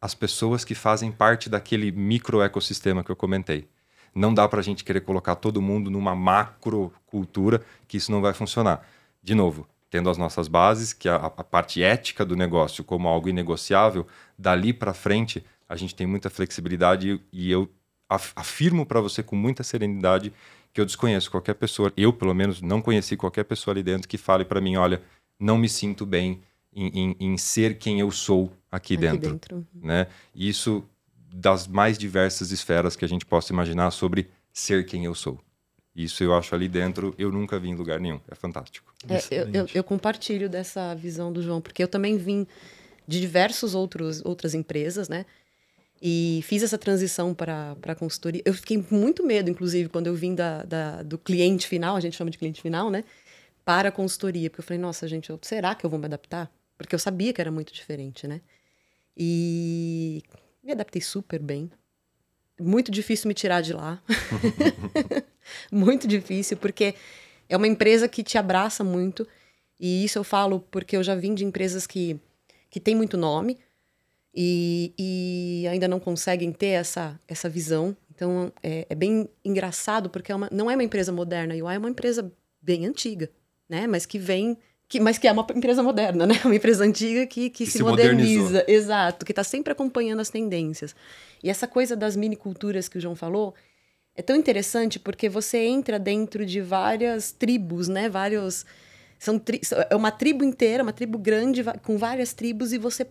às 0.00 0.14
pessoas 0.14 0.64
que 0.64 0.74
fazem 0.74 1.12
parte 1.12 1.50
daquele 1.50 1.92
micro 1.92 2.40
ecossistema 2.40 3.04
que 3.04 3.10
eu 3.10 3.16
comentei. 3.16 3.68
Não 4.16 4.32
dá 4.32 4.48
para 4.48 4.60
a 4.60 4.62
gente 4.62 4.82
querer 4.82 5.02
colocar 5.02 5.34
todo 5.36 5.60
mundo 5.60 5.90
numa 5.90 6.14
macro 6.14 6.90
cultura, 7.04 7.62
que 7.86 7.98
isso 7.98 8.10
não 8.10 8.22
vai 8.22 8.32
funcionar. 8.32 8.86
De 9.22 9.34
novo, 9.34 9.66
tendo 9.90 10.08
as 10.08 10.16
nossas 10.16 10.48
bases, 10.48 10.92
que 10.94 11.08
a, 11.08 11.16
a 11.16 11.44
parte 11.44 11.82
ética 11.82 12.24
do 12.24 12.34
negócio 12.34 12.82
como 12.82 13.08
algo 13.08 13.28
inegociável, 13.28 14.06
dali 14.38 14.72
para 14.72 14.94
frente 14.94 15.44
a 15.68 15.76
gente 15.76 15.94
tem 15.94 16.06
muita 16.06 16.30
flexibilidade 16.30 17.20
e 17.32 17.50
eu 17.50 17.68
af- 18.08 18.32
afirmo 18.36 18.86
para 18.86 19.00
você 19.00 19.22
com 19.22 19.36
muita 19.36 19.62
serenidade 19.62 20.32
que 20.72 20.80
eu 20.80 20.86
desconheço 20.86 21.30
qualquer 21.30 21.54
pessoa, 21.54 21.92
eu 21.96 22.12
pelo 22.12 22.34
menos 22.34 22.62
não 22.62 22.80
conheci 22.80 23.16
qualquer 23.16 23.44
pessoa 23.44 23.72
ali 23.74 23.82
dentro 23.82 24.08
que 24.08 24.16
fale 24.18 24.44
para 24.44 24.60
mim, 24.60 24.76
olha, 24.76 25.02
não 25.38 25.58
me 25.58 25.68
sinto 25.68 26.06
bem 26.06 26.40
em, 26.72 26.88
em- 26.88 27.16
em 27.20 27.36
ser 27.36 27.78
quem 27.78 27.98
eu 28.00 28.10
sou 28.10 28.52
aqui, 28.70 28.94
Aqui 28.94 28.96
dentro 28.96 29.30
dentro. 29.30 29.66
né? 29.74 30.06
Isso 30.34 30.84
das 31.32 31.66
mais 31.66 31.98
diversas 31.98 32.50
esferas 32.50 32.96
que 32.96 33.04
a 33.04 33.08
gente 33.08 33.26
possa 33.26 33.52
imaginar 33.52 33.90
sobre 33.90 34.30
ser 34.52 34.84
quem 34.86 35.04
eu 35.04 35.14
sou. 35.14 35.40
Isso 35.94 36.22
eu 36.22 36.34
acho 36.34 36.54
ali 36.54 36.68
dentro, 36.68 37.14
eu 37.18 37.32
nunca 37.32 37.58
vi 37.58 37.68
em 37.68 37.74
lugar 37.74 37.98
nenhum. 37.98 38.20
É 38.28 38.34
fantástico. 38.34 38.92
É, 39.08 39.18
eu, 39.30 39.48
eu, 39.52 39.66
eu 39.74 39.84
compartilho 39.84 40.48
dessa 40.48 40.94
visão 40.94 41.32
do 41.32 41.42
João, 41.42 41.60
porque 41.60 41.82
eu 41.82 41.88
também 41.88 42.16
vim 42.18 42.46
de 43.08 43.20
diversos 43.20 43.74
outros 43.74 44.22
outras 44.24 44.52
empresas, 44.54 45.08
né? 45.08 45.24
E 46.02 46.40
fiz 46.44 46.62
essa 46.62 46.76
transição 46.76 47.32
para 47.32 47.74
a 47.82 47.94
consultoria. 47.94 48.42
Eu 48.44 48.52
fiquei 48.52 48.82
com 48.82 48.94
muito 48.94 49.24
medo, 49.24 49.48
inclusive, 49.48 49.88
quando 49.88 50.06
eu 50.08 50.14
vim 50.14 50.34
da, 50.34 50.62
da- 50.64 51.02
do 51.02 51.16
cliente 51.16 51.66
final, 51.66 51.96
a 51.96 52.00
gente 52.00 52.16
chama 52.16 52.30
de 52.30 52.36
cliente 52.36 52.60
final, 52.60 52.90
né? 52.90 53.02
Para 53.64 53.88
a 53.88 53.92
consultoria. 53.92 54.50
Porque 54.50 54.60
eu 54.60 54.64
falei, 54.64 54.78
nossa, 54.80 55.08
gente, 55.08 55.30
eu- 55.30 55.38
será 55.40 55.74
que 55.74 55.86
eu 55.86 55.90
vou 55.90 55.98
me 55.98 56.04
adaptar? 56.04 56.52
Porque 56.76 56.94
eu 56.94 56.98
sabia 56.98 57.32
que 57.32 57.40
era 57.40 57.50
muito 57.50 57.72
diferente, 57.72 58.26
né? 58.26 58.42
E 59.16 60.22
me 60.66 60.72
adaptei 60.72 61.00
super 61.00 61.40
bem. 61.40 61.70
Muito 62.60 62.90
difícil 62.90 63.28
me 63.28 63.34
tirar 63.34 63.60
de 63.60 63.72
lá. 63.72 64.02
muito 65.70 66.06
difícil, 66.06 66.56
porque 66.56 66.94
é 67.48 67.56
uma 67.56 67.68
empresa 67.68 68.08
que 68.08 68.22
te 68.22 68.38
abraça 68.38 68.82
muito. 68.82 69.26
E 69.78 70.04
isso 70.04 70.18
eu 70.18 70.24
falo 70.24 70.60
porque 70.70 70.96
eu 70.96 71.02
já 71.02 71.14
vim 71.14 71.34
de 71.34 71.44
empresas 71.44 71.86
que, 71.86 72.18
que 72.70 72.80
têm 72.80 72.94
muito 72.94 73.16
nome 73.16 73.58
e, 74.34 74.92
e 74.98 75.68
ainda 75.68 75.86
não 75.86 76.00
conseguem 76.00 76.52
ter 76.52 76.68
essa, 76.68 77.18
essa 77.28 77.48
visão. 77.48 77.96
Então 78.14 78.52
é, 78.62 78.86
é 78.88 78.94
bem 78.94 79.28
engraçado 79.44 80.08
porque 80.08 80.32
é 80.32 80.34
uma, 80.34 80.48
não 80.50 80.70
é 80.70 80.74
uma 80.74 80.84
empresa 80.84 81.12
moderna. 81.12 81.54
A 81.54 81.56
UI 81.56 81.74
é 81.74 81.78
uma 81.78 81.90
empresa 81.90 82.32
bem 82.60 82.86
antiga, 82.86 83.30
né? 83.68 83.86
Mas 83.86 84.06
que 84.06 84.18
vem. 84.18 84.58
Que, 84.88 85.00
mas 85.00 85.18
que 85.18 85.26
é 85.26 85.32
uma 85.32 85.44
empresa 85.54 85.82
moderna, 85.82 86.26
né? 86.26 86.40
Uma 86.44 86.54
empresa 86.54 86.84
antiga 86.84 87.26
que, 87.26 87.50
que, 87.50 87.64
Que 87.64 87.66
se, 87.66 87.78
se 87.78 87.82
moderniza. 87.82 88.64
Exato, 88.68 89.26
que 89.26 89.32
está 89.32 89.42
sempre 89.42 89.72
acompanhando 89.72 90.20
as 90.20 90.30
tendências. 90.30 90.94
E 91.42 91.50
essa 91.50 91.66
coisa 91.66 91.96
das 91.96 92.14
mini 92.14 92.36
culturas 92.36 92.88
que 92.88 92.98
o 92.98 93.00
João 93.00 93.16
falou 93.16 93.54
é 94.14 94.22
tão 94.22 94.36
interessante 94.36 94.98
porque 94.98 95.28
você 95.28 95.58
entra 95.58 95.98
dentro 95.98 96.46
de 96.46 96.60
várias 96.60 97.32
tribos, 97.32 97.88
né? 97.88 98.08
Vários. 98.08 98.64
São 99.18 99.38
tri- 99.38 99.60
é 99.90 99.96
uma 99.96 100.10
tribo 100.12 100.44
inteira, 100.44 100.82
uma 100.82 100.92
tribo 100.92 101.18
grande, 101.18 101.64
com 101.82 101.98
várias 101.98 102.32
tribos, 102.32 102.72
e 102.72 102.78
você 102.78 103.06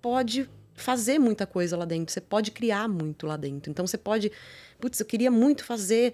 pode 0.00 0.48
fazer 0.74 1.18
muita 1.18 1.46
coisa 1.46 1.76
lá 1.76 1.84
dentro, 1.86 2.12
você 2.12 2.20
pode 2.20 2.50
criar 2.50 2.86
muito 2.86 3.26
lá 3.26 3.36
dentro. 3.36 3.70
Então 3.70 3.86
você 3.86 3.98
pode. 3.98 4.30
Putz, 4.78 5.00
eu 5.00 5.06
queria 5.06 5.30
muito 5.30 5.64
fazer. 5.64 6.12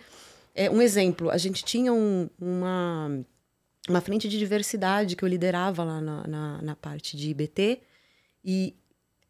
é, 0.54 0.70
um 0.70 0.80
exemplo, 0.82 1.28
a 1.30 1.36
gente 1.38 1.64
tinha 1.64 1.92
um- 1.92 2.28
uma, 2.40 3.20
uma 3.88 4.00
frente 4.00 4.28
de 4.28 4.38
diversidade 4.38 5.16
que 5.16 5.24
eu 5.24 5.28
liderava 5.28 5.82
lá 5.82 6.00
na, 6.00 6.26
na, 6.26 6.62
na 6.62 6.76
parte 6.76 7.16
de 7.16 7.30
IBT, 7.30 7.80
e 8.44 8.76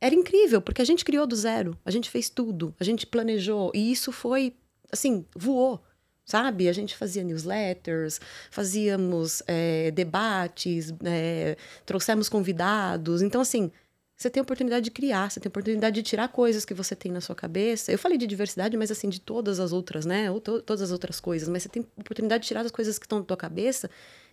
era 0.00 0.14
incrível, 0.14 0.61
porque 0.61 0.82
a 0.82 0.84
gente 0.84 1.05
criou 1.05 1.26
do 1.26 1.36
zero, 1.36 1.78
a 1.84 1.90
gente 1.90 2.11
fez 2.11 2.28
tudo, 2.28 2.74
a 2.78 2.84
gente 2.84 3.07
planejou, 3.07 3.70
e 3.74 3.92
isso 3.92 4.11
foi, 4.11 4.55
assim, 4.90 5.24
voou, 5.34 5.82
sabe? 6.24 6.68
A 6.68 6.72
gente 6.72 6.96
fazia 6.96 7.22
newsletters, 7.22 8.20
fazíamos 8.50 9.42
é, 9.46 9.90
debates, 9.90 10.92
é, 11.05 11.57
trouxemos 11.86 12.28
convidados. 12.28 13.22
Então, 13.22 13.40
assim, 13.40 13.70
você 14.16 14.30
tem 14.30 14.40
a 14.40 14.42
oportunidade 14.42 14.84
de 14.84 14.90
criar, 14.90 15.30
você 15.30 15.40
tem 15.40 15.48
a 15.48 15.53
oportunidade 15.53 15.94
de 15.94 16.03
tirar 16.03 16.28
coisas 16.28 16.64
que 16.64 16.74
você 16.74 16.94
tem 16.94 17.11
na 17.11 17.20
sua 17.20 17.34
cabeça. 17.34 17.90
Eu 17.90 17.98
falei 17.98 18.16
de 18.18 18.26
diversidade, 18.26 18.76
mas 18.76 18.90
assim, 18.90 19.09
de 19.09 19.20
todas 19.20 19.59
as 19.59 19.72
outras, 19.72 20.07
né? 20.07 20.30
Ou 20.30 20.40
to- 20.40 20.62
todas 20.62 20.82
as 20.82 20.90
outras 20.90 21.18
coisas. 21.20 21.48
Mas 21.48 21.64
você 21.64 21.68
tem 21.68 21.82
a 21.96 22.00
oportunidade 22.00 22.42
de 22.42 22.48
tirar 22.48 22.64
as 22.64 22.70
coisas 22.70 22.98
que 22.98 23.05
estão 23.05 23.18
na 23.18 23.24
tua 23.24 23.36
cabeça 23.36 23.90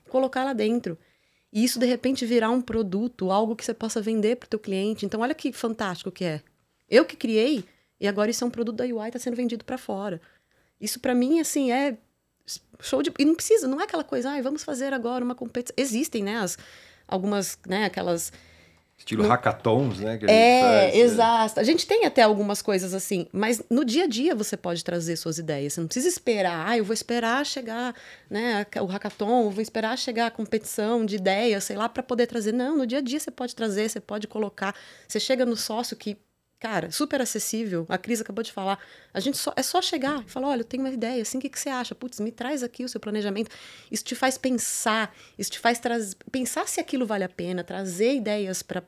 colocar 0.09 0.43
lá 0.43 0.53
dentro. 0.53 0.97
E 1.51 1.63
isso, 1.63 1.79
de 1.79 1.85
repente, 1.85 2.25
virar 2.25 2.49
um 2.49 2.61
produto, 2.61 3.31
algo 3.31 3.55
que 3.55 3.65
você 3.65 3.73
possa 3.73 4.01
vender 4.01 4.35
para 4.35 4.45
o 4.45 4.49
teu 4.49 4.59
cliente. 4.59 5.05
Então, 5.05 5.21
olha 5.21 5.33
que 5.33 5.51
fantástico 5.51 6.11
que 6.11 6.23
é. 6.23 6.41
Eu 6.89 7.05
que 7.05 7.15
criei, 7.15 7.65
e 7.99 8.07
agora 8.07 8.29
isso 8.29 8.43
é 8.43 8.47
um 8.47 8.51
produto 8.51 8.77
da 8.77 8.83
UI, 8.83 9.07
está 9.07 9.19
sendo 9.19 9.35
vendido 9.35 9.63
para 9.63 9.77
fora. 9.77 10.21
Isso, 10.79 10.99
para 10.99 11.15
mim, 11.15 11.39
assim, 11.39 11.71
é 11.71 11.97
show 12.79 13.01
de... 13.01 13.11
E 13.17 13.25
não 13.25 13.35
precisa, 13.35 13.67
não 13.67 13.79
é 13.79 13.83
aquela 13.83 14.03
coisa, 14.03 14.31
ai, 14.31 14.41
vamos 14.41 14.63
fazer 14.63 14.93
agora 14.93 15.23
uma 15.23 15.35
competição. 15.35 15.75
Existem, 15.77 16.23
né, 16.23 16.37
as, 16.37 16.57
algumas, 17.07 17.57
né, 17.67 17.85
aquelas 17.85 18.31
Estilo 18.99 19.23
no... 19.23 19.29
hackathons, 19.29 19.99
né? 19.99 20.19
é, 20.27 20.61
faz, 20.61 20.95
exato. 20.95 21.59
É. 21.59 21.61
A 21.61 21.65
gente 21.65 21.87
tem 21.87 22.05
até 22.05 22.21
algumas 22.21 22.61
coisas 22.61 22.93
assim, 22.93 23.27
mas 23.31 23.63
no 23.69 23.85
dia 23.85 24.03
a 24.03 24.07
dia 24.07 24.35
você 24.35 24.57
pode 24.57 24.83
trazer 24.83 25.15
suas 25.15 25.37
ideias. 25.37 25.73
Você 25.73 25.79
não 25.79 25.87
precisa 25.87 26.09
esperar, 26.09 26.67
ah, 26.67 26.77
eu 26.77 26.83
vou 26.83 26.93
esperar 26.93 27.45
chegar 27.45 27.95
né, 28.29 28.65
o 28.81 28.85
hackathon, 28.85 29.45
eu 29.45 29.51
vou 29.51 29.61
esperar 29.61 29.97
chegar 29.97 30.27
a 30.27 30.31
competição 30.31 31.05
de 31.05 31.15
ideias, 31.15 31.63
sei 31.63 31.77
lá, 31.77 31.87
para 31.87 32.03
poder 32.03 32.27
trazer. 32.27 32.51
Não, 32.51 32.77
no 32.77 32.85
dia 32.85 32.97
a 32.97 33.01
dia 33.01 33.19
você 33.19 33.31
pode 33.31 33.55
trazer, 33.55 33.89
você 33.89 34.01
pode 34.01 34.27
colocar. 34.27 34.75
Você 35.07 35.19
chega 35.19 35.45
no 35.45 35.55
sócio 35.55 35.95
que 35.95 36.17
Cara, 36.59 36.91
super 36.91 37.21
acessível. 37.21 37.85
A 37.87 37.97
Cris 37.97 38.19
acabou 38.19 38.43
de 38.43 38.51
falar. 38.51 38.77
A 39.13 39.19
gente 39.21 39.37
só, 39.37 39.53
é 39.55 39.63
só 39.63 39.81
chegar 39.81 40.25
e 40.25 40.29
falar: 40.29 40.49
olha, 40.49 40.61
eu 40.61 40.65
tenho 40.65 40.83
uma 40.83 40.91
ideia, 40.91 41.21
assim, 41.21 41.37
o 41.37 41.41
que, 41.41 41.49
que 41.49 41.57
você 41.57 41.69
acha? 41.69 41.95
Putz, 41.95 42.19
me 42.19 42.31
traz 42.31 42.63
aqui 42.63 42.83
o 42.83 42.89
seu 42.89 42.99
planejamento. 42.99 43.49
Isso 43.89 44.03
te 44.03 44.13
faz 44.13 44.37
pensar, 44.37 45.15
isso 45.37 45.51
te 45.51 45.59
faz 45.59 45.79
pensar 46.29 46.67
se 46.67 46.81
aquilo 46.81 47.05
vale 47.05 47.23
a 47.23 47.29
pena, 47.29 47.63
trazer 47.63 48.13
ideias 48.15 48.61
para 48.61 48.83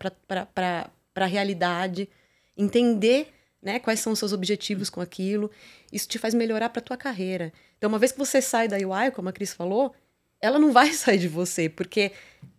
a 1.16 1.26
realidade, 1.26 2.10
entender 2.58 3.34
né, 3.62 3.80
quais 3.80 4.02
são 4.02 4.12
os 4.12 4.20
seus 4.20 4.34
objetivos 4.34 4.90
com 4.90 5.00
aquilo. 5.00 5.50
Isso 5.94 6.10
te 6.10 6.20
faz 6.20 6.34
melhorar 6.34 6.70
para 6.70 6.82
a 6.82 6.84
tua 6.84 6.98
carreira. 6.98 7.54
Então, 7.78 7.88
uma 7.88 8.00
vez 8.00 8.12
que 8.12 8.20
você 8.20 8.42
sai 8.42 8.68
da 8.68 8.76
UI, 8.76 9.12
como 9.12 9.30
a 9.30 9.32
Cris 9.32 9.54
falou, 9.54 9.96
ela 10.42 10.60
não 10.60 10.74
vai 10.74 10.92
sair 10.94 11.20
de 11.20 11.30
você, 11.30 11.70
porque 11.70 12.12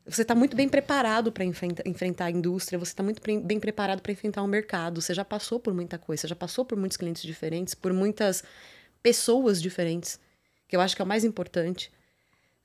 você 0.07 0.23
está 0.23 0.35
muito 0.35 0.57
bem 0.57 0.69
preparado 0.69 1.31
para 1.31 1.45
enfrenta, 1.45 1.83
enfrentar 1.87 2.27
a 2.27 2.31
indústria, 2.31 2.79
você 2.79 2.93
está 2.93 3.03
muito 3.03 3.21
pre 3.21 3.39
bem 3.39 3.61
preparado 3.61 4.01
para 4.01 4.13
enfrentar 4.13 4.43
o 4.43 4.49
mercado, 4.49 5.01
você 5.01 5.15
já 5.15 5.25
passou 5.25 5.61
por 5.61 5.73
muita 5.73 5.99
coisa, 5.99 6.23
você 6.23 6.29
já 6.29 6.37
passou 6.37 6.65
por 6.65 6.77
muitos 6.77 6.97
clientes 6.97 7.23
diferentes, 7.23 7.75
por 7.75 7.93
muitas 7.93 8.43
pessoas 9.03 9.61
diferentes, 9.61 10.19
que 10.69 10.77
eu 10.77 10.81
acho 10.81 10.97
que 10.97 11.03
é 11.03 11.05
o 11.05 11.09
mais 11.09 11.25
importante, 11.25 11.91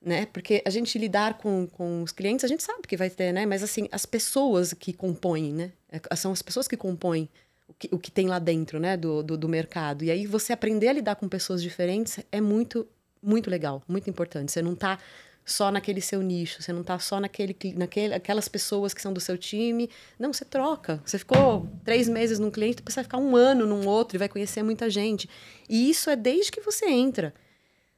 né? 0.00 0.26
Porque 0.26 0.62
a 0.64 0.70
gente 0.70 0.98
lidar 0.98 1.38
com, 1.38 1.66
com 1.66 2.02
os 2.02 2.12
clientes, 2.12 2.44
a 2.44 2.48
gente 2.48 2.62
sabe 2.62 2.82
que 2.86 2.96
vai 2.96 3.10
ter, 3.10 3.32
né? 3.32 3.44
Mas, 3.46 3.62
assim, 3.62 3.88
as 3.90 4.06
pessoas 4.06 4.72
que 4.72 4.92
compõem, 4.92 5.52
né? 5.52 5.72
É, 5.90 6.16
são 6.16 6.32
as 6.32 6.42
pessoas 6.42 6.68
que 6.68 6.76
compõem 6.76 7.28
o 7.66 7.74
que, 7.74 7.88
o 7.92 7.98
que 7.98 8.10
tem 8.10 8.26
lá 8.26 8.38
dentro, 8.38 8.78
né? 8.78 8.96
Do, 8.96 9.22
do, 9.22 9.36
do 9.36 9.48
mercado. 9.48 10.04
E 10.04 10.10
aí, 10.10 10.26
você 10.26 10.52
aprender 10.52 10.88
a 10.88 10.92
lidar 10.92 11.16
com 11.16 11.28
pessoas 11.28 11.62
diferentes 11.62 12.20
é 12.30 12.40
muito, 12.40 12.86
muito 13.22 13.50
legal, 13.50 13.82
muito 13.88 14.08
importante. 14.08 14.52
Você 14.52 14.62
não 14.62 14.74
está 14.74 14.98
só 15.48 15.70
naquele 15.70 16.00
seu 16.00 16.20
nicho, 16.20 16.62
você 16.62 16.72
não 16.72 16.82
está 16.82 16.98
só 16.98 17.18
naquele, 17.18 17.56
naquele, 17.74 18.14
aquelas 18.14 18.48
pessoas 18.48 18.92
que 18.92 19.00
são 19.00 19.12
do 19.12 19.20
seu 19.20 19.38
time. 19.38 19.88
Não, 20.18 20.32
você 20.32 20.44
troca. 20.44 21.00
Você 21.04 21.18
ficou 21.18 21.66
três 21.84 22.08
meses 22.08 22.38
num 22.38 22.50
cliente, 22.50 22.76
depois 22.76 22.92
você 22.92 23.00
vai 23.00 23.04
ficar 23.04 23.18
um 23.18 23.34
ano 23.34 23.66
num 23.66 23.86
outro 23.86 24.16
e 24.16 24.18
vai 24.18 24.28
conhecer 24.28 24.62
muita 24.62 24.90
gente. 24.90 25.28
E 25.68 25.88
isso 25.88 26.10
é 26.10 26.16
desde 26.16 26.52
que 26.52 26.60
você 26.60 26.86
entra. 26.86 27.32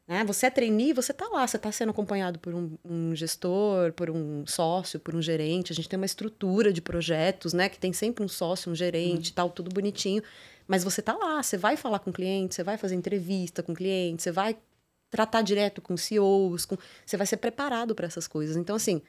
Né? 0.07 0.25
Você 0.25 0.47
é 0.47 0.51
trainee, 0.51 0.93
você 0.93 1.13
está 1.13 1.29
lá, 1.29 1.47
você 1.47 1.57
está 1.57 1.71
sendo 1.73 1.91
acompanhado 1.91 2.39
por 2.39 2.55
um, 2.55 2.77
um, 2.85 3.15
gestor, 3.15 3.93
por 3.93 4.11
um 4.11 4.45
sócio, 4.47 5.01
por 5.01 5.15
um 5.15 5.23
gerente. 5.23 5.73
A 5.73 5.75
gente 5.75 5.89
tem 5.89 5.97
uma 5.97 6.07
estrutura 6.07 6.73
de 6.73 6.81
projetos, 6.81 7.53
né? 7.53 7.69
Que 7.69 7.79
tem 7.79 7.93
sempre 7.93 8.25
um 8.25 8.29
sócio, 8.29 8.71
um 8.71 8.75
gerente, 8.75 9.31
uhum. 9.31 9.35
tal, 9.35 9.51
tudo 9.51 9.71
bonitinho. 9.71 10.23
Mas 10.67 10.85
você 10.85 11.01
está 11.01 11.15
lá, 11.15 11.43
você 11.43 11.57
vai 11.57 11.77
falar 11.77 11.99
com 11.99 12.11
o 12.11 12.13
cliente, 12.13 12.55
você 12.55 12.63
vai 12.63 12.77
fazer 12.77 12.95
entrevista 12.95 13.63
com 13.63 13.73
o 13.73 13.75
cliente, 13.75 14.23
você 14.23 14.31
vai 14.31 14.57
tratar 15.11 15.43
direto 15.43 15.83
com 15.83 15.97
CEOs, 15.97 16.65
com, 16.65 16.77
você 17.05 17.17
vai 17.17 17.27
ser 17.27 17.39
preparado 17.39 17.95
para 17.95 18.07
essas 18.07 18.29
coisas. 18.29 18.57
Então, 18.57 18.77
assim, 18.77 19.03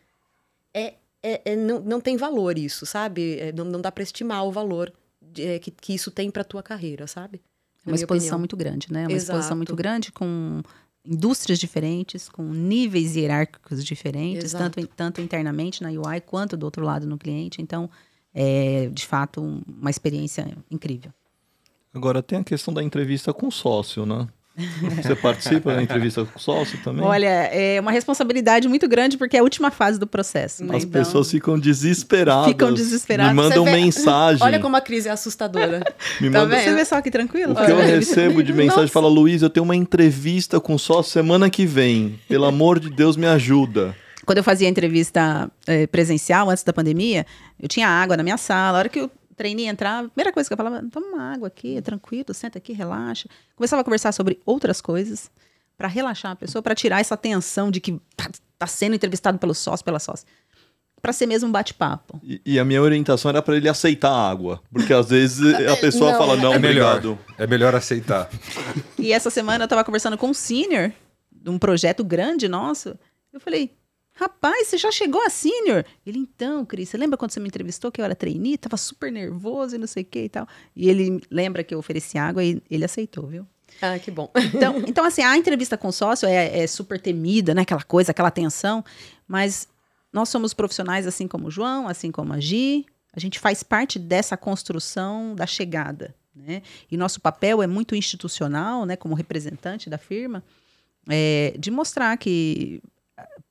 é, 0.73 0.95
é, 1.21 1.41
é, 1.45 1.55
não, 1.55 1.79
não 1.79 2.01
tem 2.01 2.17
valor 2.17 2.57
isso, 2.57 2.85
sabe? 2.85 3.39
É, 3.39 3.51
não, 3.51 3.65
não 3.65 3.79
dá 3.79 3.91
para 3.91 4.03
estimar 4.03 4.45
o 4.45 4.51
valor 4.51 4.91
de, 5.21 5.45
é, 5.45 5.59
que, 5.59 5.69
que 5.69 5.93
isso 5.93 6.09
tem 6.09 6.31
para 6.31 6.43
tua 6.43 6.63
carreira, 6.63 7.05
sabe? 7.05 7.41
É 7.85 7.89
uma 7.89 7.95
exposição 7.95 8.37
opinião. 8.37 8.39
muito 8.39 8.57
grande, 8.57 8.91
né? 8.91 9.01
Uma 9.01 9.11
Exato. 9.11 9.31
exposição 9.31 9.57
muito 9.57 9.75
grande 9.75 10.11
com 10.11 10.61
indústrias 11.03 11.57
diferentes, 11.59 12.29
com 12.29 12.43
níveis 12.43 13.15
hierárquicos 13.15 13.83
diferentes, 13.83 14.51
tanto, 14.51 14.85
tanto 14.87 15.21
internamente 15.21 15.81
na 15.81 15.89
UI 15.89 16.21
quanto 16.21 16.55
do 16.55 16.63
outro 16.63 16.85
lado 16.85 17.07
no 17.07 17.17
cliente. 17.17 17.61
Então, 17.61 17.89
é 18.33 18.87
de 18.91 19.05
fato 19.05 19.41
uma 19.41 19.89
experiência 19.89 20.55
incrível. 20.69 21.11
Agora 21.93 22.23
tem 22.23 22.39
a 22.39 22.43
questão 22.43 22.73
da 22.73 22.81
entrevista 22.83 23.33
com 23.33 23.47
o 23.47 23.51
sócio, 23.51 24.05
né? 24.05 24.27
Você 25.01 25.15
participa 25.15 25.73
da 25.73 25.81
entrevista 25.81 26.25
com 26.25 26.37
o 26.37 26.41
sócio 26.41 26.77
também? 26.83 27.05
Olha, 27.05 27.27
é 27.27 27.79
uma 27.79 27.91
responsabilidade 27.91 28.67
muito 28.67 28.87
grande 28.87 29.17
porque 29.17 29.37
é 29.37 29.39
a 29.39 29.43
última 29.43 29.71
fase 29.71 29.97
do 29.97 30.05
processo. 30.05 30.63
Né? 30.65 30.75
As 30.75 30.83
então... 30.83 31.01
pessoas 31.01 31.31
ficam 31.31 31.57
desesperadas. 31.57 32.47
Ficam 32.47 32.73
desesperadas. 32.73 33.33
Me 33.33 33.41
mandam 33.41 33.63
mensagem. 33.63 34.43
Olha 34.43 34.59
como 34.59 34.75
a 34.75 34.81
crise 34.81 35.07
é 35.07 35.11
assustadora. 35.11 35.81
Me 36.19 36.29
tá 36.29 36.41
manda... 36.41 36.59
Você 36.59 36.73
vê 36.73 36.85
só 36.85 37.01
que 37.01 37.09
tranquilo? 37.09 37.53
O 37.53 37.55
que 37.55 37.71
eu 37.71 37.77
recebo 37.77 38.43
de 38.43 38.51
mensagem 38.51 38.81
Nossa. 38.81 38.93
fala, 38.93 39.07
Luiz, 39.07 39.41
eu 39.41 39.49
tenho 39.49 39.63
uma 39.63 39.75
entrevista 39.75 40.59
com 40.59 40.75
o 40.75 40.79
sócio 40.79 41.11
semana 41.11 41.49
que 41.49 41.65
vem. 41.65 42.19
Pelo 42.27 42.45
amor 42.45 42.79
de 42.79 42.89
Deus, 42.89 43.15
me 43.15 43.27
ajuda. 43.27 43.95
Quando 44.25 44.39
eu 44.39 44.43
fazia 44.43 44.67
entrevista 44.67 45.49
é, 45.65 45.87
presencial, 45.87 46.49
antes 46.49 46.63
da 46.63 46.73
pandemia, 46.73 47.25
eu 47.59 47.67
tinha 47.67 47.87
água 47.87 48.17
na 48.17 48.23
minha 48.23 48.37
sala. 48.37 48.77
A 48.77 48.79
hora 48.79 48.89
que 48.89 48.99
eu 48.99 49.11
trainee 49.41 49.65
entrar, 49.65 50.05
a 50.05 50.07
primeira 50.07 50.31
coisa 50.31 50.47
que 50.47 50.53
eu 50.53 50.57
falava, 50.57 50.83
toma 50.91 51.07
uma 51.07 51.33
água 51.33 51.47
aqui, 51.47 51.77
é 51.77 51.81
tranquilo, 51.81 52.31
senta 52.31 52.59
aqui, 52.59 52.73
relaxa. 52.73 53.27
Começava 53.55 53.81
a 53.81 53.83
conversar 53.83 54.11
sobre 54.11 54.39
outras 54.45 54.79
coisas 54.79 55.31
para 55.75 55.87
relaxar 55.87 56.33
a 56.33 56.35
pessoa, 56.35 56.61
para 56.61 56.75
tirar 56.75 57.01
essa 57.01 57.17
tensão 57.17 57.71
de 57.71 57.81
que 57.81 57.99
tá, 58.15 58.29
tá 58.59 58.67
sendo 58.67 58.95
entrevistado 58.95 59.39
pelo 59.39 59.55
sócio, 59.55 59.83
pela 59.83 59.99
sócia 59.99 60.27
para 61.01 61.11
ser 61.11 61.25
mesmo 61.25 61.49
um 61.49 61.51
bate-papo. 61.51 62.21
E, 62.23 62.39
e, 62.45 62.59
a 62.59 62.63
minha 62.63 62.79
orientação 62.79 63.29
era 63.29 63.41
para 63.41 63.57
ele 63.57 63.67
aceitar 63.67 64.11
a 64.11 64.29
água, 64.29 64.61
porque 64.71 64.93
às 64.93 65.09
vezes 65.09 65.41
a 65.65 65.75
pessoa 65.75 66.11
não, 66.11 66.17
fala 66.19 66.37
não, 66.37 66.53
é 66.53 66.59
melhor, 66.59 67.01
é 67.39 67.47
melhor 67.47 67.73
aceitar. 67.73 68.29
e 68.99 69.11
essa 69.11 69.31
semana 69.31 69.63
eu 69.63 69.65
estava 69.65 69.83
conversando 69.83 70.15
com 70.15 70.27
um 70.27 70.33
senior 70.33 70.91
de 71.31 71.49
um 71.49 71.57
projeto 71.57 72.03
grande 72.03 72.47
nosso. 72.47 72.95
Eu 73.33 73.39
falei: 73.39 73.71
Rapaz, 74.21 74.67
você 74.67 74.77
já 74.77 74.91
chegou 74.91 75.19
a 75.25 75.31
senior? 75.31 75.83
Ele, 76.05 76.19
então, 76.19 76.63
Cris, 76.63 76.89
você 76.89 76.95
lembra 76.95 77.17
quando 77.17 77.31
você 77.31 77.39
me 77.39 77.47
entrevistou 77.47 77.91
que 77.91 77.99
eu 77.99 78.05
era 78.05 78.13
trainee? 78.13 78.55
Tava 78.55 78.77
super 78.77 79.11
nervoso 79.11 79.75
e 79.75 79.79
não 79.79 79.87
sei 79.87 80.03
o 80.03 80.05
que 80.05 80.25
e 80.25 80.29
tal. 80.29 80.47
E 80.75 80.87
ele 80.87 81.19
lembra 81.31 81.63
que 81.63 81.73
eu 81.73 81.79
ofereci 81.79 82.19
água 82.19 82.43
e 82.43 82.61
ele 82.69 82.85
aceitou, 82.85 83.25
viu? 83.25 83.47
Ah, 83.81 83.97
que 83.97 84.11
bom. 84.11 84.31
Então, 84.53 84.77
então 84.85 85.03
assim, 85.03 85.23
a 85.23 85.35
entrevista 85.35 85.75
com 85.75 85.87
o 85.87 85.91
sócio 85.91 86.27
é, 86.27 86.59
é 86.59 86.67
super 86.67 87.01
temida, 87.01 87.55
né? 87.55 87.63
Aquela 87.63 87.81
coisa, 87.81 88.11
aquela 88.11 88.29
tensão. 88.29 88.85
Mas 89.27 89.67
nós 90.13 90.29
somos 90.29 90.53
profissionais 90.53 91.07
assim 91.07 91.27
como 91.27 91.47
o 91.47 91.51
João, 91.51 91.87
assim 91.87 92.11
como 92.11 92.31
a 92.31 92.39
Gi. 92.39 92.85
A 93.15 93.19
gente 93.19 93.39
faz 93.39 93.63
parte 93.63 93.97
dessa 93.97 94.37
construção 94.37 95.33
da 95.33 95.47
chegada, 95.47 96.13
né? 96.35 96.61
E 96.91 96.95
nosso 96.95 97.19
papel 97.19 97.63
é 97.63 97.65
muito 97.65 97.95
institucional, 97.95 98.85
né? 98.85 98.95
Como 98.95 99.15
representante 99.15 99.89
da 99.89 99.97
firma, 99.97 100.43
é, 101.09 101.55
de 101.57 101.71
mostrar 101.71 102.15
que 102.17 102.83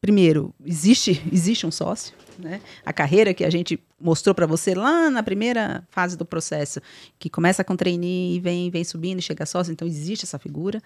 primeiro, 0.00 0.54
existe, 0.64 1.22
existe 1.32 1.66
um 1.66 1.70
sócio, 1.70 2.14
né? 2.38 2.60
A 2.84 2.92
carreira 2.92 3.34
que 3.34 3.44
a 3.44 3.50
gente 3.50 3.78
mostrou 4.00 4.34
para 4.34 4.46
você 4.46 4.74
lá 4.74 5.10
na 5.10 5.22
primeira 5.22 5.86
fase 5.90 6.16
do 6.16 6.24
processo, 6.24 6.80
que 7.18 7.28
começa 7.28 7.62
com 7.62 7.76
trainee 7.76 8.36
e 8.36 8.40
vem, 8.40 8.70
vem 8.70 8.84
subindo 8.84 9.18
e 9.18 9.22
chega 9.22 9.44
sócio, 9.44 9.72
então 9.72 9.86
existe 9.86 10.24
essa 10.24 10.38
figura. 10.38 10.80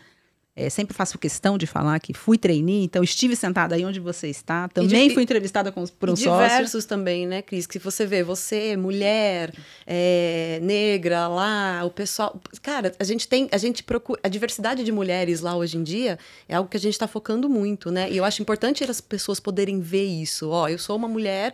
É, 0.57 0.70
sempre 0.70 0.94
faço 0.94 1.18
questão 1.18 1.59
de 1.59 1.66
falar 1.66 1.98
que 1.98 2.14
fui 2.14 2.38
trainee, 2.38 2.84
então 2.84 3.02
estive 3.02 3.34
sentada 3.34 3.74
aí 3.74 3.84
onde 3.84 3.98
você 3.98 4.28
está. 4.28 4.68
Também 4.68 5.09
de, 5.09 5.14
fui 5.14 5.24
entrevistada 5.24 5.72
com, 5.72 5.84
por 5.84 6.09
um 6.09 6.14
sócio. 6.14 6.30
diversos 6.30 6.84
também, 6.84 7.26
né, 7.26 7.42
Cris? 7.42 7.66
Que 7.66 7.76
você 7.80 8.07
vê, 8.07 8.22
você, 8.22 8.76
mulher, 8.76 9.52
é, 9.84 10.61
negra, 10.62 11.26
lá, 11.26 11.82
o 11.84 11.90
pessoal... 11.90 12.40
Cara, 12.62 12.92
a 13.00 13.05
gente 13.05 13.26
tem, 13.26 13.48
a 13.50 13.59
gente 13.59 13.82
procura... 13.82 14.20
A 14.22 14.28
diversidade 14.28 14.84
de 14.84 14.92
mulheres 14.92 15.40
lá 15.40 15.57
hoje 15.57 15.76
em 15.76 15.82
dia 15.82 16.20
é 16.48 16.55
algo 16.55 16.70
que 16.70 16.76
a 16.76 16.80
gente 16.80 16.92
está 16.94 17.09
focando 17.09 17.48
muito, 17.48 17.90
né? 17.90 18.09
E 18.09 18.16
eu 18.16 18.24
acho 18.24 18.40
importante 18.40 18.84
as 18.84 19.00
pessoas 19.00 19.40
poderem 19.40 19.80
ver 19.80 20.05
isso. 20.05 20.50
Ó, 20.50 20.68
eu 20.68 20.78
sou 20.78 20.96
uma 20.96 21.09
mulher 21.09 21.52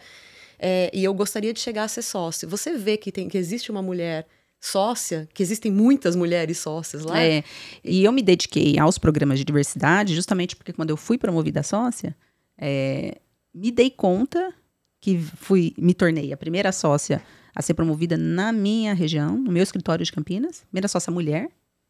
é, 0.58 0.90
e 0.92 1.02
eu 1.02 1.14
gostaria 1.14 1.54
de 1.54 1.60
chegar 1.60 1.84
a 1.84 1.88
ser 1.88 2.02
sócio. 2.02 2.46
Você 2.50 2.76
vê 2.76 2.98
que, 2.98 3.10
tem, 3.10 3.30
que 3.30 3.38
existe 3.38 3.70
uma 3.70 3.80
mulher 3.80 4.26
sócia, 4.60 5.26
que 5.32 5.42
existem 5.42 5.72
muitas 5.72 6.14
mulheres 6.14 6.58
sócias 6.58 7.02
lá. 7.02 7.20
É, 7.20 7.42
e 7.82 8.04
eu 8.04 8.12
me 8.12 8.22
dediquei 8.22 8.78
aos 8.78 8.98
programas 8.98 9.38
de 9.38 9.44
diversidade 9.44 10.14
justamente 10.14 10.54
porque 10.54 10.72
quando 10.72 10.90
eu 10.90 10.96
fui 10.96 11.16
promovida 11.16 11.62
sócia, 11.62 12.14
é, 12.58 13.18
me 13.54 13.70
dei 13.70 13.90
conta 13.90 14.52
que 15.00 15.18
fui, 15.18 15.72
me 15.78 15.94
tornei 15.94 16.32
a 16.32 16.36
primeira 16.36 16.70
sócia 16.72 17.22
a 17.54 17.62
ser 17.62 17.74
promovida 17.74 18.16
na 18.16 18.52
minha 18.52 18.92
região, 18.92 19.36
no 19.36 19.50
meu 19.50 19.62
escritório 19.62 20.04
de 20.04 20.12
Campinas, 20.12 20.62
primeira 20.70 20.86
sócia 20.86 21.10
mulher 21.10 21.48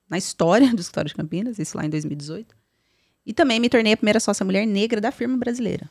na 0.08 0.16
história 0.16 0.72
do 0.74 0.80
escritório 0.80 1.08
de 1.08 1.14
Campinas, 1.14 1.58
isso 1.58 1.76
lá 1.76 1.84
em 1.84 1.90
2018. 1.90 2.56
E 3.26 3.32
também 3.32 3.60
me 3.60 3.68
tornei 3.68 3.92
a 3.92 3.96
primeira 3.96 4.18
sócia 4.18 4.44
mulher 4.44 4.66
negra 4.66 5.00
da 5.00 5.12
firma 5.12 5.36
brasileira. 5.36 5.90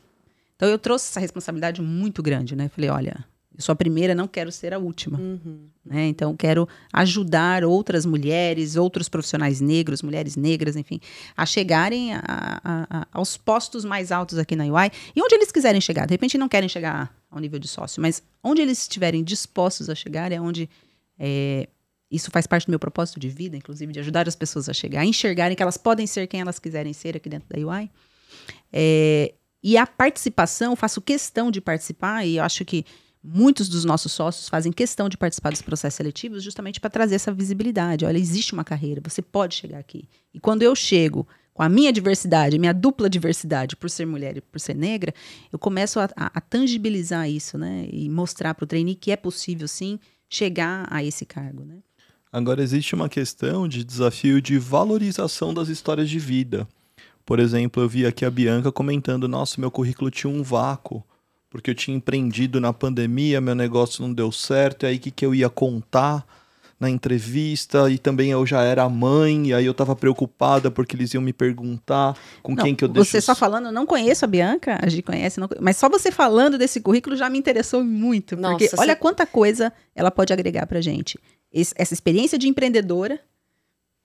Então 0.55 0.67
eu 0.67 0.77
trouxe 0.77 1.09
essa 1.09 1.19
responsabilidade 1.19 1.81
muito 1.81 2.21
grande, 2.21 2.55
né? 2.55 2.67
Falei, 2.67 2.89
olha, 2.89 3.25
eu 3.59 3.63
sou 3.63 3.73
a 3.73 3.75
primeira, 3.75 4.15
não 4.15 4.25
quero 4.25 4.53
ser 4.53 4.73
a 4.73 4.79
última. 4.79 5.19
Uhum. 5.19 5.67
Né? 5.85 6.07
Então, 6.07 6.33
quero 6.33 6.65
ajudar 6.93 7.65
outras 7.65 8.05
mulheres, 8.05 8.77
outros 8.77 9.09
profissionais 9.09 9.59
negros, 9.59 10.01
mulheres 10.01 10.37
negras, 10.37 10.77
enfim, 10.77 11.01
a 11.35 11.45
chegarem 11.45 12.13
a, 12.13 12.21
a, 12.25 12.87
a, 12.89 13.07
aos 13.11 13.35
postos 13.35 13.83
mais 13.83 14.13
altos 14.13 14.37
aqui 14.37 14.55
na 14.55 14.63
UI 14.63 14.89
e 15.13 15.21
onde 15.21 15.35
eles 15.35 15.51
quiserem 15.51 15.81
chegar. 15.81 16.07
De 16.07 16.13
repente, 16.13 16.37
não 16.37 16.47
querem 16.47 16.69
chegar 16.69 17.13
ao 17.29 17.37
nível 17.37 17.59
de 17.59 17.67
sócio, 17.67 18.01
mas 18.01 18.23
onde 18.41 18.61
eles 18.61 18.79
estiverem 18.79 19.21
dispostos 19.21 19.89
a 19.89 19.95
chegar 19.95 20.31
é 20.31 20.39
onde. 20.39 20.69
É, 21.19 21.67
isso 22.09 22.31
faz 22.31 22.47
parte 22.47 22.65
do 22.65 22.69
meu 22.69 22.79
propósito 22.79 23.19
de 23.19 23.27
vida, 23.27 23.57
inclusive, 23.57 23.91
de 23.91 23.99
ajudar 23.99 24.25
as 24.25 24.37
pessoas 24.37 24.69
a 24.69 24.73
chegar, 24.73 25.01
a 25.01 25.05
enxergarem 25.05 25.55
que 25.55 25.61
elas 25.61 25.75
podem 25.75 26.07
ser 26.07 26.27
quem 26.27 26.39
elas 26.39 26.59
quiserem 26.59 26.93
ser 26.93 27.17
aqui 27.17 27.27
dentro 27.27 27.49
da 27.49 27.59
UI. 27.59 27.91
É, 28.71 29.33
e 29.61 29.77
a 29.77 29.85
participação, 29.85 30.77
faço 30.77 31.01
questão 31.01 31.51
de 31.51 31.59
participar, 31.59 32.25
e 32.25 32.37
eu 32.37 32.43
acho 32.43 32.63
que 32.63 32.85
muitos 33.23 33.67
dos 33.67 33.83
nossos 33.85 34.11
sócios 34.11 34.47
fazem 34.47 34.71
questão 34.71 35.09
de 35.09 35.17
participar 35.17 35.51
dos 35.51 35.61
processos 35.61 35.97
seletivos 35.97 36.43
justamente 36.43 36.79
para 36.79 36.89
trazer 36.89 37.15
essa 37.15 37.33
visibilidade. 37.33 38.05
Olha, 38.05 38.17
existe 38.17 38.53
uma 38.53 38.63
carreira, 38.63 39.01
você 39.03 39.21
pode 39.21 39.55
chegar 39.55 39.79
aqui. 39.79 40.07
E 40.33 40.39
quando 40.39 40.63
eu 40.63 40.75
chego 40.75 41.27
com 41.53 41.63
a 41.63 41.67
minha 41.67 41.91
diversidade, 41.91 42.57
minha 42.57 42.73
dupla 42.73 43.09
diversidade, 43.09 43.75
por 43.75 43.89
ser 43.89 44.05
mulher 44.05 44.37
e 44.37 44.41
por 44.41 44.59
ser 44.59 44.75
negra, 44.75 45.13
eu 45.51 45.59
começo 45.59 45.99
a, 45.99 46.09
a, 46.15 46.31
a 46.35 46.41
tangibilizar 46.41 47.29
isso, 47.29 47.57
né? 47.57 47.87
E 47.91 48.09
mostrar 48.09 48.53
para 48.53 48.63
o 48.63 48.67
trainee 48.67 48.95
que 48.95 49.11
é 49.11 49.17
possível, 49.17 49.67
sim, 49.67 49.99
chegar 50.29 50.87
a 50.89 51.03
esse 51.03 51.25
cargo, 51.25 51.65
né? 51.65 51.79
Agora, 52.31 52.61
existe 52.61 52.93
uma 52.95 53.09
questão 53.09 53.67
de 53.67 53.83
desafio 53.83 54.41
de 54.41 54.57
valorização 54.57 55.53
das 55.53 55.67
histórias 55.67 56.09
de 56.09 56.19
vida. 56.19 56.67
Por 57.25 57.39
exemplo, 57.39 57.83
eu 57.83 57.89
vi 57.89 58.05
aqui 58.05 58.23
a 58.23 58.31
Bianca 58.31 58.71
comentando: 58.71 59.27
nossa, 59.27 59.59
meu 59.59 59.69
currículo 59.69 60.09
tinha 60.09 60.31
um 60.31 60.41
vácuo, 60.41 61.03
porque 61.49 61.71
eu 61.71 61.75
tinha 61.75 61.95
empreendido 61.95 62.59
na 62.59 62.71
pandemia, 62.71 63.41
meu 63.41 63.55
negócio 63.55 64.01
não 64.01 64.13
deu 64.13 64.31
certo, 64.31 64.83
e 64.83 64.87
aí 64.87 64.97
o 64.97 64.99
que, 64.99 65.11
que 65.11 65.25
eu 65.25 65.33
ia 65.33 65.49
contar? 65.49 66.25
na 66.79 66.89
entrevista 66.89 67.89
e 67.91 67.97
também 67.97 68.31
eu 68.31 68.45
já 68.45 68.61
era 68.61 68.87
mãe, 68.87 69.47
e 69.47 69.53
aí 69.53 69.65
eu 69.65 69.73
tava 69.73 69.95
preocupada 69.95 70.71
porque 70.71 70.95
eles 70.95 71.13
iam 71.13 71.21
me 71.21 71.33
perguntar 71.33 72.17
com 72.41 72.55
não, 72.55 72.63
quem 72.63 72.73
que 72.73 72.83
eu 72.83 72.87
deixo. 72.87 73.11
Você 73.11 73.19
só 73.19 73.35
falando, 73.35 73.65
eu 73.65 73.71
não 73.71 73.85
conheço 73.85 74.23
a 74.23 74.27
Bianca, 74.27 74.79
a 74.81 74.87
gente 74.87 75.03
conhece, 75.03 75.39
não, 75.39 75.49
mas 75.59 75.75
só 75.75 75.89
você 75.89 76.09
falando 76.09 76.57
desse 76.57 76.79
currículo 76.79 77.17
já 77.17 77.29
me 77.29 77.37
interessou 77.37 77.83
muito, 77.83 78.37
Nossa, 78.37 78.57
porque 78.57 78.69
olha 78.77 78.93
você... 78.93 78.99
quanta 78.99 79.25
coisa 79.25 79.73
ela 79.93 80.09
pode 80.09 80.31
agregar 80.31 80.65
pra 80.67 80.79
gente. 80.79 81.19
Esse, 81.51 81.73
essa 81.75 81.93
experiência 81.93 82.37
de 82.37 82.47
empreendedora, 82.47 83.19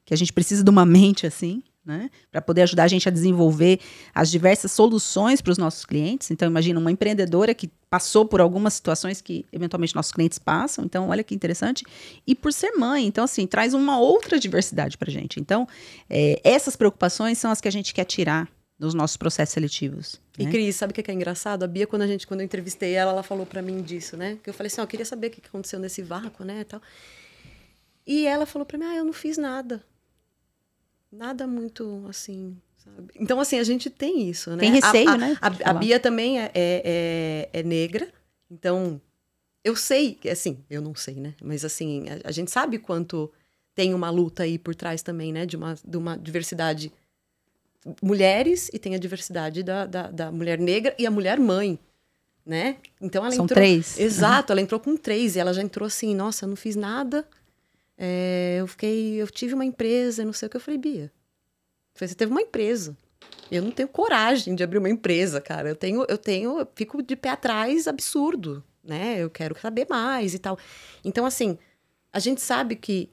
que 0.05 0.13
a 0.13 0.17
gente 0.17 0.33
precisa 0.33 0.65
de 0.65 0.71
uma 0.71 0.85
mente 0.85 1.27
assim, 1.27 1.63
né? 1.85 2.11
Para 2.31 2.41
poder 2.41 2.63
ajudar 2.63 2.85
a 2.85 2.89
gente 2.89 3.09
a 3.09 3.13
desenvolver 3.13 3.79
as 4.15 4.31
diversas 4.31 4.73
soluções 4.73 5.41
para 5.41 5.53
os 5.53 5.59
nossos 5.59 5.85
clientes. 5.85 6.31
Então, 6.31 6.49
imagina 6.49 6.81
uma 6.81 6.91
empreendedora 6.91 7.55
que 7.55 7.71
passou 7.91 8.25
por 8.25 8.41
algumas 8.41 8.75
situações 8.75 9.21
que 9.21 9.45
eventualmente 9.53 9.95
nossos 9.95 10.11
clientes 10.11 10.39
passam. 10.39 10.85
Então, 10.85 11.09
olha 11.09 11.23
que 11.23 11.35
interessante. 11.35 11.85
E 12.27 12.35
por 12.35 12.53
ser 12.53 12.73
mãe, 12.73 13.07
então, 13.07 13.25
assim, 13.25 13.47
traz 13.47 13.75
uma 13.75 13.99
outra 13.99 14.39
diversidade 14.39 14.97
para 14.97 15.11
a 15.11 15.13
gente. 15.13 15.39
Então, 15.39 15.69
é, 16.09 16.41
essas 16.43 16.75
preocupações 16.75 17.39
são 17.39 17.51
as 17.51 17.61
que 17.61 17.69
a 17.69 17.73
gente 17.73 17.93
quer 17.93 18.05
tirar 18.05 18.49
dos 18.79 18.95
nossos 18.95 19.17
processos 19.17 19.53
seletivos. 19.53 20.21
E 20.37 20.47
Cris, 20.47 20.75
sabe 20.75 20.91
o 20.91 20.95
que 20.95 21.09
é 21.09 21.15
engraçado? 21.15 21.63
A 21.63 21.67
Bia, 21.67 21.87
quando 21.87 22.03
a 22.03 22.07
gente, 22.07 22.27
quando 22.27 22.41
eu 22.41 22.45
entrevistei 22.45 22.93
ela, 22.93 23.13
ela 23.13 23.23
falou 23.23 23.47
para 23.47 23.63
mim 23.63 23.81
disso, 23.83 24.17
né? 24.17 24.37
Que 24.43 24.51
eu 24.51 24.55
falei 24.55 24.67
assim, 24.67 24.81
ó, 24.81 24.85
eu 24.85 24.89
queria 24.89 25.07
saber 25.07 25.29
o 25.29 25.31
que 25.31 25.43
aconteceu 25.47 25.79
nesse 25.79 26.03
vácuo, 26.03 26.45
né, 26.45 26.65
tal. 26.65 26.83
E 28.05 28.27
ela 28.27 28.45
falou 28.45 28.67
para 28.67 28.77
mim, 28.77 28.85
ah, 28.85 28.97
eu 28.97 29.05
não 29.05 29.13
fiz 29.13 29.39
nada 29.39 29.83
nada 31.15 31.47
muito 31.47 32.05
assim. 32.09 32.57
Sabe? 32.77 33.15
Então, 33.19 33.41
assim, 33.41 33.59
a 33.59 33.65
gente 33.65 33.89
tem 33.89 34.29
isso, 34.29 34.51
né? 34.51 34.59
Tem 34.59 34.73
receio, 34.73 35.09
a, 35.09 35.13
a, 35.13 35.17
né? 35.17 35.39
A, 35.41 35.71
a, 35.71 35.75
Bia 35.75 35.99
também 35.99 36.39
é, 36.39 36.51
é, 36.55 37.49
é, 37.55 37.61
é, 37.61 37.63
negra, 37.63 38.09
então 38.51 39.01
eu 39.63 39.75
sei, 39.75 40.19
assim, 40.31 40.59
eu 40.69 40.83
não 40.83 40.95
sei, 40.95 41.15
né? 41.15 41.35
Mas 41.43 41.65
assim, 41.65 42.05
a, 42.09 42.29
a, 42.29 42.33
gente 42.33 42.51
sabe 42.51 42.79
quanto 42.79 43.33
tem 43.75 43.95
uma 43.95 44.11
luta 44.11 44.43
aí 44.43 44.59
por 44.59 44.75
trás 44.75 45.03
também, 45.03 45.33
né? 45.33 45.47
De 45.47 45.57
uma, 45.57 45.75
de 45.83 45.97
uma 45.97 46.17
diversidade 46.19 46.93
mulheres 48.03 48.71
e 48.73 48.79
tem 48.79 48.95
a 48.95 48.99
diversidade 48.99 49.63
da, 49.63 49.87
da, 49.87 50.11
da 50.11 50.33
mulher 50.33 50.59
negra 50.59 50.95
e 50.99 51.07
a 51.07 51.11
mulher 51.11 51.39
mãe, 51.39 51.79
né? 52.45 52.77
Então 53.01 53.25
ela 53.25 53.35
São 53.35 53.45
entrou, 53.45 53.57
três. 53.57 53.99
Exato, 53.99 54.53
uhum. 54.53 54.55
ela 54.55 54.61
entrou 54.61 54.81
com 54.81 54.97
três 54.97 55.37
e 55.37 55.39
ela 55.39 55.53
já 55.53 55.63
entrou 55.63 55.87
assim, 55.87 56.15
nossa, 56.15 56.45
eu 56.45 56.49
não 56.49 56.57
fiz 56.57 56.77
nada 56.77 57.27
é, 57.97 58.57
eu 58.59 58.67
fiquei, 58.67 59.21
eu 59.21 59.27
tive 59.31 59.55
uma 59.55 59.65
empresa, 59.65 60.25
não 60.25 60.33
sei 60.33 60.47
o 60.47 60.51
que 60.51 60.57
eu 60.57 60.61
falei, 60.61 60.79
Bia. 60.79 61.13
Você 61.95 62.15
teve 62.15 62.33
uma 62.33 62.43
empresa. 62.43 62.97
Eu 63.51 63.63
não 63.63 63.71
tenho 63.71 63.89
coragem 63.89 64.55
de 64.55 64.65
abrir 64.65 64.79
uma 64.79 64.91
empresa, 64.91 65.41
cara. 65.41 65.69
Eu 65.69 65.77
tenho, 65.77 66.05
eu 66.09 66.19
tenho, 66.19 66.59
eu 66.59 66.69
fico 66.75 67.03
de 67.03 67.15
pé 67.15 67.31
atrás, 67.31 67.87
absurdo, 67.87 68.65
né? 68.83 69.17
Eu 69.19 69.31
quero 69.31 69.59
saber 69.59 69.87
mais 69.89 70.35
e 70.35 70.39
tal. 70.39 70.59
Então, 71.05 71.25
assim, 71.25 71.59
a 72.13 72.19
gente 72.19 72.41
sabe 72.41 72.75
que 72.75 73.11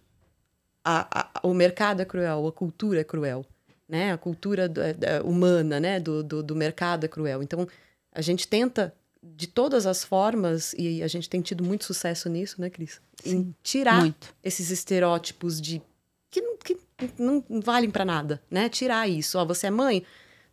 a, 0.84 1.40
a, 1.40 1.48
o 1.48 1.54
mercado 1.54 2.02
é 2.02 2.06
cruel, 2.06 2.48
a 2.48 2.52
cultura 2.52 3.02
é 3.02 3.04
cruel, 3.04 3.46
né? 3.88 4.12
A 4.12 4.18
cultura 4.18 4.68
do, 4.68 4.82
é, 4.82 5.22
humana, 5.24 5.80
né? 5.80 6.00
Do, 6.00 6.24
do, 6.24 6.42
do 6.42 6.56
mercado 6.56 7.06
é 7.06 7.08
cruel. 7.08 7.44
Então, 7.44 7.68
a 8.12 8.22
gente 8.22 8.48
tenta 8.48 8.94
de 9.24 9.48
todas 9.48 9.86
as 9.86 10.04
formas, 10.04 10.74
e 10.78 11.04
a 11.04 11.08
gente 11.08 11.30
tem 11.30 11.42
tido 11.42 11.64
muito 11.64 11.86
sucesso 11.86 12.28
nisso, 12.28 12.60
né, 12.60 12.70
Cris? 12.70 13.00
Em 13.26 13.54
tirar 13.62 14.02
muito. 14.02 14.34
esses 14.44 14.72
estereótipos 14.72 15.62
de 15.62 15.82
que, 16.30 16.42
que 16.64 16.78
não 17.18 17.44
valem 17.64 17.90
para 17.90 18.06
nada, 18.06 18.42
né? 18.50 18.70
Tirar 18.70 19.08
isso. 19.08 19.38
Ó, 19.38 19.46
você 19.46 19.68
é 19.68 19.72
mãe? 19.72 20.04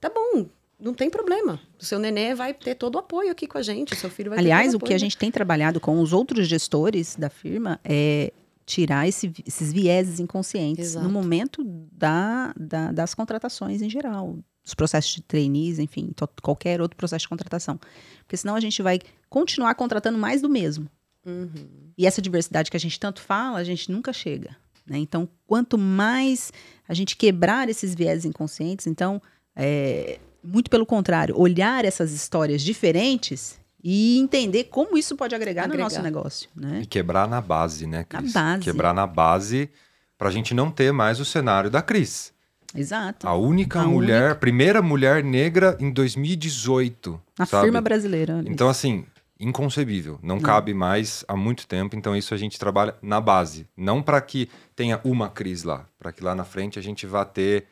Tá 0.01 0.11
bom, 0.11 0.47
não 0.79 0.95
tem 0.95 1.09
problema. 1.09 1.61
O 1.81 1.85
seu 1.85 1.99
nenê 1.99 2.35
vai 2.35 2.55
ter 2.55 2.75
todo 2.75 2.97
o 2.97 2.99
apoio 2.99 3.31
aqui 3.31 3.47
com 3.47 3.59
a 3.59 3.62
gente, 3.62 3.95
o 3.95 3.97
seu 3.97 4.11
filho 4.11 4.31
vai 4.31 4.39
Aliás, 4.39 4.71
ter 4.71 4.77
o, 4.77 4.79
o 4.79 4.81
que 4.81 4.95
a 4.95 4.99
gente 4.99 5.16
tem 5.16 5.31
trabalhado 5.31 5.81
com 5.81 6.01
os 6.01 6.12
outros 6.12 6.47
gestores 6.47 7.16
da 7.16 7.31
firma 7.31 7.81
é 7.83 8.33
tirar 8.64 9.09
esse, 9.09 9.33
esses 9.47 9.73
vieses 9.73 10.21
inconscientes 10.21 10.91
Exato. 10.91 11.07
no 11.07 11.11
momento 11.11 11.64
da, 11.64 12.53
da, 12.55 12.93
das 12.93 13.14
contratações 13.14 13.81
em 13.81 13.89
geral, 13.89 14.39
os 14.69 14.75
processos 14.75 15.14
de 15.14 15.23
trainees, 15.23 15.79
enfim, 15.79 16.12
qualquer 16.43 16.81
outro 16.81 16.97
processo 16.97 17.23
de 17.23 17.29
contratação. 17.29 17.81
Porque 18.21 18.37
senão 18.37 18.55
a 18.55 18.61
gente 18.61 18.83
vai 18.83 19.01
continuar 19.31 19.75
contratando 19.75 20.19
mais 20.19 20.43
do 20.43 20.49
mesmo. 20.49 20.89
Uhum. 21.25 21.91
E 21.97 22.07
essa 22.07 22.21
diversidade 22.21 22.71
que 22.71 22.77
a 22.77 22.81
gente 22.81 23.01
tanto 23.01 23.21
fala, 23.21 23.59
a 23.59 23.64
gente 23.64 23.91
nunca 23.91 24.12
chega. 24.12 24.55
Né? 24.87 24.99
Então, 24.99 25.27
quanto 25.47 25.79
mais 25.79 26.53
a 26.87 26.93
gente 26.93 27.16
quebrar 27.16 27.69
esses 27.71 27.95
viés 27.95 28.27
inconscientes, 28.27 28.87
então, 28.87 29.23
é, 29.57 30.19
muito 30.45 30.71
pelo 30.71 30.85
contrário, 30.85 31.39
olhar 31.39 31.87
essas 31.87 32.12
histórias 32.12 32.61
diferentes 32.61 33.59
e 33.83 34.19
entender 34.19 34.64
como 34.64 34.99
isso 34.99 35.16
pode 35.16 35.35
agregar, 35.35 35.64
agregar. 35.64 35.79
no 35.79 35.85
nosso 35.85 36.03
negócio. 36.03 36.51
Né? 36.55 36.81
E 36.83 36.87
quebrar 36.87 37.27
na 37.27 37.41
base, 37.41 37.87
né, 37.87 38.05
Cris? 38.05 38.35
Na 38.35 38.43
base. 38.43 38.64
Quebrar 38.64 38.95
na 38.95 39.07
base 39.07 39.71
para 40.19 40.29
a 40.29 40.33
gente 40.33 40.53
não 40.53 40.71
ter 40.71 40.93
mais 40.93 41.21
o 41.21 41.25
cenário 41.25 41.71
da 41.71 41.81
Cris. 41.81 42.37
Exato. 42.75 43.27
A 43.27 43.35
única 43.35 43.81
a 43.81 43.85
mulher, 43.85 44.23
única... 44.23 44.35
primeira 44.37 44.83
mulher 44.83 45.25
negra 45.25 45.77
em 45.81 45.91
2018. 45.91 47.21
Na 47.39 47.47
sabe? 47.47 47.64
firma 47.64 47.81
brasileira. 47.81 48.43
Então, 48.47 48.69
assim, 48.69 49.07
inconcebível. 49.41 50.19
Não, 50.23 50.37
não, 50.37 50.43
cabe 50.43 50.75
mais 50.75 51.25
há 51.27 51.37
muito 51.37 51.66
tempo. 51.66 51.97
Então, 51.97 52.14
isso 52.14 52.35
a 52.35 52.37
gente 52.37 52.59
trabalha 52.59 52.95
na 53.01 53.21
base. 53.21 53.66
Não 53.77 54.03
para 54.03 54.21
que 54.21 54.51
tenha 54.77 55.01
uma 55.05 55.31
crise 55.31 55.66
lá. 55.66 55.87
Para 55.99 56.12
que 56.12 56.23
lá 56.23 56.35
na 56.35 56.45
frente 56.45 56.79
a 56.79 56.83
gente 56.83 57.07
vá 57.07 57.25
ter 57.25 57.66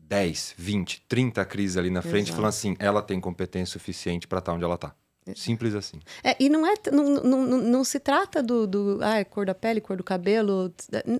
10, 0.00 0.54
20, 0.58 1.04
30 1.08 1.44
crises 1.44 1.76
ali 1.76 1.90
na 1.90 2.02
frente, 2.02 2.28
Exato. 2.28 2.36
falando 2.36 2.48
assim: 2.48 2.76
ela 2.78 3.02
tem 3.02 3.20
competência 3.20 3.72
suficiente 3.72 4.26
para 4.26 4.38
estar 4.38 4.52
tá 4.52 4.56
onde 4.56 4.64
ela 4.64 4.74
está. 4.74 4.94
É. 5.26 5.34
Simples 5.34 5.74
assim. 5.74 6.00
É, 6.22 6.36
e 6.38 6.50
não 6.50 6.66
é 6.66 6.74
não, 6.92 7.04
não, 7.04 7.46
não, 7.46 7.58
não 7.58 7.84
se 7.84 7.98
trata 7.98 8.42
do, 8.42 8.66
do 8.66 8.98
ah, 9.02 9.24
cor 9.24 9.46
da 9.46 9.54
pele, 9.54 9.80
cor 9.80 9.96
do 9.96 10.04
cabelo. 10.04 10.72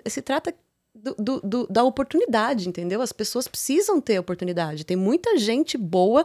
Se 0.06 0.20
trata 0.20 0.54
do, 0.94 1.40
do, 1.40 1.66
da 1.66 1.82
oportunidade, 1.82 2.68
entendeu? 2.68 3.02
As 3.02 3.12
pessoas 3.12 3.48
precisam 3.48 4.00
ter 4.00 4.18
oportunidade. 4.18 4.84
Tem 4.84 4.96
muita 4.96 5.36
gente 5.36 5.76
boa 5.76 6.24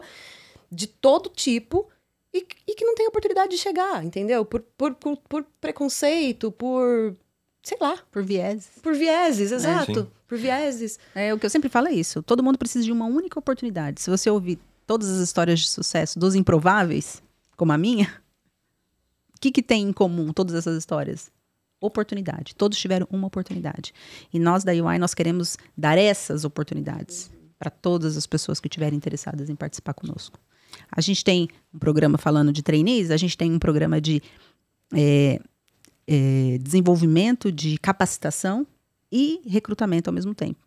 de 0.70 0.86
todo 0.86 1.28
tipo 1.28 1.88
e, 2.32 2.46
e 2.66 2.74
que 2.74 2.84
não 2.84 2.94
tem 2.94 3.08
oportunidade 3.08 3.50
de 3.50 3.58
chegar, 3.58 4.04
entendeu? 4.04 4.44
Por, 4.44 4.60
por, 4.76 4.94
por, 4.94 5.16
por 5.16 5.46
preconceito, 5.60 6.52
por 6.52 7.16
sei 7.62 7.76
lá. 7.80 7.98
Por 8.10 8.22
vieses. 8.22 8.70
Por 8.82 8.94
vieses, 8.94 9.52
é, 9.52 9.56
exato. 9.56 10.00
É, 10.00 10.06
por 10.28 10.38
vieses. 10.38 10.98
É, 11.14 11.34
o 11.34 11.38
que 11.38 11.46
eu 11.46 11.50
sempre 11.50 11.68
falo 11.68 11.88
é 11.88 11.92
isso. 11.92 12.22
Todo 12.22 12.42
mundo 12.42 12.58
precisa 12.58 12.84
de 12.84 12.92
uma 12.92 13.06
única 13.06 13.38
oportunidade. 13.38 14.00
Se 14.00 14.08
você 14.08 14.30
ouvir 14.30 14.58
todas 14.86 15.10
as 15.10 15.20
histórias 15.20 15.60
de 15.60 15.68
sucesso 15.68 16.18
dos 16.18 16.34
improváveis, 16.34 17.22
como 17.56 17.72
a 17.72 17.78
minha, 17.78 18.22
o 19.36 19.40
que, 19.40 19.50
que 19.50 19.62
tem 19.62 19.82
em 19.82 19.92
comum 19.92 20.32
todas 20.32 20.54
essas 20.54 20.78
histórias? 20.78 21.30
Oportunidade. 21.80 22.54
Todos 22.54 22.78
tiveram 22.78 23.06
uma 23.10 23.26
oportunidade. 23.26 23.92
E 24.32 24.38
nós 24.38 24.64
da 24.64 24.72
UI 24.72 24.98
nós 24.98 25.14
queremos 25.14 25.56
dar 25.76 25.96
essas 25.98 26.44
oportunidades 26.44 27.30
para 27.58 27.70
todas 27.70 28.16
as 28.16 28.26
pessoas 28.26 28.60
que 28.60 28.68
estiverem 28.68 28.96
interessadas 28.96 29.50
em 29.50 29.54
participar 29.54 29.94
conosco. 29.94 30.38
A 30.90 31.00
gente 31.00 31.24
tem 31.24 31.48
um 31.74 31.78
programa 31.78 32.16
falando 32.16 32.52
de 32.52 32.62
trainees, 32.62 33.10
a 33.10 33.16
gente 33.16 33.36
tem 33.36 33.52
um 33.52 33.58
programa 33.58 34.00
de 34.00 34.22
é, 34.94 35.40
é, 36.06 36.58
desenvolvimento, 36.58 37.52
de 37.52 37.76
capacitação 37.78 38.66
e 39.10 39.40
recrutamento 39.46 40.08
ao 40.08 40.14
mesmo 40.14 40.34
tempo, 40.34 40.60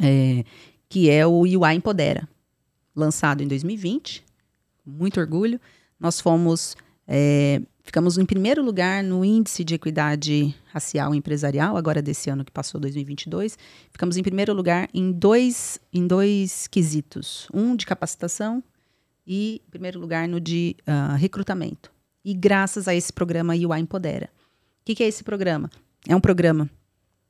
é, 0.00 0.44
que 0.88 1.08
é 1.10 1.26
o 1.26 1.40
UI 1.40 1.74
Empodera, 1.74 2.28
lançado 2.94 3.42
em 3.42 3.48
2020, 3.48 4.24
com 4.84 4.90
muito 4.90 5.20
orgulho. 5.20 5.60
Nós 6.00 6.20
fomos 6.20 6.76
é, 7.06 7.62
Ficamos 7.84 8.16
em 8.16 8.24
primeiro 8.24 8.62
lugar 8.62 9.02
no 9.02 9.24
índice 9.24 9.64
de 9.64 9.74
equidade 9.74 10.54
racial 10.72 11.14
empresarial, 11.14 11.76
agora 11.76 12.00
desse 12.00 12.30
ano 12.30 12.44
que 12.44 12.52
passou, 12.52 12.80
2022. 12.80 13.58
Ficamos 13.90 14.16
em 14.16 14.22
primeiro 14.22 14.54
lugar 14.54 14.88
em 14.94 15.10
dois, 15.10 15.80
em 15.92 16.06
dois 16.06 16.68
quesitos: 16.68 17.48
um 17.52 17.74
de 17.74 17.84
capacitação 17.84 18.62
e, 19.26 19.60
em 19.66 19.70
primeiro 19.70 19.98
lugar, 19.98 20.28
no 20.28 20.40
de 20.40 20.76
uh, 20.82 21.16
recrutamento. 21.16 21.92
E 22.24 22.32
graças 22.34 22.86
a 22.86 22.94
esse 22.94 23.12
programa 23.12 23.52
UI 23.52 23.80
Empodera. 23.80 24.30
O 24.80 24.84
que, 24.84 24.94
que 24.94 25.02
é 25.02 25.08
esse 25.08 25.24
programa? 25.24 25.68
É 26.08 26.14
um 26.14 26.20
programa 26.20 26.70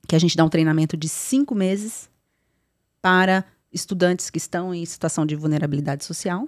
que 0.06 0.14
a 0.14 0.18
gente 0.18 0.36
dá 0.36 0.44
um 0.44 0.50
treinamento 0.50 0.98
de 0.98 1.08
cinco 1.08 1.54
meses 1.54 2.10
para 3.00 3.44
estudantes 3.72 4.28
que 4.28 4.38
estão 4.38 4.74
em 4.74 4.84
situação 4.84 5.24
de 5.24 5.34
vulnerabilidade 5.34 6.04
social 6.04 6.46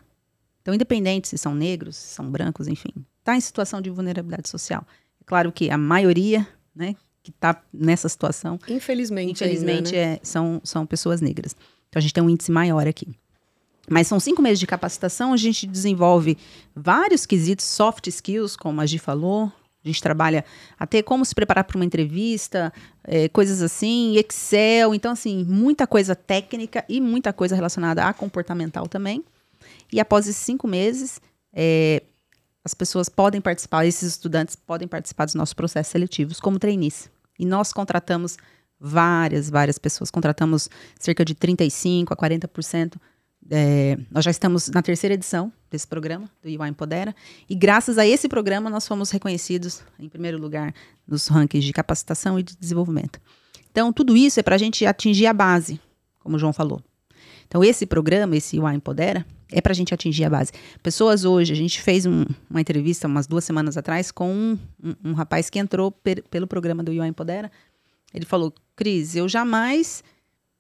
Então, 0.65 0.73
independente 0.73 1.29
se 1.29 1.37
são 1.37 1.55
negros, 1.55 1.95
se 1.95 2.15
são 2.15 2.31
brancos, 2.31 2.67
enfim, 2.69 2.89
está 3.19 3.37
em 3.37 3.41
situação 3.41 3.83
de 3.83 3.91
vulnerabilidade 3.91 4.49
social. 4.49 4.83
É 5.21 5.25
claro 5.27 5.53
que 5.53 5.69
a 5.69 5.77
maioria, 5.77 6.49
né, 6.75 6.97
que 7.23 7.31
está 7.31 7.63
nessa 7.71 8.09
situação, 8.09 8.59
Infelizmente. 8.67 9.33
infelizmente, 9.33 9.95
ainda, 9.95 10.09
né? 10.09 10.15
é, 10.15 10.21
são, 10.23 10.63
são 10.65 10.87
pessoas 10.87 11.21
negras. 11.21 11.55
Então, 11.91 12.01
a 12.01 12.01
gente 12.01 12.15
tem 12.15 12.25
um 12.25 12.31
índice 12.31 12.51
maior 12.51 12.89
aqui. 12.89 13.09
Mas 13.91 14.07
são 14.07 14.19
cinco 14.19 14.41
meses 14.41 14.59
de 14.59 14.67
capacitação, 14.67 15.35
a 15.35 15.37
gente 15.37 15.67
desenvolve 15.67 16.39
vários 16.75 17.27
quesitos, 17.27 17.67
soft 17.67 18.07
skills, 18.07 18.57
como 18.57 18.81
a 18.81 18.87
Gi 18.87 18.99
falou. 18.99 19.53
A 19.85 19.87
gente 19.89 20.01
trabalha 20.01 20.47
até 20.79 21.03
como 21.03 21.27
se 21.27 21.35
preparar 21.35 21.65
para 21.65 21.77
uma 21.77 21.85
entrevista, 21.85 22.73
é, 23.05 23.29
coisas 23.29 23.61
assim, 23.61 24.17
Excel. 24.17 24.95
Então, 24.95 25.13
assim, 25.13 25.45
muita 25.45 25.87
coisa 25.87 26.17
técnica 26.17 26.83
e 26.89 27.03
muita 27.03 27.35
coisa 27.35 27.55
relacionada 27.55 28.03
a 28.07 28.15
comportamental 28.15 28.89
também. 28.89 29.23
E 29.95 30.01
após 30.01 30.27
esses 30.27 30.43
cinco 30.43 30.67
meses, 30.67 31.21
é, 31.53 32.03
as 32.65 32.75
pessoas 32.75 33.09
podem 33.09 33.41
participar, 33.41 33.87
esses 33.87 34.09
estudantes 34.15 34.57
podem 34.57 34.89
participar 34.89 35.25
dos 35.25 35.37
nossos 35.37 35.55
processos 35.55 35.93
seletivos 35.93 36.41
como 36.41 36.59
trainees. 36.59 37.09
E 37.39 37.47
nós 37.47 37.73
contratamos 37.73 38.37
várias, 38.81 39.49
várias 39.49 39.79
pessoas. 39.79 40.11
Contratamos 40.11 40.69
cerca 40.99 41.25
de 41.25 41.33
35% 41.37 42.09
a 42.11 42.17
40% 42.17 42.97
é, 43.49 43.97
nós 44.11 44.25
já 44.25 44.33
estamos 44.33 44.69
na 44.69 44.83
terceira 44.83 45.15
edição 45.15 45.53
desse 45.71 45.87
programa, 45.87 46.29
do 46.43 46.49
UI 46.49 46.69
Empodera, 46.69 47.15
e 47.49 47.55
graças 47.55 47.99
a 47.99 48.07
esse 48.07 48.29
programa 48.29 48.69
nós 48.69 48.89
fomos 48.89 49.11
reconhecidos 49.11 49.85
em 49.97 50.09
primeiro 50.09 50.39
lugar 50.39 50.75
nos 51.07 51.29
rankings 51.29 51.65
de 51.65 51.73
capacitação 51.73 52.37
e 52.37 52.43
de 52.43 52.57
desenvolvimento. 52.57 53.21
Então, 53.71 53.93
tudo 53.93 54.17
isso 54.17 54.41
é 54.41 54.43
para 54.43 54.57
a 54.57 54.59
gente 54.59 54.85
atingir 54.87 55.27
a 55.27 55.33
base, 55.33 55.81
como 56.19 56.35
o 56.35 56.39
João 56.39 56.53
falou. 56.53 56.83
Então, 57.47 57.63
esse 57.63 57.87
programa, 57.87 58.37
esse 58.37 58.59
UI 58.59 58.75
Empodera, 58.75 59.25
é 59.55 59.61
para 59.61 59.73
a 59.73 59.75
gente 59.75 59.95
atingir 59.95 60.25
a 60.25 60.31
base. 60.31 60.53
Pessoas 60.83 61.25
hoje, 61.25 61.53
a 61.53 61.57
gente 61.57 61.81
fez 61.81 62.05
um, 62.05 62.25
uma 62.51 62.61
entrevista 62.61 63.07
umas 63.07 63.27
duas 63.27 63.45
semanas 63.45 63.77
atrás 63.77 64.11
com 64.11 64.31
um, 64.31 64.59
um, 64.83 65.11
um 65.11 65.13
rapaz 65.13 65.49
que 65.49 65.59
entrou 65.59 65.93
per, 65.93 66.25
pelo 66.25 66.47
programa 66.47 66.83
do 66.83 66.91
UI 66.91 67.07
Empodera. 67.07 67.51
Ele 68.13 68.27
falou, 68.27 68.53
Cris, 68.75 69.15
eu 69.15 69.29
jamais 69.29 70.03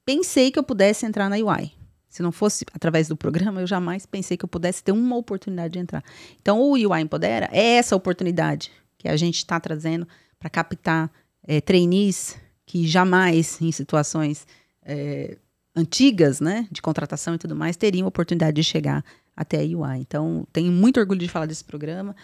pensei 0.04 0.50
que 0.50 0.58
eu 0.58 0.62
pudesse 0.62 1.04
entrar 1.04 1.28
na 1.28 1.36
UI. 1.36 1.72
Se 2.08 2.22
não 2.22 2.30
fosse 2.30 2.64
através 2.72 3.08
do 3.08 3.16
programa, 3.16 3.60
eu 3.60 3.66
jamais 3.66 4.06
pensei 4.06 4.36
que 4.36 4.44
eu 4.44 4.48
pudesse 4.48 4.84
ter 4.84 4.92
uma 4.92 5.16
oportunidade 5.16 5.72
de 5.72 5.80
entrar. 5.80 6.04
Então, 6.40 6.60
o 6.60 6.72
UI 6.72 7.00
Empodera 7.00 7.48
é 7.50 7.74
essa 7.76 7.96
oportunidade 7.96 8.70
que 8.96 9.08
a 9.08 9.16
gente 9.16 9.38
está 9.38 9.58
trazendo 9.58 10.06
para 10.38 10.48
captar 10.48 11.10
é, 11.42 11.60
trainees 11.60 12.36
que 12.64 12.86
jamais, 12.86 13.60
em 13.60 13.72
situações 13.72 14.46
é, 14.84 15.36
antigas, 15.74 16.40
né, 16.40 16.68
de 16.70 16.80
contratação 16.80 17.34
e 17.34 17.38
tudo 17.38 17.56
mais, 17.56 17.76
teriam 17.76 18.06
oportunidade 18.06 18.54
de 18.54 18.62
chegar 18.62 19.04
até 19.36 19.58
a 19.58 19.62
UI. 19.62 19.98
Então, 19.98 20.46
tenho 20.52 20.70
muito 20.70 21.00
orgulho 21.00 21.20
de 21.20 21.28
falar 21.28 21.46
desse 21.46 21.64
programa. 21.64 22.14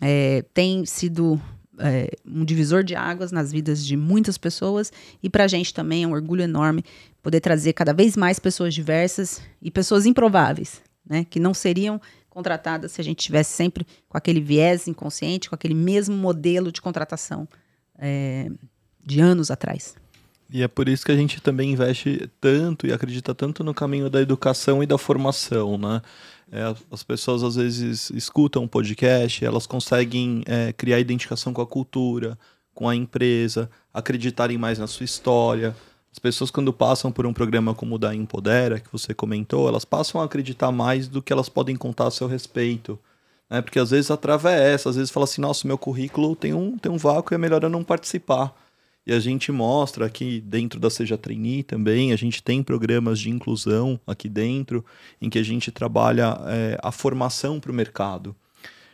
É, 0.00 0.42
tem 0.52 0.84
sido 0.84 1.40
é, 1.78 2.10
um 2.26 2.44
divisor 2.44 2.82
de 2.82 2.94
águas 2.94 3.30
nas 3.30 3.52
vidas 3.52 3.84
de 3.84 3.96
muitas 3.96 4.36
pessoas 4.36 4.92
e 5.22 5.30
para 5.30 5.44
a 5.44 5.48
gente 5.48 5.72
também 5.72 6.04
é 6.04 6.06
um 6.06 6.12
orgulho 6.12 6.42
enorme 6.42 6.84
poder 7.22 7.40
trazer 7.40 7.72
cada 7.72 7.92
vez 7.92 8.16
mais 8.16 8.38
pessoas 8.38 8.74
diversas 8.74 9.40
e 9.62 9.70
pessoas 9.70 10.06
improváveis, 10.06 10.82
né, 11.08 11.24
que 11.28 11.38
não 11.38 11.54
seriam 11.54 12.00
contratadas 12.28 12.92
se 12.92 13.00
a 13.00 13.04
gente 13.04 13.18
tivesse 13.18 13.52
sempre 13.52 13.86
com 14.08 14.16
aquele 14.16 14.40
viés 14.40 14.86
inconsciente, 14.86 15.48
com 15.48 15.54
aquele 15.54 15.74
mesmo 15.74 16.16
modelo 16.16 16.70
de 16.70 16.80
contratação 16.80 17.48
é, 17.98 18.50
de 19.04 19.20
anos 19.20 19.50
atrás. 19.50 19.96
E 20.50 20.62
é 20.62 20.68
por 20.68 20.88
isso 20.88 21.04
que 21.04 21.12
a 21.12 21.16
gente 21.16 21.40
também 21.42 21.72
investe 21.72 22.30
tanto 22.40 22.86
e 22.86 22.92
acredita 22.92 23.34
tanto 23.34 23.62
no 23.62 23.74
caminho 23.74 24.08
da 24.08 24.20
educação 24.20 24.82
e 24.82 24.86
da 24.86 24.96
formação, 24.96 25.76
né? 25.76 26.00
É, 26.50 26.74
as 26.90 27.02
pessoas 27.02 27.42
às 27.42 27.56
vezes 27.56 28.08
escutam 28.10 28.62
um 28.62 28.68
podcast, 28.68 29.44
elas 29.44 29.66
conseguem 29.66 30.42
é, 30.46 30.72
criar 30.72 30.98
identificação 30.98 31.52
com 31.52 31.60
a 31.60 31.66
cultura, 31.66 32.38
com 32.74 32.88
a 32.88 32.96
empresa, 32.96 33.68
acreditarem 33.92 34.56
mais 34.56 34.78
na 34.78 34.86
sua 34.86 35.04
história. 35.04 35.76
As 36.10 36.18
pessoas, 36.18 36.50
quando 36.50 36.72
passam 36.72 37.12
por 37.12 37.26
um 37.26 37.34
programa 37.34 37.74
como 37.74 37.96
o 37.96 37.98
da 37.98 38.14
Empodera, 38.14 38.80
que 38.80 38.90
você 38.90 39.12
comentou, 39.12 39.68
elas 39.68 39.84
passam 39.84 40.20
a 40.20 40.24
acreditar 40.24 40.72
mais 40.72 41.06
do 41.06 41.20
que 41.20 41.32
elas 41.32 41.50
podem 41.50 41.76
contar 41.76 42.06
a 42.06 42.10
seu 42.10 42.26
respeito. 42.26 42.98
Né? 43.50 43.60
Porque 43.60 43.78
às 43.78 43.90
vezes 43.90 44.10
a 44.10 44.16
trava 44.16 44.50
é 44.50 44.72
essa, 44.72 44.88
às 44.88 44.96
vezes 44.96 45.10
fala 45.10 45.24
assim, 45.24 45.42
nossa, 45.42 45.66
meu 45.68 45.76
currículo 45.76 46.34
tem 46.34 46.54
um, 46.54 46.78
tem 46.78 46.90
um 46.90 46.96
vácuo 46.96 47.34
e 47.34 47.36
é 47.36 47.38
melhor 47.38 47.62
eu 47.62 47.68
não 47.68 47.84
participar. 47.84 48.54
E 49.08 49.12
a 49.14 49.18
gente 49.18 49.50
mostra 49.50 50.04
aqui 50.04 50.38
dentro 50.38 50.78
da 50.78 50.90
Seja 50.90 51.16
Trainee 51.16 51.62
também, 51.62 52.12
a 52.12 52.16
gente 52.16 52.42
tem 52.42 52.62
programas 52.62 53.18
de 53.18 53.30
inclusão 53.30 53.98
aqui 54.06 54.28
dentro, 54.28 54.84
em 55.18 55.30
que 55.30 55.38
a 55.38 55.42
gente 55.42 55.70
trabalha 55.70 56.38
é, 56.46 56.78
a 56.82 56.92
formação 56.92 57.58
para 57.58 57.72
o 57.72 57.74
mercado. 57.74 58.36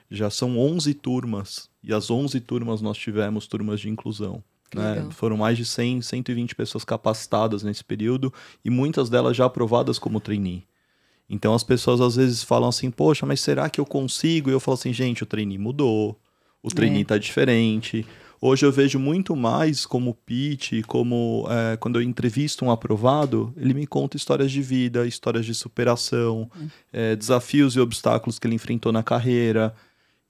Já 0.08 0.30
são 0.30 0.56
11 0.56 0.94
turmas, 0.94 1.68
e 1.82 1.92
as 1.92 2.12
11 2.12 2.38
turmas 2.42 2.80
nós 2.80 2.96
tivemos 2.96 3.48
turmas 3.48 3.80
de 3.80 3.90
inclusão. 3.90 4.40
Né? 4.72 5.04
Foram 5.10 5.36
mais 5.36 5.56
de 5.56 5.64
100, 5.64 6.02
120 6.02 6.54
pessoas 6.54 6.84
capacitadas 6.84 7.64
nesse 7.64 7.82
período, 7.82 8.32
e 8.64 8.70
muitas 8.70 9.10
delas 9.10 9.36
já 9.36 9.46
aprovadas 9.46 9.98
como 9.98 10.20
trainee. 10.20 10.62
Então 11.28 11.52
as 11.54 11.64
pessoas 11.64 12.00
às 12.00 12.14
vezes 12.14 12.40
falam 12.44 12.68
assim, 12.68 12.88
poxa, 12.88 13.26
mas 13.26 13.40
será 13.40 13.68
que 13.68 13.80
eu 13.80 13.84
consigo? 13.84 14.48
E 14.48 14.52
eu 14.52 14.60
falo 14.60 14.76
assim, 14.76 14.92
gente, 14.92 15.24
o 15.24 15.26
trainee 15.26 15.58
mudou, 15.58 16.16
o 16.62 16.68
trainee 16.68 17.02
está 17.02 17.16
é. 17.16 17.18
diferente, 17.18 18.06
Hoje 18.47 18.66
eu 18.66 18.70
vejo 18.70 18.99
muito 18.99 19.34
mais 19.34 19.86
como 19.86 20.12
pitch, 20.12 20.82
como 20.86 21.47
é, 21.49 21.78
quando 21.78 21.99
eu 21.99 22.03
entrevisto 22.03 22.62
um 22.62 22.70
aprovado, 22.70 23.55
ele 23.57 23.72
me 23.72 23.86
conta 23.86 24.18
histórias 24.18 24.53
de 24.53 24.61
vida, 24.61 25.07
histórias 25.07 25.47
de 25.47 25.55
superação, 25.55 26.51
é, 26.92 27.16
desafios 27.16 27.74
e 27.74 27.80
obstáculos 27.80 28.38
que 28.38 28.47
ele 28.47 28.55
enfrentou 28.55 28.92
na 28.92 29.03
carreira. 29.03 29.74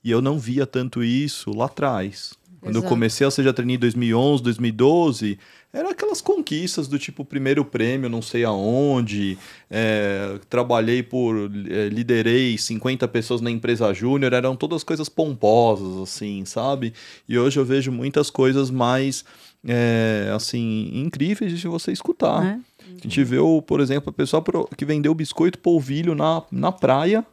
E 0.04 0.12
eu 0.12 0.22
não 0.22 0.38
via 0.38 0.64
tanto 0.64 1.02
isso 1.02 1.50
lá 1.50 1.64
atrás. 1.64 2.34
Quando 2.64 2.76
Exato. 2.76 2.86
eu 2.86 2.88
comecei 2.88 3.26
a 3.26 3.30
Seja 3.30 3.52
Trainee 3.52 3.76
em 3.76 3.78
2011, 3.78 4.42
2012, 4.42 5.38
era 5.70 5.90
aquelas 5.90 6.22
conquistas 6.22 6.88
do 6.88 6.98
tipo 6.98 7.22
primeiro 7.22 7.62
prêmio, 7.62 8.08
não 8.08 8.22
sei 8.22 8.42
aonde, 8.42 9.36
é, 9.70 10.38
trabalhei 10.48 11.02
por, 11.02 11.50
é, 11.68 11.90
liderei 11.90 12.56
50 12.56 13.06
pessoas 13.08 13.42
na 13.42 13.50
empresa 13.50 13.92
júnior, 13.92 14.32
eram 14.32 14.56
todas 14.56 14.82
coisas 14.82 15.10
pomposas, 15.10 16.00
assim, 16.00 16.42
sabe? 16.46 16.94
E 17.28 17.38
hoje 17.38 17.60
eu 17.60 17.66
vejo 17.66 17.92
muitas 17.92 18.30
coisas 18.30 18.70
mais, 18.70 19.26
é, 19.62 20.32
assim, 20.34 20.90
incríveis 20.94 21.60
de 21.60 21.68
você 21.68 21.92
escutar. 21.92 22.46
É. 22.46 22.58
A 22.88 23.02
gente 23.02 23.22
vê, 23.22 23.36
por 23.66 23.78
exemplo, 23.78 24.08
a 24.08 24.12
pessoa 24.12 24.42
que 24.74 24.86
vendeu 24.86 25.14
biscoito 25.14 25.58
polvilho 25.58 26.14
na, 26.14 26.42
na 26.50 26.72
praia, 26.72 27.26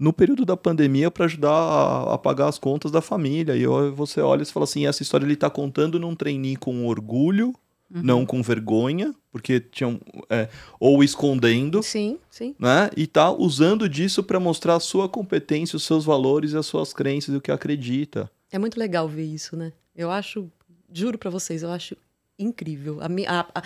no 0.00 0.14
período 0.14 0.46
da 0.46 0.56
pandemia 0.56 1.10
para 1.10 1.26
ajudar 1.26 1.50
a, 1.50 2.14
a, 2.14 2.18
pagar 2.18 2.48
as 2.48 2.58
contas 2.58 2.90
da 2.90 3.02
família. 3.02 3.54
E 3.54 3.66
você 3.90 4.22
olha 4.22 4.42
e 4.42 4.46
fala 4.46 4.64
assim: 4.64 4.86
essa 4.86 5.02
história 5.02 5.26
ele 5.26 5.34
está 5.34 5.50
contando 5.50 6.00
num 6.00 6.16
trainee 6.16 6.56
com 6.56 6.86
orgulho, 6.86 7.48
uhum. 7.94 8.02
não 8.02 8.26
com 8.26 8.42
vergonha, 8.42 9.14
porque 9.30 9.60
tinham. 9.60 10.00
É, 10.30 10.48
ou 10.80 11.04
escondendo. 11.04 11.82
Sim, 11.82 12.18
sim. 12.30 12.56
Né? 12.58 12.90
E 12.96 13.06
tá 13.06 13.30
usando 13.30 13.86
disso 13.86 14.22
para 14.22 14.40
mostrar 14.40 14.76
a 14.76 14.80
sua 14.80 15.06
competência, 15.06 15.76
os 15.76 15.84
seus 15.84 16.06
valores, 16.06 16.54
as 16.54 16.64
suas 16.64 16.94
crenças 16.94 17.34
e 17.34 17.36
o 17.36 17.40
que 17.40 17.52
acredita. 17.52 18.30
É 18.50 18.58
muito 18.58 18.80
legal 18.80 19.06
ver 19.06 19.26
isso, 19.26 19.54
né? 19.54 19.70
Eu 19.94 20.10
acho, 20.10 20.50
juro 20.90 21.18
para 21.18 21.28
vocês, 21.28 21.62
eu 21.62 21.70
acho 21.70 21.94
incrível. 22.38 23.00
A, 23.02 23.06
a, 23.06 23.46
a, 23.54 23.62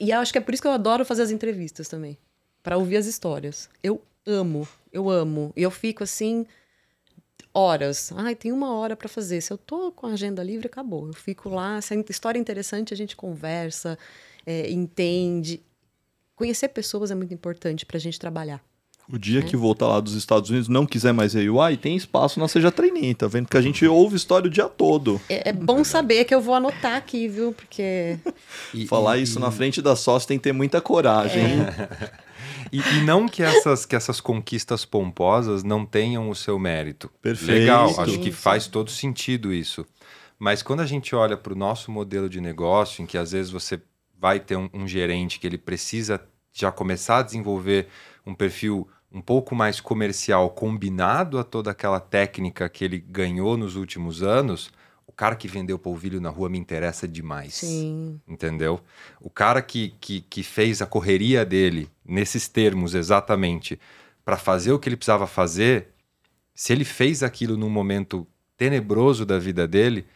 e 0.00 0.10
acho 0.10 0.32
que 0.32 0.38
é 0.38 0.40
por 0.40 0.54
isso 0.54 0.62
que 0.62 0.66
eu 0.66 0.72
adoro 0.72 1.04
fazer 1.04 1.22
as 1.22 1.30
entrevistas 1.30 1.88
também. 1.88 2.16
para 2.62 2.78
ouvir 2.78 2.96
as 2.96 3.04
histórias. 3.04 3.68
Eu 3.82 4.00
amo, 4.26 4.66
eu 4.94 5.10
amo. 5.10 5.52
E 5.56 5.62
eu 5.62 5.70
fico 5.70 6.04
assim 6.04 6.46
horas. 7.52 8.12
Ai, 8.16 8.34
tem 8.34 8.52
uma 8.52 8.72
hora 8.72 8.96
para 8.96 9.08
fazer. 9.08 9.40
Se 9.40 9.52
eu 9.52 9.58
tô 9.58 9.92
com 9.92 10.06
a 10.06 10.12
agenda 10.12 10.42
livre, 10.42 10.66
acabou. 10.66 11.08
Eu 11.08 11.12
fico 11.12 11.48
lá. 11.48 11.80
Se 11.80 11.92
a 11.92 12.04
história 12.08 12.38
é 12.38 12.40
interessante, 12.40 12.94
a 12.94 12.96
gente 12.96 13.16
conversa, 13.16 13.98
é, 14.46 14.70
entende. 14.70 15.60
Conhecer 16.36 16.68
pessoas 16.68 17.10
é 17.10 17.14
muito 17.14 17.34
importante 17.34 17.84
para 17.84 17.96
a 17.96 18.00
gente 18.00 18.18
trabalhar. 18.18 18.62
O 19.06 19.18
dia 19.18 19.40
é. 19.40 19.42
que 19.42 19.54
voltar 19.54 19.86
lá 19.86 20.00
dos 20.00 20.14
Estados 20.14 20.48
Unidos 20.48 20.66
não 20.66 20.86
quiser 20.86 21.12
mais 21.12 21.34
UI, 21.34 21.76
tem 21.76 21.94
espaço 21.94 22.40
na 22.40 22.48
Seja 22.48 22.72
Trainee, 22.72 23.14
tá 23.14 23.26
vendo? 23.26 23.48
Que 23.48 23.56
a 23.58 23.60
gente 23.60 23.86
ouve 23.86 24.16
história 24.16 24.46
o 24.46 24.50
dia 24.50 24.66
todo. 24.66 25.20
É, 25.28 25.50
é 25.50 25.52
bom 25.52 25.84
saber 25.84 26.24
que 26.24 26.34
eu 26.34 26.40
vou 26.40 26.54
anotar 26.54 26.94
aqui, 26.94 27.28
viu? 27.28 27.52
Porque... 27.52 28.18
E, 28.72 28.86
Falar 28.86 29.18
e, 29.18 29.22
isso 29.22 29.38
e... 29.38 29.42
na 29.42 29.50
frente 29.50 29.82
da 29.82 29.94
sócia 29.94 30.26
tem 30.26 30.38
que 30.38 30.44
ter 30.44 30.52
muita 30.52 30.80
coragem. 30.80 31.44
É. 31.44 32.10
E, 32.74 32.80
e, 32.80 33.00
não 33.02 33.28
que 33.28 33.40
essas, 33.40 33.86
que 33.86 33.94
essas 33.94 34.20
conquistas 34.20 34.84
pomposas 34.84 35.62
não 35.62 35.86
tenham 35.86 36.28
o 36.28 36.34
seu 36.34 36.58
mérito. 36.58 37.08
Perfeito. 37.22 37.60
Legal, 37.60 38.00
acho 38.00 38.18
que 38.18 38.32
faz 38.32 38.66
todo 38.66 38.90
sentido 38.90 39.54
isso. 39.54 39.86
Mas 40.40 40.60
quando 40.60 40.80
a 40.80 40.86
gente 40.86 41.14
olha 41.14 41.36
para 41.36 41.52
o 41.52 41.56
nosso 41.56 41.92
modelo 41.92 42.28
de 42.28 42.40
negócio, 42.40 43.00
em 43.00 43.06
que 43.06 43.16
às 43.16 43.30
vezes 43.30 43.52
você 43.52 43.80
vai 44.18 44.40
ter 44.40 44.56
um, 44.56 44.68
um 44.74 44.88
gerente 44.88 45.38
que 45.38 45.46
ele 45.46 45.56
precisa 45.56 46.20
já 46.52 46.72
começar 46.72 47.18
a 47.18 47.22
desenvolver 47.22 47.86
um 48.26 48.34
perfil 48.34 48.88
um 49.12 49.20
pouco 49.20 49.54
mais 49.54 49.80
comercial 49.80 50.50
combinado 50.50 51.38
a 51.38 51.44
toda 51.44 51.70
aquela 51.70 52.00
técnica 52.00 52.68
que 52.68 52.84
ele 52.84 52.98
ganhou 52.98 53.56
nos 53.56 53.76
últimos 53.76 54.20
anos, 54.20 54.72
cara 55.12 55.36
que 55.36 55.48
vendeu 55.48 55.78
polvilho 55.78 56.20
na 56.20 56.28
rua 56.28 56.48
me 56.48 56.58
interessa 56.58 57.06
demais. 57.06 57.54
Sim. 57.54 58.20
Entendeu? 58.26 58.80
O 59.20 59.30
cara 59.30 59.62
que, 59.62 59.94
que, 60.00 60.20
que 60.22 60.42
fez 60.42 60.82
a 60.82 60.86
correria 60.86 61.44
dele, 61.44 61.88
nesses 62.04 62.48
termos 62.48 62.94
exatamente, 62.94 63.78
para 64.24 64.36
fazer 64.36 64.72
o 64.72 64.78
que 64.78 64.88
ele 64.88 64.96
precisava 64.96 65.26
fazer, 65.26 65.88
se 66.54 66.72
ele 66.72 66.84
fez 66.84 67.22
aquilo 67.22 67.56
num 67.56 67.70
momento 67.70 68.26
tenebroso 68.56 69.24
da 69.24 69.38
vida 69.38 69.66
dele, 69.66 70.06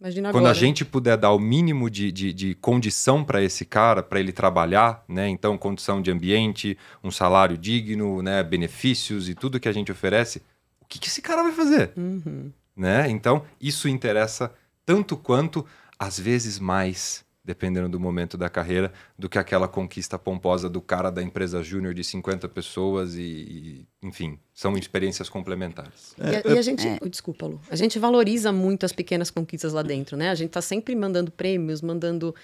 Imagina 0.00 0.30
quando 0.32 0.46
agora. 0.46 0.50
a 0.50 0.60
gente 0.60 0.84
puder 0.84 1.16
dar 1.16 1.32
o 1.32 1.38
mínimo 1.38 1.88
de, 1.88 2.12
de, 2.12 2.32
de 2.32 2.54
condição 2.56 3.24
para 3.24 3.42
esse 3.42 3.64
cara, 3.64 4.02
para 4.02 4.20
ele 4.20 4.32
trabalhar, 4.32 5.02
né? 5.08 5.28
Então, 5.28 5.56
condição 5.56 6.02
de 6.02 6.10
ambiente, 6.10 6.76
um 7.02 7.10
salário 7.10 7.56
digno, 7.56 8.20
né? 8.20 8.42
benefícios 8.42 9.28
e 9.28 9.34
tudo 9.34 9.58
que 9.58 9.68
a 9.68 9.72
gente 9.72 9.90
oferece, 9.90 10.42
o 10.80 10.84
que, 10.84 10.98
que 10.98 11.08
esse 11.08 11.22
cara 11.22 11.42
vai 11.42 11.52
fazer? 11.52 11.92
Uhum. 11.96 12.52
Né? 12.76 13.08
Então, 13.08 13.44
isso 13.60 13.88
interessa 13.88 14.52
tanto 14.84 15.16
quanto, 15.16 15.64
às 15.98 16.18
vezes 16.18 16.58
mais, 16.58 17.24
dependendo 17.44 17.88
do 17.88 18.00
momento 18.00 18.36
da 18.36 18.48
carreira, 18.48 18.92
do 19.18 19.28
que 19.28 19.38
aquela 19.38 19.68
conquista 19.68 20.18
pomposa 20.18 20.68
do 20.68 20.80
cara 20.80 21.10
da 21.10 21.22
empresa 21.22 21.62
júnior 21.62 21.94
de 21.94 22.02
50 22.02 22.48
pessoas 22.48 23.14
e, 23.14 23.20
e, 23.22 23.86
enfim, 24.02 24.38
são 24.52 24.76
experiências 24.76 25.28
complementares. 25.28 26.14
E, 26.18 26.48
a, 26.50 26.54
e 26.54 26.58
a 26.58 26.62
gente, 26.62 26.86
oh, 27.00 27.08
desculpa, 27.08 27.46
Lu, 27.46 27.60
a 27.70 27.76
gente 27.76 27.98
valoriza 27.98 28.50
muito 28.50 28.84
as 28.84 28.92
pequenas 28.92 29.30
conquistas 29.30 29.72
lá 29.72 29.82
dentro, 29.82 30.16
né? 30.16 30.30
A 30.30 30.34
gente 30.34 30.50
tá 30.50 30.62
sempre 30.62 30.96
mandando 30.96 31.30
prêmios, 31.30 31.80
mandando 31.82 32.34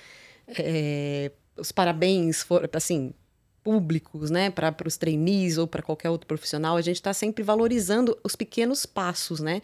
é, 0.46 1.32
os 1.56 1.72
parabéns, 1.72 2.42
for, 2.42 2.68
assim, 2.72 3.14
públicos, 3.62 4.30
né, 4.30 4.50
para 4.50 4.74
os 4.86 4.96
trainees 4.96 5.58
ou 5.58 5.66
para 5.66 5.82
qualquer 5.82 6.10
outro 6.10 6.26
profissional. 6.26 6.76
A 6.76 6.82
gente 6.82 6.96
está 6.96 7.12
sempre 7.12 7.42
valorizando 7.42 8.18
os 8.24 8.34
pequenos 8.34 8.86
passos, 8.86 9.40
né? 9.40 9.60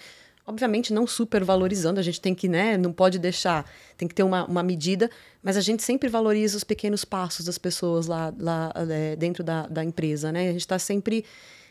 Obviamente 0.47 0.93
não 0.93 1.09
supervalorizando, 1.09 1.99
a 1.99 2.03
gente 2.03 2.21
tem 2.21 2.33
que, 2.33 2.49
né, 2.49 2.77
não 2.77 2.93
pode 2.93 3.19
deixar, 3.19 3.69
tem 3.97 4.07
que 4.07 4.15
ter 4.15 4.23
uma, 4.23 4.45
uma 4.45 4.63
medida, 4.63 5.11
mas 5.43 5.57
a 5.57 5.61
gente 5.61 5.83
sempre 5.83 6.09
valoriza 6.09 6.57
os 6.57 6.63
pequenos 6.63 7.05
passos 7.05 7.45
das 7.45 7.59
pessoas 7.59 8.07
lá, 8.07 8.33
lá 8.39 8.73
é, 8.89 9.17
dentro 9.17 9.43
da, 9.43 9.67
da 9.67 9.83
empresa, 9.83 10.31
né? 10.31 10.49
A 10.49 10.53
gente 10.53 10.61
está 10.61 10.79
sempre 10.79 11.25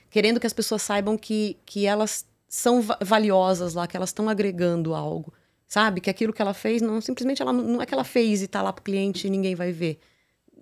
querendo 0.10 0.42
que 0.42 0.48
as 0.48 0.52
pessoas 0.52 0.82
saibam 0.82 1.18
que, 1.18 1.58
que 1.66 1.86
elas 1.86 2.26
são 2.50 2.82
valiosas 3.02 3.74
lá, 3.74 3.88
que 3.88 3.96
elas 3.96 4.10
estão 4.10 4.28
agregando 4.28 4.94
algo, 4.94 5.34
sabe? 5.66 6.02
Que 6.02 6.10
aquilo 6.10 6.34
que 6.34 6.42
ela 6.42 6.54
fez, 6.54 6.82
não 6.82 7.00
simplesmente 7.00 7.42
ela 7.42 7.54
não 7.54 7.82
é 7.82 7.86
que 7.86 7.94
ela 7.94 8.04
fez 8.04 8.42
e 8.42 8.46
está 8.46 8.62
lá 8.62 8.74
para 8.74 8.82
o 8.82 8.84
cliente 8.84 9.28
e 9.28 9.30
ninguém 9.30 9.56
vai 9.56 9.72
ver. 9.72 10.00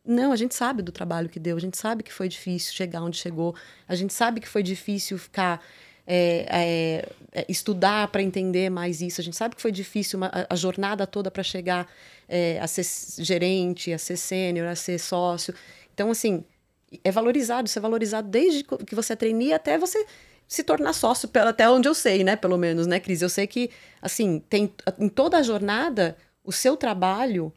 Não, 0.06 0.32
a 0.32 0.36
gente 0.36 0.54
sabe 0.54 0.82
do 0.82 0.92
trabalho 0.92 1.30
que 1.30 1.40
deu, 1.40 1.56
a 1.56 1.60
gente 1.60 1.78
sabe 1.78 2.04
que 2.04 2.14
foi 2.14 2.28
difícil 2.28 2.74
chegar 2.74 3.02
onde 3.02 3.18
chegou, 3.18 3.56
a 3.88 3.96
gente 3.96 4.14
sabe 4.14 4.42
que 4.42 4.48
foi 4.48 4.62
difícil 4.62 5.18
ficar 5.18 5.64
é, 6.06 7.06
é, 7.32 7.46
estudar 7.48 8.08
para 8.10 8.22
entender 8.22 8.70
mais 8.70 9.02
isso. 9.02 9.22
A 9.22 9.24
gente 9.24 9.38
sabe 9.38 9.56
que 9.56 9.62
foi 9.62 9.72
difícil 9.72 10.18
uma, 10.18 10.28
a, 10.28 10.54
a, 10.54 10.56
jornada 10.56 11.08
toda 11.08 11.32
para 11.32 11.44
chegar 11.44 11.88
é, 12.28 12.60
a 12.60 12.68
ser 12.68 12.86
gerente, 13.24 13.94
a 13.94 13.98
ser 13.98 14.18
sênior, 14.18 14.68
a 14.68 14.76
ser 14.76 15.00
sócio. 15.00 15.54
Então, 15.94 16.12
assim, 16.12 16.44
é 17.04 17.12
valorizado, 17.12 17.68
isso 17.68 17.80
é 17.80 17.82
valorizado 17.82 18.28
desde 18.28 18.64
que 18.64 18.96
você 18.96 19.14
é 19.14 19.54
até 19.54 19.78
você 19.78 20.06
se 20.48 20.64
tornar 20.64 20.94
sócio, 20.94 21.30
até 21.48 21.70
onde 21.70 21.88
eu 21.88 21.96
sei, 21.96 22.24
né? 22.24 22.36
Pelo 22.36 22.58
menos, 22.58 22.86
né, 22.86 23.00
Cris? 23.00 23.22
Eu 23.22 23.30
sei 23.30 23.48
que, 23.48 23.70
assim, 24.02 24.40
tem 24.50 24.72
em 25.00 25.10
toda 25.10 25.38
a 25.38 25.44
jornada, 25.44 26.18
o 26.44 26.52
seu 26.52 26.78
trabalho 26.78 27.52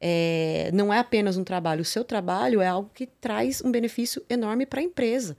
é, 0.00 0.70
não 0.72 0.92
é 0.92 0.98
apenas 0.98 1.36
um 1.36 1.44
trabalho, 1.44 1.82
o 1.82 1.84
seu 1.84 2.02
trabalho 2.02 2.60
é 2.60 2.66
algo 2.66 2.90
que 2.92 3.06
traz 3.06 3.62
um 3.62 3.70
benefício 3.70 4.20
enorme 4.28 4.66
para 4.66 4.80
a 4.80 4.82
empresa. 4.82 5.36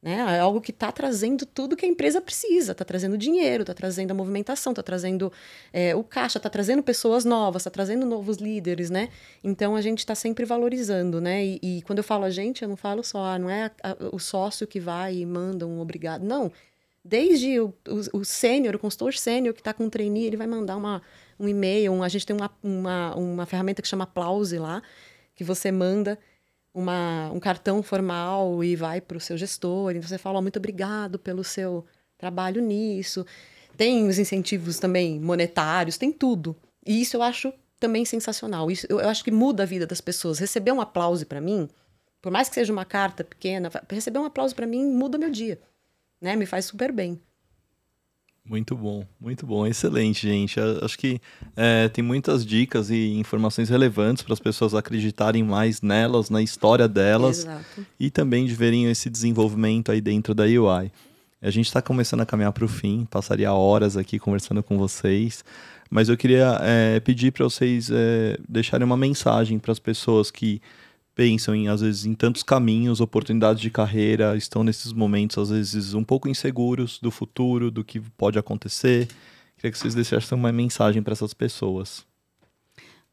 Né? 0.00 0.14
É 0.36 0.38
algo 0.38 0.60
que 0.60 0.70
está 0.70 0.92
trazendo 0.92 1.44
tudo 1.44 1.76
que 1.76 1.84
a 1.84 1.88
empresa 1.88 2.20
precisa, 2.20 2.70
está 2.70 2.84
trazendo 2.84 3.18
dinheiro, 3.18 3.62
está 3.62 3.74
trazendo 3.74 4.12
a 4.12 4.14
movimentação, 4.14 4.70
está 4.70 4.82
trazendo 4.82 5.32
é, 5.72 5.94
o 5.94 6.04
caixa, 6.04 6.38
está 6.38 6.48
trazendo 6.48 6.84
pessoas 6.84 7.24
novas, 7.24 7.62
está 7.62 7.70
trazendo 7.70 8.06
novos 8.06 8.36
líderes, 8.36 8.90
né? 8.90 9.08
Então 9.42 9.74
a 9.74 9.80
gente 9.80 9.98
está 9.98 10.14
sempre 10.14 10.44
valorizando, 10.44 11.20
né? 11.20 11.44
E, 11.44 11.58
e, 11.60 11.82
quando 11.82 11.98
eu 11.98 12.04
falo 12.04 12.24
a 12.24 12.30
gente, 12.30 12.62
eu 12.62 12.68
não 12.68 12.76
falo 12.76 13.02
só, 13.02 13.24
ah, 13.24 13.38
não 13.40 13.50
é 13.50 13.72
a, 13.82 13.90
a, 13.90 13.96
o 14.12 14.20
sócio 14.20 14.68
que 14.68 14.78
vai 14.78 15.16
e 15.16 15.26
manda 15.26 15.66
um 15.66 15.80
obrigado, 15.80 16.22
não. 16.22 16.52
Desde 17.04 17.58
o, 17.58 17.74
o, 17.88 18.18
o 18.18 18.24
sênior, 18.24 18.76
o 18.76 18.78
consultor 18.78 19.14
sênior 19.14 19.52
que 19.52 19.60
está 19.60 19.72
com 19.72 19.84
um 19.84 19.90
trainee, 19.90 20.26
ele 20.26 20.36
vai 20.36 20.46
mandar 20.46 20.76
uma, 20.76 21.02
um 21.40 21.48
e-mail, 21.48 21.92
um, 21.92 22.02
a 22.04 22.08
gente 22.08 22.24
tem 22.24 22.36
uma, 22.36 22.50
uma, 22.62 23.16
uma 23.16 23.46
ferramenta 23.46 23.82
que 23.82 23.88
chama 23.88 24.04
Aplause 24.04 24.58
lá, 24.58 24.80
que 25.34 25.42
você 25.42 25.72
manda 25.72 26.18
uma, 26.78 27.30
um 27.32 27.40
cartão 27.40 27.82
formal 27.82 28.62
e 28.62 28.76
vai 28.76 29.00
para 29.00 29.16
o 29.16 29.20
seu 29.20 29.36
gestor, 29.36 29.96
e 29.96 30.00
você 30.00 30.16
fala, 30.16 30.38
oh, 30.38 30.42
muito 30.42 30.58
obrigado 30.58 31.18
pelo 31.18 31.42
seu 31.42 31.84
trabalho 32.16 32.62
nisso. 32.62 33.26
Tem 33.76 34.06
os 34.06 34.18
incentivos 34.18 34.78
também 34.78 35.20
monetários, 35.20 35.98
tem 35.98 36.12
tudo. 36.12 36.56
E 36.86 37.00
isso 37.00 37.16
eu 37.16 37.22
acho 37.22 37.52
também 37.80 38.04
sensacional. 38.04 38.70
Isso, 38.70 38.86
eu, 38.88 39.00
eu 39.00 39.08
acho 39.08 39.24
que 39.24 39.30
muda 39.30 39.64
a 39.64 39.66
vida 39.66 39.86
das 39.86 40.00
pessoas. 40.00 40.38
Receber 40.38 40.72
um 40.72 40.80
aplauso 40.80 41.26
para 41.26 41.40
mim, 41.40 41.68
por 42.22 42.30
mais 42.30 42.48
que 42.48 42.54
seja 42.54 42.72
uma 42.72 42.84
carta 42.84 43.24
pequena, 43.24 43.70
receber 43.90 44.18
um 44.18 44.24
aplauso 44.24 44.54
para 44.54 44.66
mim 44.66 44.84
muda 44.86 45.18
meu 45.18 45.30
dia. 45.30 45.60
Né? 46.20 46.36
Me 46.36 46.46
faz 46.46 46.64
super 46.64 46.92
bem. 46.92 47.20
Muito 48.48 48.74
bom, 48.74 49.04
muito 49.20 49.46
bom, 49.46 49.66
excelente, 49.66 50.26
gente. 50.26 50.58
Acho 50.82 50.98
que 50.98 51.20
é, 51.54 51.88
tem 51.88 52.02
muitas 52.02 52.46
dicas 52.46 52.88
e 52.88 53.14
informações 53.18 53.68
relevantes 53.68 54.22
para 54.22 54.32
as 54.32 54.40
pessoas 54.40 54.74
acreditarem 54.74 55.42
mais 55.42 55.82
nelas, 55.82 56.30
na 56.30 56.40
história 56.40 56.88
delas 56.88 57.40
Exato. 57.40 57.86
e 58.00 58.10
também 58.10 58.46
de 58.46 58.54
verem 58.54 58.90
esse 58.90 59.10
desenvolvimento 59.10 59.92
aí 59.92 60.00
dentro 60.00 60.34
da 60.34 60.44
UI. 60.44 60.90
A 61.42 61.50
gente 61.50 61.66
está 61.66 61.82
começando 61.82 62.22
a 62.22 62.26
caminhar 62.26 62.52
para 62.52 62.64
o 62.64 62.68
fim, 62.68 63.06
passaria 63.10 63.52
horas 63.52 63.96
aqui 63.96 64.18
conversando 64.18 64.62
com 64.62 64.78
vocês, 64.78 65.44
mas 65.90 66.08
eu 66.08 66.16
queria 66.16 66.58
é, 66.62 67.00
pedir 67.00 67.32
para 67.32 67.44
vocês 67.44 67.90
é, 67.92 68.38
deixarem 68.48 68.84
uma 68.84 68.96
mensagem 68.96 69.58
para 69.58 69.72
as 69.72 69.78
pessoas 69.78 70.30
que 70.30 70.60
pensam 71.18 71.52
em, 71.52 71.66
às 71.66 71.80
vezes, 71.80 72.06
em 72.06 72.14
tantos 72.14 72.44
caminhos, 72.44 73.00
oportunidades 73.00 73.60
de 73.60 73.70
carreira, 73.70 74.36
estão 74.36 74.62
nesses 74.62 74.92
momentos, 74.92 75.36
às 75.36 75.50
vezes, 75.50 75.92
um 75.92 76.04
pouco 76.04 76.28
inseguros 76.28 77.00
do 77.00 77.10
futuro, 77.10 77.72
do 77.72 77.82
que 77.82 77.98
pode 77.98 78.38
acontecer. 78.38 79.08
Queria 79.56 79.72
que 79.72 79.76
vocês 79.76 79.96
deixassem 79.96 80.38
uma 80.38 80.52
mensagem 80.52 81.02
para 81.02 81.14
essas 81.14 81.34
pessoas. 81.34 82.06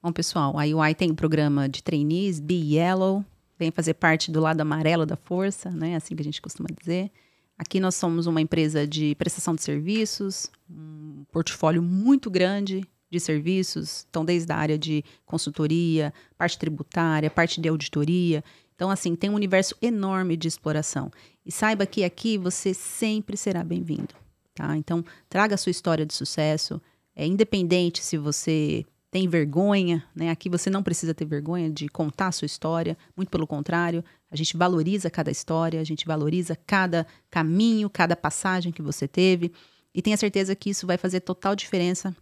Bom, 0.03 0.11
pessoal, 0.11 0.55
a 0.59 0.65
UI 0.65 0.93
tem 0.93 1.09
um 1.09 1.15
programa 1.15 1.67
de 1.67 1.81
trainees, 1.81 2.39
Be 2.39 2.75
Yellow, 2.75 3.25
vem 3.57 3.71
fazer 3.71 3.95
parte 3.95 4.29
do 4.29 4.39
lado 4.39 4.61
amarelo 4.61 5.07
da 5.07 5.15
força, 5.15 5.71
né? 5.71 5.95
Assim 5.95 6.15
que 6.15 6.21
a 6.21 6.25
gente 6.25 6.43
costuma 6.43 6.69
dizer. 6.79 7.09
Aqui 7.57 7.79
nós 7.79 7.95
somos 7.95 8.27
uma 8.27 8.39
empresa 8.39 8.85
de 8.85 9.15
prestação 9.15 9.55
de 9.55 9.63
serviços, 9.63 10.51
um 10.69 11.23
portfólio 11.31 11.81
muito 11.81 12.29
grande 12.29 12.87
de 13.15 13.19
serviços, 13.19 14.05
então 14.09 14.25
desde 14.25 14.51
a 14.51 14.57
área 14.57 14.77
de 14.77 15.03
consultoria, 15.25 16.13
parte 16.37 16.57
tributária, 16.57 17.29
parte 17.29 17.61
de 17.61 17.69
auditoria. 17.69 18.43
Então, 18.75 18.91
assim, 18.91 19.15
tem 19.15 19.29
um 19.29 19.35
universo 19.35 19.75
enorme 19.81 20.35
de 20.35 20.47
exploração. 20.47 21.09
E 21.45 21.51
saiba 21.51 21.85
que 21.85 22.03
aqui 22.03 22.37
você 22.37 22.73
sempre 22.73 23.37
será 23.37 23.63
bem-vindo, 23.63 24.13
tá? 24.53 24.75
Então, 24.75 25.03
traga 25.29 25.55
a 25.55 25.57
sua 25.57 25.69
história 25.69 26.05
de 26.05 26.13
sucesso, 26.13 26.81
é 27.15 27.25
independente 27.25 28.03
se 28.03 28.17
você 28.17 28.85
tem 29.09 29.29
vergonha, 29.29 30.03
né? 30.13 30.29
Aqui 30.29 30.49
você 30.49 30.69
não 30.69 30.83
precisa 30.83 31.13
ter 31.13 31.23
vergonha 31.23 31.69
de 31.69 31.87
contar 31.87 32.27
a 32.27 32.31
sua 32.33 32.45
história, 32.45 32.97
muito 33.15 33.29
pelo 33.29 33.47
contrário, 33.47 34.03
a 34.29 34.35
gente 34.35 34.57
valoriza 34.57 35.09
cada 35.09 35.31
história, 35.31 35.79
a 35.79 35.85
gente 35.85 36.05
valoriza 36.05 36.57
cada 36.67 37.07
caminho, 37.31 37.89
cada 37.89 38.17
passagem 38.17 38.73
que 38.73 38.81
você 38.81 39.07
teve, 39.07 39.53
e 39.93 40.01
tenha 40.01 40.17
certeza 40.17 40.53
que 40.53 40.69
isso 40.69 40.85
vai 40.85 40.97
fazer 40.97 41.21
total 41.21 41.55
diferença 41.55 42.13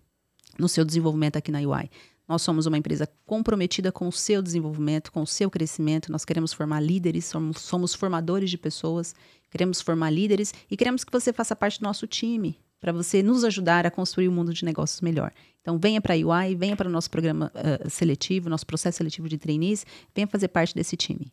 no 0.58 0.68
seu 0.68 0.86
desenvolvimento 0.86 1.38
aqui 1.38 1.52
na 1.52 1.60
UI. 1.60 1.90
Nós 2.28 2.42
somos 2.42 2.66
uma 2.66 2.78
empresa 2.78 3.08
comprometida 3.26 3.92
com 3.92 4.08
o 4.08 4.12
seu 4.12 4.42
desenvolvimento, 4.42 5.12
com 5.12 5.22
o 5.22 5.28
seu 5.28 5.50
crescimento. 5.50 6.12
Nós 6.12 6.24
queremos 6.24 6.54
formar 6.54 6.80
líderes, 6.80 7.26
somos, 7.26 7.60
somos 7.62 7.94
formadores 7.94 8.50
de 8.50 8.58
pessoas, 8.58 9.14
queremos 9.52 9.82
formar 9.82 10.10
líderes 10.10 10.54
e 10.72 10.78
queremos 10.78 11.04
que 11.04 11.12
você 11.12 11.34
faça 11.34 11.56
parte 11.56 11.80
do 11.80 11.84
nosso 11.84 12.08
time 12.08 12.58
para 12.80 12.92
você 12.92 13.24
nos 13.24 13.46
ajudar 13.46 13.86
a 13.86 13.92
construir 13.92 14.28
um 14.28 14.34
mundo 14.34 14.54
de 14.54 14.66
negócios 14.66 15.00
melhor. 15.00 15.32
Então, 15.62 15.80
venha 15.80 16.02
para 16.02 16.16
a 16.16 16.18
UI, 16.18 16.54
venha 16.54 16.76
para 16.76 16.90
o 16.90 16.92
nosso 16.92 17.10
programa 17.10 17.50
uh, 17.56 17.90
seletivo, 17.90 18.50
nosso 18.50 18.66
processo 18.66 18.98
seletivo 18.98 19.30
de 19.30 19.38
trainees, 19.38 19.86
venha 20.14 20.28
fazer 20.28 20.50
parte 20.50 20.76
desse 20.76 20.98
time. 20.98 21.32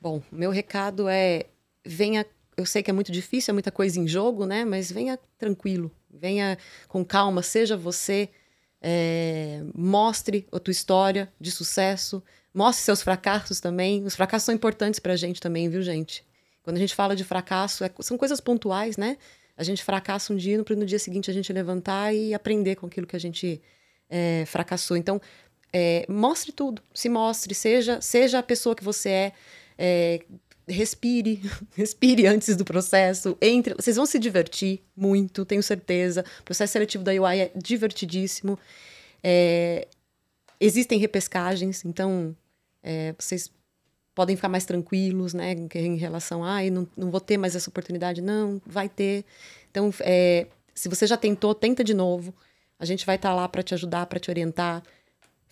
Bom, 0.00 0.22
meu 0.30 0.52
recado 0.52 1.08
é: 1.08 1.46
venha. 1.84 2.24
Eu 2.56 2.64
sei 2.64 2.82
que 2.82 2.90
é 2.90 2.92
muito 2.92 3.10
difícil, 3.10 3.50
é 3.50 3.54
muita 3.54 3.72
coisa 3.72 3.98
em 3.98 4.06
jogo, 4.06 4.46
né? 4.46 4.64
Mas 4.64 4.92
venha 4.92 5.18
tranquilo, 5.36 5.90
venha 6.12 6.58
com 6.88 7.04
calma, 7.04 7.42
seja 7.42 7.76
você, 7.76 8.28
é, 8.80 9.62
mostre 9.74 10.46
a 10.52 10.58
tua 10.58 10.72
história 10.72 11.32
de 11.40 11.50
sucesso, 11.50 12.22
mostre 12.52 12.84
seus 12.84 13.02
fracassos 13.02 13.60
também. 13.60 14.04
Os 14.04 14.14
fracassos 14.14 14.46
são 14.46 14.54
importantes 14.54 15.00
para 15.00 15.12
a 15.12 15.16
gente 15.16 15.40
também, 15.40 15.68
viu, 15.68 15.82
gente? 15.82 16.24
Quando 16.62 16.76
a 16.76 16.80
gente 16.80 16.94
fala 16.94 17.16
de 17.16 17.24
fracasso, 17.24 17.84
é, 17.84 17.90
são 18.00 18.18
coisas 18.18 18.40
pontuais, 18.40 18.96
né? 18.96 19.16
A 19.56 19.62
gente 19.62 19.82
fracassa 19.82 20.32
um 20.32 20.36
dia, 20.36 20.62
para 20.64 20.76
no 20.76 20.86
dia 20.86 20.98
seguinte 20.98 21.30
a 21.30 21.34
gente 21.34 21.52
levantar 21.52 22.14
e 22.14 22.34
aprender 22.34 22.76
com 22.76 22.86
aquilo 22.86 23.06
que 23.06 23.16
a 23.16 23.20
gente 23.20 23.60
é, 24.08 24.44
fracassou. 24.46 24.96
Então, 24.96 25.20
é, 25.72 26.04
mostre 26.08 26.52
tudo, 26.52 26.82
se 26.92 27.08
mostre, 27.08 27.54
seja, 27.54 28.00
seja 28.00 28.38
a 28.38 28.42
pessoa 28.42 28.74
que 28.74 28.84
você 28.84 29.08
é, 29.08 29.32
é 29.78 30.20
respire, 30.68 31.40
respire 31.74 32.26
antes 32.26 32.56
do 32.56 32.64
processo, 32.64 33.36
entre, 33.40 33.74
vocês 33.74 33.96
vão 33.96 34.06
se 34.06 34.18
divertir 34.18 34.80
muito, 34.96 35.44
tenho 35.44 35.62
certeza. 35.62 36.24
O 36.40 36.44
processo 36.44 36.72
seletivo 36.72 37.04
da 37.04 37.12
UI 37.12 37.40
é 37.40 37.52
divertidíssimo. 37.54 38.58
É, 39.22 39.86
existem 40.60 40.98
repescagens, 40.98 41.84
então 41.84 42.36
é, 42.82 43.14
vocês 43.18 43.50
podem 44.14 44.36
ficar 44.36 44.48
mais 44.48 44.64
tranquilos, 44.64 45.32
né, 45.32 45.54
em 45.74 45.96
relação 45.96 46.44
a, 46.44 46.58
ah, 46.58 46.70
não, 46.70 46.86
não 46.96 47.10
vou 47.10 47.20
ter 47.20 47.38
mais 47.38 47.56
essa 47.56 47.70
oportunidade. 47.70 48.20
Não, 48.20 48.60
vai 48.66 48.88
ter. 48.88 49.24
Então, 49.70 49.92
é, 50.00 50.46
se 50.74 50.88
você 50.88 51.06
já 51.06 51.16
tentou, 51.16 51.54
tenta 51.54 51.82
de 51.82 51.94
novo. 51.94 52.34
A 52.78 52.84
gente 52.84 53.06
vai 53.06 53.16
estar 53.16 53.30
tá 53.30 53.34
lá 53.34 53.48
para 53.48 53.62
te 53.62 53.74
ajudar, 53.74 54.06
para 54.06 54.18
te 54.18 54.30
orientar. 54.30 54.82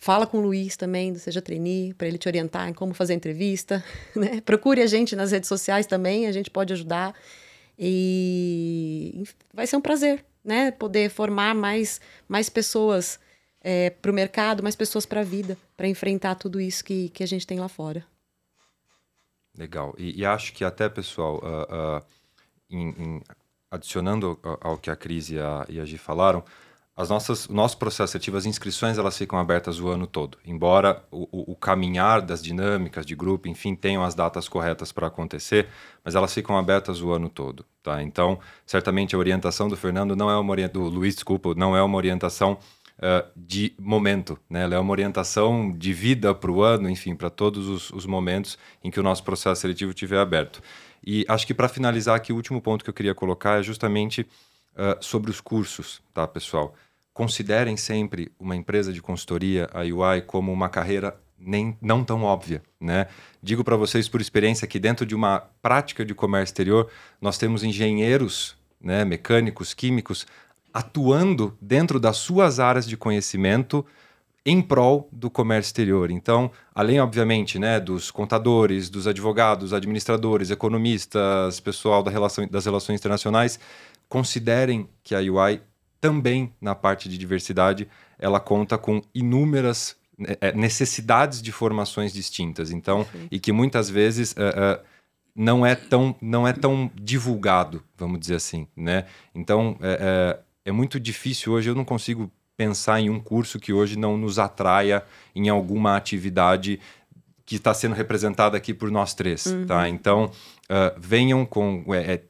Fala 0.03 0.25
com 0.25 0.39
o 0.39 0.41
Luiz 0.41 0.75
também, 0.75 1.13
do 1.13 1.19
Seja 1.19 1.43
Trainee, 1.43 1.93
para 1.93 2.07
ele 2.07 2.17
te 2.17 2.27
orientar 2.27 2.67
em 2.67 2.73
como 2.73 2.91
fazer 2.91 3.13
entrevista. 3.13 3.83
Né? 4.15 4.41
Procure 4.41 4.81
a 4.81 4.87
gente 4.87 5.15
nas 5.15 5.31
redes 5.31 5.47
sociais 5.47 5.85
também, 5.85 6.25
a 6.25 6.31
gente 6.31 6.49
pode 6.49 6.73
ajudar. 6.73 7.13
E 7.77 9.23
vai 9.53 9.67
ser 9.67 9.75
um 9.75 9.81
prazer, 9.81 10.25
né? 10.43 10.71
Poder 10.71 11.11
formar 11.11 11.53
mais, 11.53 12.01
mais 12.27 12.49
pessoas 12.49 13.19
é, 13.61 13.91
para 13.91 14.09
o 14.09 14.13
mercado, 14.13 14.63
mais 14.63 14.75
pessoas 14.75 15.05
para 15.05 15.21
a 15.21 15.23
vida, 15.23 15.55
para 15.77 15.87
enfrentar 15.87 16.33
tudo 16.33 16.59
isso 16.59 16.83
que, 16.83 17.09
que 17.09 17.23
a 17.23 17.27
gente 17.27 17.45
tem 17.45 17.59
lá 17.59 17.69
fora. 17.69 18.03
Legal. 19.55 19.93
E, 19.99 20.19
e 20.19 20.25
acho 20.25 20.51
que 20.53 20.63
até, 20.63 20.89
pessoal, 20.89 21.39
uh, 21.43 22.75
uh, 22.75 23.21
adicionando 23.69 24.39
ao, 24.61 24.79
que 24.79 24.89
a 24.89 24.95
Cris 24.95 25.29
e 25.29 25.39
a, 25.39 25.63
e 25.69 25.79
a 25.79 25.85
Gi 25.85 25.99
falaram, 25.99 26.43
as 27.01 27.09
nossas, 27.09 27.47
nosso 27.47 27.77
processo 27.77 28.11
seletivo, 28.11 28.37
as 28.37 28.45
inscrições, 28.45 28.97
elas 28.97 29.17
ficam 29.17 29.39
abertas 29.39 29.79
o 29.79 29.87
ano 29.89 30.05
todo. 30.05 30.37
Embora 30.45 31.03
o, 31.09 31.27
o, 31.31 31.51
o 31.53 31.55
caminhar 31.55 32.21
das 32.21 32.41
dinâmicas 32.41 33.05
de 33.05 33.15
grupo, 33.15 33.47
enfim, 33.47 33.75
tenham 33.75 34.03
as 34.03 34.13
datas 34.13 34.47
corretas 34.47 34.91
para 34.91 35.07
acontecer, 35.07 35.67
mas 36.05 36.15
elas 36.15 36.33
ficam 36.33 36.57
abertas 36.57 37.01
o 37.01 37.11
ano 37.11 37.27
todo, 37.27 37.65
tá? 37.81 38.01
Então, 38.03 38.39
certamente 38.65 39.15
a 39.15 39.17
orientação 39.17 39.67
do 39.67 39.75
Fernando 39.75 40.15
não 40.15 40.29
é 40.29 40.37
uma 40.37 40.51
orientação, 40.51 40.89
do 40.89 40.95
Luiz, 40.95 41.15
desculpa, 41.15 41.53
não 41.55 41.75
é 41.75 41.81
uma 41.81 41.97
orientação 41.97 42.57
uh, 42.99 43.27
de 43.35 43.73
momento, 43.79 44.37
né? 44.49 44.63
Ela 44.63 44.75
é 44.75 44.79
uma 44.79 44.91
orientação 44.91 45.75
de 45.75 45.93
vida 45.93 46.35
para 46.35 46.51
o 46.51 46.61
ano, 46.61 46.89
enfim, 46.89 47.15
para 47.15 47.29
todos 47.29 47.67
os, 47.67 47.89
os 47.91 48.05
momentos 48.05 48.57
em 48.83 48.91
que 48.91 48.99
o 48.99 49.03
nosso 49.03 49.23
processo 49.23 49.61
seletivo 49.61 49.91
estiver 49.91 50.19
aberto. 50.19 50.61
E 51.03 51.25
acho 51.27 51.47
que 51.47 51.53
para 51.53 51.67
finalizar 51.67 52.15
aqui, 52.15 52.31
o 52.31 52.35
último 52.35 52.61
ponto 52.61 52.83
que 52.83 52.89
eu 52.89 52.93
queria 52.93 53.15
colocar 53.15 53.59
é 53.59 53.63
justamente 53.63 54.21
uh, 54.21 55.03
sobre 55.03 55.31
os 55.31 55.41
cursos, 55.41 55.99
tá, 56.13 56.27
pessoal? 56.27 56.75
Considerem 57.13 57.75
sempre 57.77 58.31
uma 58.39 58.55
empresa 58.55 58.91
de 58.93 59.01
consultoria, 59.01 59.69
a 59.73 59.81
UI, 59.81 60.21
como 60.21 60.51
uma 60.51 60.69
carreira 60.69 61.19
nem 61.37 61.75
não 61.81 62.03
tão 62.03 62.23
óbvia, 62.23 62.61
né? 62.79 63.07
Digo 63.41 63.63
para 63.63 63.75
vocês 63.75 64.07
por 64.07 64.21
experiência 64.21 64.67
que 64.67 64.79
dentro 64.79 65.05
de 65.05 65.15
uma 65.15 65.39
prática 65.61 66.05
de 66.05 66.13
comércio 66.13 66.51
exterior, 66.51 66.89
nós 67.19 67.37
temos 67.37 67.63
engenheiros, 67.63 68.55
né, 68.79 69.03
mecânicos, 69.03 69.73
químicos 69.73 70.25
atuando 70.73 71.57
dentro 71.59 71.99
das 71.99 72.17
suas 72.17 72.59
áreas 72.59 72.87
de 72.87 72.95
conhecimento 72.95 73.85
em 74.45 74.61
prol 74.61 75.07
do 75.11 75.29
comércio 75.29 75.69
exterior. 75.69 76.09
Então, 76.09 76.51
além 76.73 76.99
obviamente, 76.99 77.59
né, 77.59 77.79
dos 77.79 78.09
contadores, 78.09 78.89
dos 78.89 79.05
advogados, 79.05 79.73
administradores, 79.73 80.49
economistas, 80.49 81.59
pessoal 81.59 82.01
da 82.01 82.09
relação, 82.09 82.47
das 82.47 82.65
relações 82.65 82.99
internacionais, 82.99 83.59
considerem 84.09 84.89
que 85.03 85.13
a 85.13 85.19
UI 85.19 85.61
também 86.01 86.51
na 86.59 86.73
parte 86.73 87.07
de 87.07 87.17
diversidade, 87.17 87.87
ela 88.17 88.39
conta 88.39 88.77
com 88.77 89.01
inúmeras 89.13 89.95
né, 90.17 90.35
é, 90.41 90.51
necessidades 90.51 91.41
de 91.41 91.51
formações 91.51 92.11
distintas. 92.11 92.71
Então, 92.71 93.05
e 93.29 93.39
que 93.39 93.51
muitas 93.51 93.89
vezes 93.89 94.33
uh, 94.33 94.79
uh, 94.79 94.85
não 95.35 95.65
é 95.65 95.75
tão 95.75 96.15
não 96.19 96.47
é 96.47 96.51
tão 96.51 96.91
divulgado, 96.95 97.83
vamos 97.95 98.19
dizer 98.19 98.35
assim, 98.35 98.67
né? 98.75 99.05
Então, 99.33 99.77
é, 99.81 100.37
é, 100.65 100.69
é 100.69 100.71
muito 100.71 100.99
difícil 100.99 101.53
hoje. 101.53 101.69
Eu 101.69 101.75
não 101.75 101.85
consigo 101.85 102.31
pensar 102.57 102.99
em 102.99 103.09
um 103.09 103.19
curso 103.19 103.59
que 103.59 103.71
hoje 103.71 103.97
não 103.97 104.17
nos 104.17 104.37
atraia 104.37 105.03
em 105.35 105.49
alguma 105.49 105.95
atividade 105.95 106.79
que 107.45 107.55
está 107.55 107.73
sendo 107.73 107.95
representada 107.95 108.55
aqui 108.55 108.73
por 108.73 108.91
nós 108.91 109.13
três, 109.13 109.43
tá? 109.43 109.51
uhum. 109.51 109.65
tá? 109.65 109.89
Então, 109.89 110.25
uh, 110.25 110.99
venham 110.99 111.45
com 111.45 111.83
é, 111.93 112.21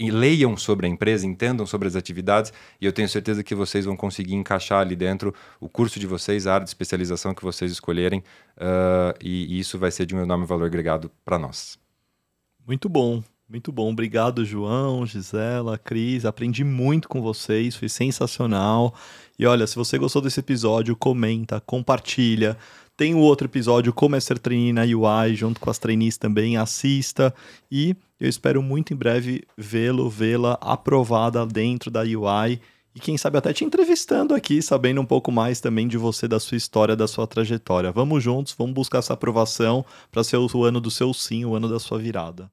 e 0.00 0.10
leiam 0.10 0.56
sobre 0.56 0.86
a 0.86 0.88
empresa, 0.88 1.26
entendam 1.26 1.66
sobre 1.66 1.86
as 1.86 1.94
atividades, 1.94 2.50
e 2.80 2.86
eu 2.86 2.92
tenho 2.92 3.06
certeza 3.06 3.44
que 3.44 3.54
vocês 3.54 3.84
vão 3.84 3.94
conseguir 3.94 4.34
encaixar 4.34 4.80
ali 4.80 4.96
dentro 4.96 5.34
o 5.60 5.68
curso 5.68 6.00
de 6.00 6.06
vocês, 6.06 6.46
a 6.46 6.54
área 6.54 6.64
de 6.64 6.70
especialização 6.70 7.34
que 7.34 7.42
vocês 7.42 7.70
escolherem, 7.70 8.20
uh, 8.56 9.14
e, 9.22 9.56
e 9.56 9.60
isso 9.60 9.78
vai 9.78 9.90
ser 9.90 10.06
de 10.06 10.16
um 10.16 10.22
enorme 10.22 10.46
valor 10.46 10.64
agregado 10.64 11.10
para 11.22 11.38
nós. 11.38 11.78
Muito 12.66 12.88
bom. 12.88 13.22
Muito 13.46 13.72
bom, 13.72 13.90
obrigado 13.90 14.44
João, 14.44 15.04
Gisela, 15.04 15.76
Cris, 15.76 16.24
aprendi 16.24 16.62
muito 16.62 17.08
com 17.08 17.20
vocês, 17.20 17.74
foi 17.74 17.88
sensacional. 17.88 18.94
E 19.36 19.44
olha, 19.44 19.66
se 19.66 19.74
você 19.74 19.98
gostou 19.98 20.22
desse 20.22 20.38
episódio, 20.38 20.94
comenta, 20.94 21.60
compartilha, 21.60 22.56
tem 23.00 23.14
o 23.14 23.20
outro 23.20 23.46
episódio, 23.46 23.94
Como 23.94 24.14
é 24.14 24.20
ser 24.20 24.38
trainee 24.38 24.74
na 24.74 24.82
UI, 24.82 25.34
junto 25.34 25.58
com 25.58 25.70
as 25.70 25.78
trainees 25.78 26.18
também, 26.18 26.58
assista. 26.58 27.34
E 27.72 27.96
eu 28.20 28.28
espero 28.28 28.62
muito 28.62 28.92
em 28.92 28.96
breve 28.96 29.42
vê-lo, 29.56 30.10
vê-la 30.10 30.58
aprovada 30.60 31.46
dentro 31.46 31.90
da 31.90 32.02
UI. 32.02 32.60
E 32.94 33.00
quem 33.00 33.16
sabe 33.16 33.38
até 33.38 33.54
te 33.54 33.64
entrevistando 33.64 34.34
aqui, 34.34 34.60
sabendo 34.60 35.00
um 35.00 35.06
pouco 35.06 35.32
mais 35.32 35.62
também 35.62 35.88
de 35.88 35.96
você, 35.96 36.28
da 36.28 36.38
sua 36.38 36.58
história, 36.58 36.94
da 36.94 37.08
sua 37.08 37.26
trajetória. 37.26 37.90
Vamos 37.90 38.22
juntos, 38.22 38.54
vamos 38.58 38.74
buscar 38.74 38.98
essa 38.98 39.14
aprovação 39.14 39.82
para 40.12 40.22
ser 40.22 40.36
o 40.36 40.62
ano 40.62 40.78
do 40.78 40.90
seu 40.90 41.14
sim, 41.14 41.46
o 41.46 41.54
ano 41.54 41.70
da 41.70 41.78
sua 41.78 41.98
virada. 41.98 42.50